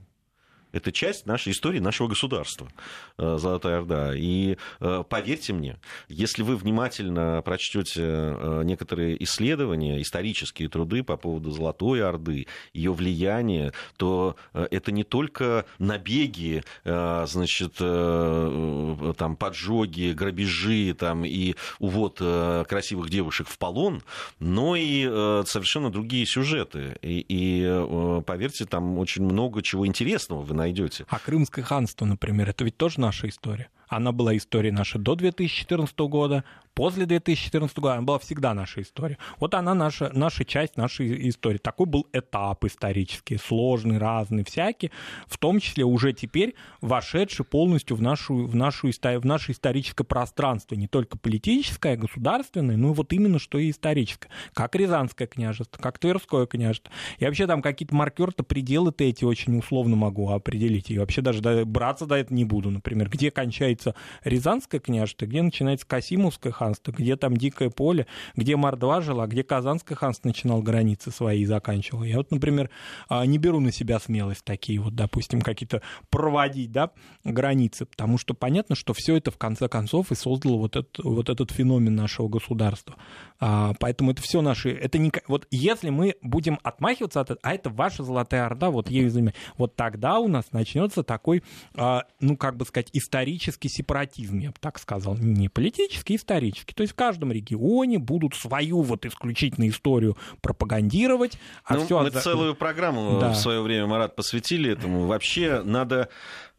Это 0.71 0.91
часть 0.91 1.25
нашей 1.25 1.51
истории, 1.51 1.79
нашего 1.79 2.07
государства, 2.07 2.69
э, 3.17 3.37
Золотая 3.37 3.79
Орда. 3.79 4.15
И 4.15 4.57
э, 4.79 5.03
поверьте 5.07 5.53
мне, 5.53 5.77
если 6.07 6.43
вы 6.43 6.55
внимательно 6.55 7.41
прочтете 7.43 8.01
э, 8.01 8.61
некоторые 8.63 9.21
исследования, 9.23 10.01
исторические 10.01 10.69
труды 10.69 11.03
по 11.03 11.17
поводу 11.17 11.51
Золотой 11.51 12.03
Орды, 12.03 12.47
ее 12.73 12.93
влияния, 12.93 13.73
то 13.97 14.35
это 14.53 14.91
не 14.91 15.03
только 15.03 15.65
набеги, 15.79 16.63
значит, 16.83 17.75
там, 17.75 19.35
поджоги, 19.37 20.13
грабежи 20.13 20.93
там, 20.93 21.25
и 21.25 21.55
увод 21.79 22.17
красивых 22.17 23.09
девушек 23.09 23.47
в 23.47 23.57
полон, 23.57 24.03
но 24.39 24.75
и 24.75 25.03
совершенно 25.45 25.91
другие 25.91 26.25
сюжеты. 26.25 26.97
И, 27.01 27.25
и 27.27 28.21
поверьте, 28.25 28.65
там 28.65 28.97
очень 28.97 29.23
много 29.23 29.61
чего 29.61 29.85
интересного 29.85 30.41
вы 30.41 30.53
найдете. 30.61 31.05
А 31.09 31.19
Крымское 31.19 31.63
ханство, 31.63 32.05
например, 32.05 32.49
это 32.49 32.63
ведь 32.63 32.77
тоже 32.77 32.99
наша 32.99 33.27
история. 33.27 33.69
Она 33.91 34.13
была 34.13 34.37
историей 34.37 34.71
нашей 34.71 35.01
до 35.01 35.15
2014 35.15 35.99
года, 35.99 36.45
после 36.73 37.05
2014 37.05 37.77
года, 37.77 37.93
она 37.95 38.01
была 38.03 38.19
всегда 38.19 38.53
наша 38.53 38.81
история. 38.81 39.17
Вот 39.39 39.53
она 39.53 39.73
наша, 39.73 40.09
наша 40.13 40.45
часть 40.45 40.77
нашей 40.77 41.29
истории. 41.29 41.57
Такой 41.57 41.85
был 41.85 42.07
этап 42.13 42.63
исторический, 42.65 43.37
сложный, 43.37 43.97
разный, 43.97 44.43
всякий, 44.43 44.91
в 45.27 45.37
том 45.37 45.59
числе 45.59 45.83
уже 45.83 46.13
теперь 46.13 46.55
вошедший 46.79 47.45
полностью 47.45 47.97
в, 47.97 48.01
нашу, 48.01 48.47
в, 48.47 48.55
нашу, 48.55 48.89
в 48.89 49.25
наше 49.25 49.51
историческое 49.51 50.03
пространство, 50.03 50.75
не 50.75 50.87
только 50.87 51.17
политическое, 51.17 51.97
государственное, 51.97 52.77
но 52.77 52.93
вот 52.93 53.11
именно 53.13 53.39
что 53.39 53.57
и 53.57 53.71
историческое. 53.71 54.29
Как 54.53 54.75
Рязанское 54.75 55.27
княжество, 55.27 55.81
как 55.81 55.99
Тверское 55.99 56.45
княжество. 56.45 56.91
Я 57.19 57.27
вообще 57.27 57.47
там 57.47 57.61
какие-то 57.61 57.93
маркеры-то, 57.93 58.43
пределы-то 58.43 59.03
эти 59.03 59.25
очень 59.25 59.57
условно 59.57 59.95
могу 59.95 60.29
определить. 60.29 60.89
И 60.89 60.97
вообще 60.97 61.21
даже 61.21 61.41
браться 61.65 62.05
до 62.05 62.15
этого 62.15 62.33
не 62.33 62.45
буду, 62.45 62.69
например, 62.69 63.09
где 63.09 63.31
кончается 63.31 63.80
Рязанское 64.23 64.79
княжество, 64.79 65.25
где 65.25 65.41
начинается 65.41 65.85
Касимовское 65.85 66.51
ханство, 66.51 66.91
где 66.91 67.15
там 67.15 67.35
Дикое 67.35 67.69
поле, 67.69 68.07
где 68.35 68.55
Мордва 68.55 69.01
жила, 69.01 69.27
где 69.27 69.43
Казанское 69.43 69.95
ханство 69.95 70.27
начинал 70.27 70.61
границы 70.61 71.11
свои 71.11 71.41
и 71.41 71.45
заканчивал. 71.45 72.03
Я 72.03 72.17
вот, 72.17 72.31
например, 72.31 72.69
а, 73.09 73.25
не 73.25 73.37
беру 73.37 73.59
на 73.59 73.71
себя 73.71 73.99
смелость 73.99 74.43
такие 74.43 74.79
вот, 74.79 74.95
допустим, 74.95 75.41
какие-то 75.41 75.81
проводить, 76.09 76.71
да, 76.71 76.91
границы, 77.23 77.85
потому 77.85 78.17
что 78.17 78.33
понятно, 78.33 78.75
что 78.75 78.93
все 78.93 79.15
это 79.15 79.31
в 79.31 79.37
конце 79.37 79.67
концов 79.67 80.11
и 80.11 80.15
создало 80.15 80.57
вот 80.57 80.75
этот, 80.75 80.97
вот 81.03 81.29
этот 81.29 81.51
феномен 81.51 81.95
нашего 81.95 82.27
государства. 82.27 82.95
А, 83.41 83.73
поэтому 83.79 84.11
это 84.11 84.21
все 84.21 84.41
наши, 84.41 84.69
это 84.69 84.97
не, 84.97 85.11
вот 85.27 85.47
если 85.51 85.89
мы 85.89 86.15
будем 86.21 86.59
отмахиваться 86.63 87.19
от 87.19 87.31
этого, 87.31 87.39
а 87.43 87.53
это 87.53 87.69
ваша 87.69 88.03
золотая 88.03 88.45
орда, 88.45 88.69
вот 88.69 88.89
ею 88.89 89.09
занимаюсь, 89.09 89.35
вот 89.57 89.75
тогда 89.75 90.19
у 90.19 90.29
нас 90.29 90.45
начнется 90.53 91.03
такой, 91.03 91.43
а, 91.75 92.05
ну, 92.21 92.37
как 92.37 92.55
бы 92.55 92.65
сказать, 92.65 92.89
исторический 92.93 93.67
сепаратизм, 93.67 94.39
я 94.39 94.49
бы 94.49 94.55
так 94.59 94.79
сказал, 94.79 95.15
не 95.15 95.49
политический, 95.49 96.15
исторический 96.15 96.51
исторически. 96.51 96.73
То 96.73 96.81
есть 96.81 96.93
в 96.93 96.95
каждом 96.95 97.31
регионе 97.31 97.99
будут 97.99 98.35
свою 98.35 98.81
вот 98.81 99.05
исключительную 99.05 99.71
историю 99.71 100.17
пропагандировать. 100.41 101.37
А 101.65 101.75
ну, 101.75 101.85
все 101.85 102.01
мы 102.01 102.07
от... 102.07 102.21
целую 102.21 102.55
программу 102.55 103.19
да. 103.19 103.31
в 103.31 103.35
свое 103.35 103.61
время, 103.61 103.87
Марат, 103.87 104.15
посвятили 104.15 104.71
этому. 104.71 105.07
Вообще 105.07 105.61
надо 105.63 106.09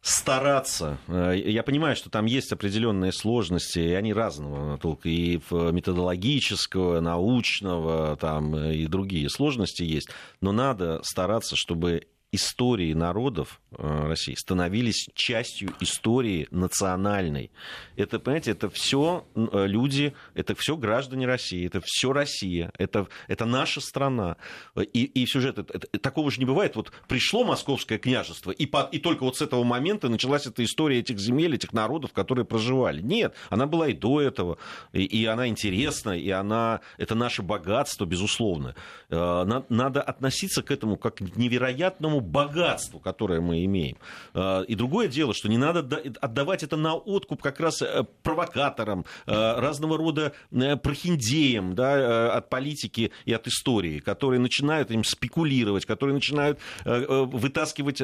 стараться. 0.03 0.99
Э, 1.09 1.33
я 1.35 1.63
понимаю, 1.63 1.97
что 1.97 2.11
там 2.11 2.27
есть 2.27 2.53
определенные 2.53 3.13
сложности, 3.13 3.79
и 3.79 3.95
они 3.95 4.13
разного 4.13 4.77
толка, 4.79 5.09
и 5.09 5.41
методологического, 5.51 7.01
научного, 7.01 8.17
там, 8.17 8.57
и 8.57 8.87
другие 8.87 9.31
сложности 9.31 9.85
есть, 9.85 10.09
но 10.41 10.53
надо 10.53 11.01
стараться, 11.05 11.57
чтобы 11.57 12.09
истории 12.33 12.95
народов 12.95 13.61
э, 13.73 14.07
России 14.09 14.35
становились 14.35 15.09
частью 15.15 15.75
истории 15.81 16.49
национальной. 16.51 17.51
Это, 17.97 18.19
понимаете, 18.19 18.53
это 18.53 18.71
все 18.71 19.27
э, 19.35 19.67
люди, 19.67 20.15
это 20.35 20.55
все 20.55 20.77
граждане 20.79 21.27
России, 21.27 21.67
это 21.67 21.83
все 21.85 22.13
Россия, 22.13 22.73
это, 22.79 23.07
это 23.29 23.45
наша 23.45 23.83
страна. 23.83 24.39
И, 24.77 25.05
и 25.05 25.27
сюжет, 25.27 25.59
это, 25.59 25.75
это, 25.75 25.99
такого 25.99 26.31
же 26.31 26.39
не 26.41 26.47
бывает. 26.47 26.75
Вот 26.75 26.91
пришло 27.07 27.45
московское 27.45 27.99
княжество, 27.99 28.51
и, 28.51 28.65
по, 28.65 28.89
и 28.91 28.99
только 28.99 29.25
вот 29.25 29.37
с 29.37 29.43
этого 29.43 29.63
момента 29.63 30.09
началась 30.09 30.47
эта 30.47 30.65
история 30.65 31.01
этих 31.01 31.19
земель, 31.19 31.55
этих 31.55 31.75
народов, 31.75 32.15
которые 32.15 32.47
проживали. 32.47 33.03
Нет, 33.03 33.35
она 33.51 33.67
была 33.67 33.89
и 33.89 33.93
до 33.93 34.23
этого, 34.23 34.57
и, 34.95 35.05
и 35.05 35.27
она 35.27 35.49
интересна, 35.49 36.19
и 36.19 36.31
она, 36.31 36.81
это 36.97 37.15
наше 37.15 37.43
богатство, 37.43 38.07
безусловно. 38.07 38.75
Э, 39.11 39.63
надо 39.69 40.01
относиться 40.01 40.63
к 40.63 40.71
этому 40.71 40.97
как 40.97 41.17
к 41.17 41.37
невероятному 41.37 42.22
богатству, 42.23 42.99
которое 42.99 43.41
мы 43.41 43.65
имеем. 43.65 43.97
А, 44.35 44.63
и 44.63 44.75
другое 44.75 45.09
дело, 45.09 45.35
что 45.35 45.49
не 45.49 45.59
надо 45.59 45.81
отдавать 46.21 46.63
это 46.63 46.77
на 46.77 46.95
откуп 46.95 47.43
как 47.43 47.61
раз 47.61 47.83
э, 47.83 48.05
провокаторам, 48.23 49.05
э, 49.27 49.33
разного 49.33 49.99
рода 49.99 50.33
э, 50.51 50.77
прохиндеям 50.77 51.75
да, 51.75 52.33
от 52.35 52.49
политики 52.49 53.13
и 53.25 53.33
от 53.33 53.47
истории, 53.47 53.99
которые 53.99 54.41
начинают 54.41 54.91
им 54.91 55.05
спекулировать, 55.05 55.87
которые 55.87 56.15
начинают 56.15 56.59
вытаскивать 56.85 58.03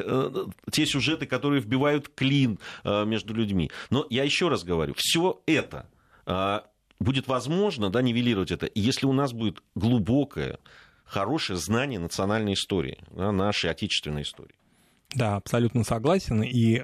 те 0.71 0.85
сюжеты, 0.85 1.25
которые 1.25 1.61
вбивают 1.61 2.09
клин 2.09 2.59
между 2.83 3.33
людьми. 3.33 3.71
Но 3.89 4.05
я 4.09 4.23
еще 4.23 4.49
раз 4.49 4.63
говорю, 4.63 4.93
все 4.95 5.41
это 5.45 5.85
будет 6.99 7.27
возможно 7.27 7.89
да, 7.89 8.01
нивелировать 8.01 8.51
это, 8.51 8.69
если 8.75 9.05
у 9.05 9.13
нас 9.13 9.33
будет 9.33 9.61
глубокое 9.75 10.59
хорошее 11.09 11.57
знание 11.57 11.99
национальной 11.99 12.53
истории, 12.53 12.99
да, 13.11 13.31
нашей 13.31 13.69
отечественной 13.69 14.21
истории. 14.21 14.55
Да, 15.15 15.37
абсолютно 15.37 15.83
согласен. 15.83 16.43
И 16.43 16.83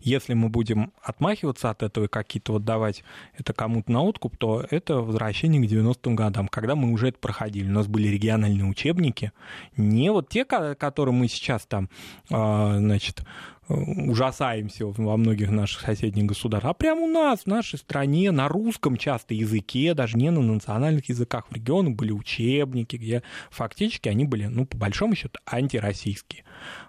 если 0.00 0.32
мы 0.32 0.48
будем 0.48 0.94
отмахиваться 1.02 1.68
от 1.68 1.82
этого 1.82 2.06
и 2.06 2.08
какие-то 2.08 2.52
вот 2.52 2.64
давать 2.64 3.04
это 3.36 3.52
кому-то 3.52 3.92
на 3.92 4.02
откуп, 4.02 4.38
то 4.38 4.66
это 4.70 4.96
возвращение 4.96 5.60
к 5.60 5.70
90-м 5.70 6.16
годам, 6.16 6.48
когда 6.48 6.74
мы 6.74 6.90
уже 6.90 7.08
это 7.08 7.18
проходили. 7.18 7.68
У 7.68 7.74
нас 7.74 7.86
были 7.86 8.08
региональные 8.08 8.64
учебники, 8.64 9.32
не 9.76 10.10
вот 10.10 10.30
те, 10.30 10.46
которые 10.46 11.14
мы 11.14 11.28
сейчас 11.28 11.66
там, 11.66 11.90
а, 12.30 12.78
значит, 12.78 13.22
ужасаемся 13.68 14.86
во 14.86 15.16
многих 15.16 15.50
наших 15.50 15.82
соседних 15.82 16.26
государствах, 16.26 16.70
а 16.70 16.74
прямо 16.74 17.02
у 17.02 17.06
нас, 17.06 17.40
в 17.40 17.46
нашей 17.46 17.78
стране, 17.78 18.30
на 18.30 18.48
русском 18.48 18.96
часто 18.96 19.34
языке, 19.34 19.94
даже 19.94 20.16
не 20.16 20.30
на 20.30 20.40
национальных 20.40 21.08
языках 21.08 21.46
в 21.48 21.54
регионах 21.54 21.94
были 21.94 22.12
учебники, 22.12 22.96
где 22.96 23.22
фактически 23.50 24.08
они 24.08 24.24
были, 24.24 24.46
ну, 24.46 24.66
по 24.66 24.76
большому 24.76 25.14
счету, 25.14 25.40
антироссийские. 25.46 26.44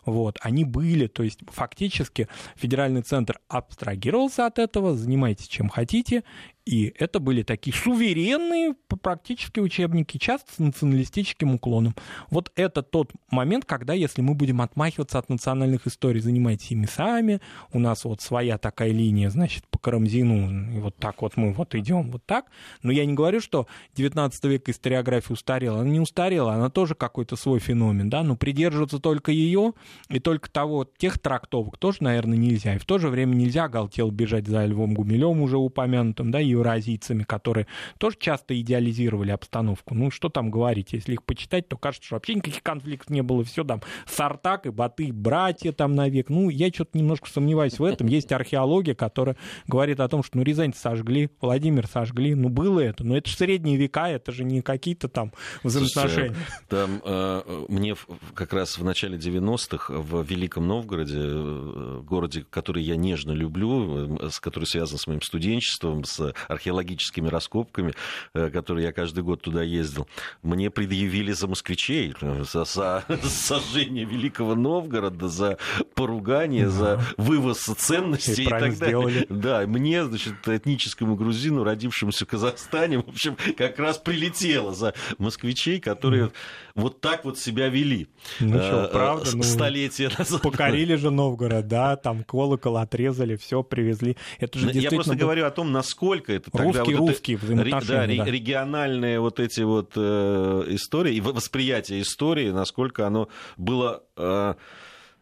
Вот, 0.05 0.38
они 0.41 0.63
были, 0.63 1.07
то 1.07 1.23
есть 1.23 1.39
фактически 1.47 2.28
федеральный 2.55 3.01
центр 3.01 3.39
абстрагировался 3.47 4.45
от 4.45 4.59
этого, 4.59 4.95
занимайтесь 4.95 5.47
чем 5.47 5.69
хотите, 5.69 6.23
и 6.68 6.93
это 6.99 7.22
были 7.22 7.43
такие 7.43 7.74
суверенные 7.74 8.76
практически 9.01 9.61
учебники, 9.61 10.18
часто 10.18 10.53
с 10.53 10.59
националистическим 10.59 11.55
уклоном. 11.55 11.95
Вот 12.30 12.51
это 12.55 12.84
тот 12.84 13.11
момент, 13.32 13.63
когда, 13.63 13.93
если 13.93 14.22
мы 14.22 14.34
будем 14.34 14.59
отмахиваться 14.61 15.18
от 15.18 15.30
национальных 15.30 15.88
историй, 15.88 16.20
занимайтесь 16.20 16.72
ими 16.72 16.86
сами, 16.86 17.39
у 17.72 17.80
нас 17.80 18.03
вот 18.03 18.22
своя 18.22 18.57
такая 18.57 18.91
линия, 18.91 19.30
значит, 19.30 19.63
по 19.78 19.84
Карамзину, 19.84 20.75
и 20.75 20.80
вот 20.80 20.95
так 20.97 21.21
вот 21.21 21.38
мы 21.38 21.53
вот 21.53 21.75
идем 21.75 22.11
вот 22.11 22.25
так. 22.25 22.45
Но 22.82 22.91
я 22.91 23.05
не 23.05 23.13
говорю, 23.13 23.39
что 23.39 23.67
19 23.95 24.43
век 24.45 24.69
историография 24.69 25.34
устарела. 25.34 25.82
Она 25.82 25.89
не 25.89 25.99
устарела, 25.99 26.53
она 26.53 26.69
тоже 26.69 26.95
какой-то 26.95 27.36
свой 27.36 27.59
феномен, 27.59 28.09
да, 28.09 28.23
но 28.23 28.36
придерживаться 28.36 28.99
только 28.99 29.32
ее 29.32 29.73
и 30.09 30.19
только 30.19 30.49
того, 30.49 30.86
тех 30.97 31.19
трактовок 31.19 31.78
тоже, 31.78 31.99
наверное, 32.01 32.38
нельзя. 32.38 32.75
И 32.75 32.80
в 32.80 32.86
то 32.86 32.97
же 32.97 33.09
время 33.09 33.36
нельзя 33.36 33.69
галтел 33.69 34.09
бежать 34.09 34.47
за 34.47 34.65
Львом 34.65 34.95
Гумилем 34.95 35.41
уже 35.41 35.57
упомянутым, 35.57 36.32
да, 36.32 36.39
евразийцами, 36.39 37.23
которые 37.23 37.67
тоже 37.99 38.17
часто 38.19 38.59
идеализировали 38.59 39.32
обстановку. 39.32 39.93
Ну, 39.93 40.09
что 40.09 40.30
там 40.30 40.49
говорить, 40.49 40.93
если 40.93 41.13
их 41.13 41.23
почитать, 41.23 41.67
то 41.67 41.78
кажется, 41.78 42.05
что 42.05 42.15
вообще 42.15 42.36
никаких 42.36 42.63
конфликтов 42.63 43.09
не 43.11 43.21
было, 43.21 43.43
все 43.43 43.63
там 43.63 43.82
Сартак 44.07 44.65
и 44.65 44.69
Баты, 44.69 45.13
братья 45.13 45.71
там 45.71 45.95
навек. 45.95 46.30
Ну, 46.30 46.49
я 46.49 46.69
что-то 46.69 46.97
немножко 46.97 47.30
сомневаюсь 47.30 47.78
в 47.78 47.84
этом. 47.84 48.07
Есть 48.07 48.32
археология, 48.32 48.95
которая 48.95 49.38
говорит 49.68 49.99
о 49.99 50.07
том, 50.07 50.24
что 50.24 50.38
ну, 50.38 50.43
Рязань 50.43 50.74
сожгли, 50.74 51.30
Владимир 51.41 51.88
сожгли, 51.88 52.36
ну, 52.36 52.49
было 52.49 52.80
это. 52.80 53.03
Но 53.03 53.18
это 53.18 53.30
же 53.30 53.36
средние 53.36 53.78
века, 53.78 54.09
это 54.09 54.32
же 54.32 54.43
не 54.43 54.61
какие-то 54.61 55.07
там 55.07 55.32
взаимоотношения. 55.63 56.36
Слушайте, 56.36 56.36
там 56.68 57.01
э, 57.03 57.65
мне 57.70 57.95
как 58.34 58.53
раз 58.53 58.78
в 58.78 58.84
начале 58.84 59.18
90-х 59.18 59.93
в 59.93 60.24
Великом 60.24 60.68
Новгороде, 60.68 61.20
э, 61.20 62.01
городе, 62.03 62.45
который 62.49 62.84
я 62.84 62.95
нежно 62.95 63.32
люблю, 63.32 64.18
э, 64.20 64.30
с 64.30 64.39
который 64.39 64.65
связан 64.65 64.97
с 64.97 65.07
моим 65.07 65.22
студенчеством, 65.22 66.03
с 66.03 66.34
археологическими 66.47 67.28
раскопками, 67.28 67.93
э, 68.34 68.49
которые 68.49 68.88
я 68.88 68.91
каждый 68.93 69.24
год 69.24 69.41
туда 69.41 69.63
ездил, 69.63 70.07
мне 70.43 70.70
предъявили 70.70 71.32
за 71.32 71.47
москвичей, 71.47 72.13
э, 72.22 72.43
за, 72.51 72.65
за 72.65 73.03
сожжение 73.24 74.05
Великого 74.05 74.55
Новгорода, 74.55 75.28
за 75.28 75.57
поругание, 75.95 76.65
да. 76.65 76.72
за 76.72 77.01
вывоз 77.18 77.59
ценностей 77.59 78.43
и, 78.43 78.45
и 78.45 78.49
так 78.49 78.78
далее. 78.78 78.88
Сделали. 78.88 79.26
Да, 79.30 79.57
да, 79.62 79.68
мне, 79.68 80.03
значит, 80.05 80.36
этническому 80.47 81.16
грузину, 81.16 81.64
родившемуся 81.64 82.26
в 82.26 82.28
Казахстане, 82.28 82.99
в 83.05 83.10
общем, 83.10 83.38
как 83.58 83.80
раз 83.80 83.97
прилетело 83.97 84.74
за 84.74 84.93
москвичей, 85.18 85.80
которые 85.80 86.32
вот 86.76 87.01
так 87.01 87.26
вот 87.26 87.38
себя 87.39 87.70
вели. 87.70 88.08
Ну 88.39 88.60
что, 88.60 88.89
правда? 88.91 89.30
Ну, 89.34 89.43
столетия 89.43 90.12
назад. 90.18 90.41
Покорили 90.41 90.95
же 90.95 91.10
Новгород, 91.10 91.68
да, 91.68 91.95
там 91.95 92.24
колокол 92.24 92.78
отрезали, 92.78 93.36
все 93.36 93.64
привезли. 93.64 94.18
Это 94.39 94.60
же 94.60 94.72
Я 94.72 94.89
просто 94.89 95.16
говорю 95.16 95.45
о 95.45 95.51
том, 95.51 95.72
насколько 95.72 96.34
это 96.34 96.51
тогда... 96.51 96.80
Русские, 96.80 96.97
вот 96.97 97.10
русские 97.10 97.38
взаимоотношения. 97.38 98.18
Да, 98.18 98.26
да, 98.26 98.32
региональные 98.32 99.20
вот 99.20 99.39
эти 99.39 99.62
вот 99.62 99.93
э, 99.95 100.64
истории, 100.70 101.16
и 101.16 101.22
восприятие 101.22 102.01
истории, 102.01 102.51
насколько 102.51 103.08
оно 103.08 103.30
было... 103.58 104.03
Э, 104.16 104.28
э, 104.28 104.55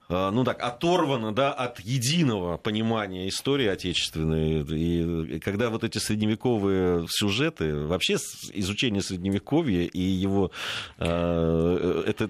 ну 0.09 0.43
так, 0.43 0.61
оторвано 0.61 1.33
да, 1.33 1.51
от 1.51 1.79
единого 1.79 2.57
понимания 2.57 3.27
истории 3.27 3.67
отечественной. 3.67 4.61
И 4.61 5.39
когда 5.39 5.69
вот 5.69 5.83
эти 5.83 5.97
средневековые 5.97 7.07
сюжеты, 7.09 7.75
вообще 7.75 8.15
изучение 8.53 9.01
средневековья 9.01 9.85
и 9.85 10.01
его 10.01 10.51
э, 10.97 12.03
это 12.07 12.29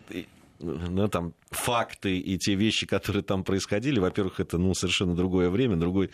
ну, 0.59 1.07
там, 1.07 1.33
факты 1.55 2.17
и 2.17 2.37
те 2.37 2.55
вещи, 2.55 2.85
которые 2.85 3.23
там 3.23 3.43
происходили, 3.43 3.99
во-первых, 3.99 4.39
это 4.39 4.57
ну, 4.57 4.73
совершенно 4.73 5.15
другое 5.15 5.49
время, 5.49 5.75
другой... 5.75 6.11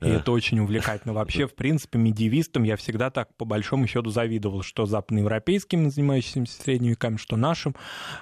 И 0.00 0.08
это 0.08 0.32
очень 0.32 0.58
увлекательно. 0.60 1.12
Вообще, 1.12 1.46
в 1.48 1.54
принципе, 1.54 1.98
медиевистам 1.98 2.62
я 2.62 2.76
всегда 2.76 3.10
так, 3.10 3.34
по 3.36 3.44
большому 3.44 3.86
счету, 3.86 4.10
завидовал, 4.10 4.62
что 4.62 4.86
западноевропейским, 4.86 5.90
занимающимся 5.90 6.60
средними 6.62 6.92
веками, 6.92 7.16
что 7.16 7.36
нашим, 7.36 7.74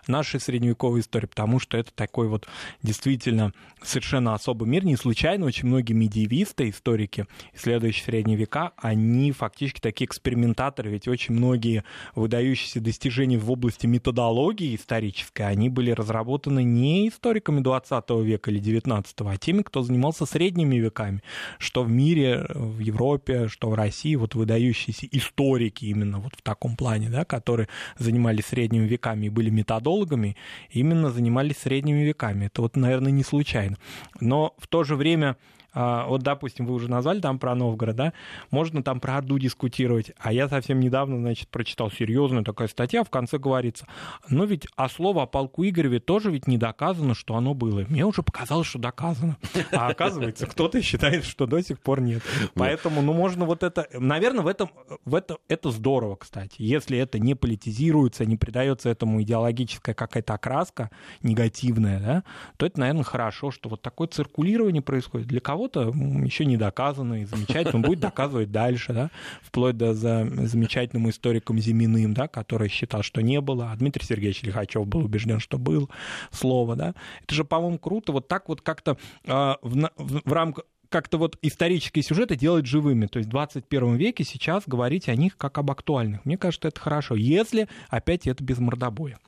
нашей 0.07 0.41
средневековой 0.41 1.01
истории, 1.01 1.27
потому 1.27 1.59
что 1.59 1.77
это 1.77 1.93
такой 1.95 2.29
вот 2.29 2.49
действительно 2.83 3.53
совершенно 3.83 4.35
особый 4.35 4.69
мир. 4.69 4.85
Не 4.85 4.97
случайно 4.97 5.47
очень 5.47 5.69
многие 5.69 5.93
медиевисты, 5.93 6.71
историки, 6.71 7.27
исследующие 7.55 8.05
средние 8.05 8.37
века, 8.37 8.73
они 8.77 9.33
фактически 9.33 9.81
такие 9.81 10.07
экспериментаторы, 10.07 10.91
ведь 10.91 11.09
очень 11.09 11.35
многие 11.35 11.85
выдающиеся 12.15 12.81
достижения 12.81 13.39
в 13.39 13.51
области 13.51 13.87
методологии 13.87 14.75
исторической, 14.75 15.43
они 15.43 15.69
были 15.69 15.91
разработаны 15.91 16.62
не 16.63 17.09
историками 17.09 17.61
20 17.61 18.11
века 18.23 18.51
или 18.51 18.59
19, 18.59 19.15
а 19.21 19.37
теми, 19.37 19.63
кто 19.63 19.83
занимался 19.83 20.27
средними 20.27 20.77
веками, 20.77 21.23
что 21.59 21.83
в 21.83 21.91
мире, 21.91 22.47
в 22.55 22.79
Европе, 22.79 23.49
что 23.49 23.71
в 23.71 23.75
России, 23.75 24.15
вот 24.17 24.35
выдающиеся 24.35 25.07
историки 25.11 25.85
именно 25.87 26.19
вот 26.19 26.35
в 26.37 26.43
таком 26.43 26.77
плане, 26.77 27.09
да, 27.09 27.25
которые 27.25 27.69
занимались 27.99 28.47
средними 28.47 28.87
веками 28.87 29.27
и 29.27 29.31
были 29.31 29.51
методологами, 29.51 30.37
именно 30.71 31.11
занимались 31.11 31.59
средними 31.59 32.03
веками. 32.03 32.47
Это 32.47 32.63
вот, 32.63 32.77
наверное, 32.77 33.13
не 33.13 33.25
случайно. 33.25 33.77
Но 34.21 34.55
в 34.59 34.67
то 34.67 34.85
же 34.85 34.97
время 34.97 35.37
вот, 35.75 36.23
допустим, 36.23 36.67
вы 36.67 36.75
уже 36.75 36.91
назвали 36.91 37.21
там 37.21 37.39
про 37.39 37.55
Новгород, 37.55 37.97
да, 37.97 38.13
можно 38.51 38.83
там 38.83 39.01
про 39.01 39.17
Орду 39.17 39.39
дискутировать, 39.39 40.13
а 40.19 40.33
я 40.33 40.49
совсем 40.49 40.81
недавно, 40.81 41.19
значит, 41.19 41.49
прочитал 41.49 41.91
серьезную 41.91 42.45
такая 42.45 42.69
статья, 42.69 43.05
в 43.05 43.11
конце 43.11 43.39
говорится, 43.39 43.87
ну 44.29 44.45
ведь, 44.45 44.67
а 44.77 44.89
слово 44.89 45.23
о 45.23 45.27
полку 45.27 45.65
Игореве 45.65 46.01
тоже 46.01 46.31
ведь 46.31 46.47
не 46.47 46.59
доказано, 46.59 47.15
что 47.15 47.37
оно 47.37 47.55
было. 47.55 47.85
Мне 47.89 48.05
уже 48.05 48.23
показалось, 48.23 48.67
что 48.67 48.79
доказано. 48.79 49.37
А 49.73 49.89
оказывается, 49.89 50.47
кто-то 50.47 50.83
считает, 50.83 51.25
что 51.25 51.47
до 51.47 51.63
сих 51.63 51.81
пор 51.81 52.01
нет. 52.01 52.23
Поэтому, 52.55 53.03
ну, 53.03 53.13
можно 53.13 53.45
вот 53.45 53.63
это, 53.63 53.87
наверное, 53.93 54.43
в 54.43 54.47
этом, 54.47 54.71
в 55.05 55.15
это, 55.15 55.39
это 55.49 55.71
здорово, 55.71 56.17
кстати, 56.17 56.57
если 56.59 56.99
это 56.99 57.19
не 57.19 57.35
политизируется, 57.35 58.25
не 58.25 58.37
придается 58.37 58.89
этому 58.91 59.23
идеологическая 59.23 59.95
какая-то 59.95 60.35
окраска 60.35 60.91
негативная, 61.23 62.01
да, 62.01 62.25
то 62.57 62.67
это, 62.67 62.81
наверное, 62.81 63.05
хорошо, 63.05 63.51
что 63.51 63.69
вот 63.69 63.83
такое 63.83 64.09
циркулирование 64.09 64.83
происходит. 64.83 65.27
Для 65.29 65.41
кого 65.41 65.62
кого-то 65.69 65.93
еще 66.25 66.45
не 66.45 66.57
доказано 66.57 67.23
и 67.23 67.25
замечательно, 67.25 67.77
он 67.77 67.83
будет 67.83 68.01
доказывать 68.01 68.51
дальше, 68.51 68.93
да, 68.93 69.11
вплоть 69.43 69.77
до 69.77 69.95
за 69.95 70.29
замечательным 70.47 71.09
историком 71.09 71.59
Зиминым, 71.59 72.15
да, 72.15 72.29
который 72.29 72.69
считал, 72.69 73.03
что 73.03 73.23
не 73.23 73.41
было, 73.41 73.71
а 73.71 73.77
Дмитрий 73.77 74.05
Сергеевич 74.05 74.43
Лихачев 74.43 74.87
был 74.87 75.05
убежден, 75.05 75.39
что 75.39 75.59
был 75.59 75.91
слово, 76.31 76.77
да. 76.77 76.95
Это 77.23 77.35
же, 77.35 77.45
по-моему, 77.45 77.79
круто, 77.79 78.13
вот 78.13 78.29
так 78.29 78.49
вот 78.49 78.61
как-то 78.61 78.97
э, 79.25 79.55
в, 79.63 79.91
в, 79.97 80.23
в 80.25 80.33
рамках 80.33 80.65
как-то 80.89 81.17
вот 81.17 81.39
исторические 81.41 82.03
сюжеты 82.03 82.37
делать 82.37 82.67
живыми. 82.67 83.07
То 83.07 83.19
есть 83.19 83.29
в 83.29 83.33
21 83.33 83.97
веке 83.97 84.25
сейчас 84.25 84.65
говорить 84.67 85.09
о 85.09 85.17
них 85.17 85.39
как 85.39 85.57
об 85.57 85.71
актуальных. 85.71 86.25
Мне 86.27 86.37
кажется, 86.37 86.69
это 86.69 86.79
хорошо, 86.79 87.15
если 87.15 87.67
опять 87.89 88.27
это 88.27 88.45
без 88.45 88.59
мордобоя 88.59 89.19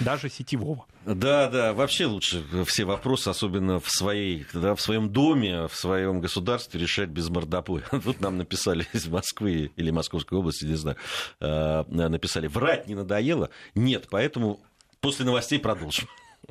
даже 0.00 0.28
сетевого. 0.28 0.86
Да, 1.04 1.48
да, 1.48 1.72
вообще 1.72 2.06
лучше 2.06 2.44
все 2.66 2.84
вопросы, 2.84 3.28
особенно 3.28 3.80
в, 3.80 3.90
своей, 3.90 4.46
да, 4.52 4.74
в 4.74 4.80
своем 4.80 5.10
доме, 5.10 5.68
в 5.68 5.74
своем 5.74 6.20
государстве 6.20 6.80
решать 6.80 7.10
без 7.10 7.28
мордобоя. 7.28 7.84
Тут 7.90 8.20
нам 8.20 8.38
написали 8.38 8.86
из 8.92 9.06
Москвы 9.06 9.70
или 9.76 9.90
Московской 9.90 10.38
области, 10.38 10.64
не 10.64 10.76
знаю, 10.76 10.96
э, 11.40 11.84
написали, 11.88 12.46
врать 12.46 12.88
не 12.88 12.94
надоело? 12.94 13.50
Нет, 13.74 14.06
поэтому 14.10 14.60
после 15.00 15.24
новостей 15.24 15.58
продолжим. 15.58 16.08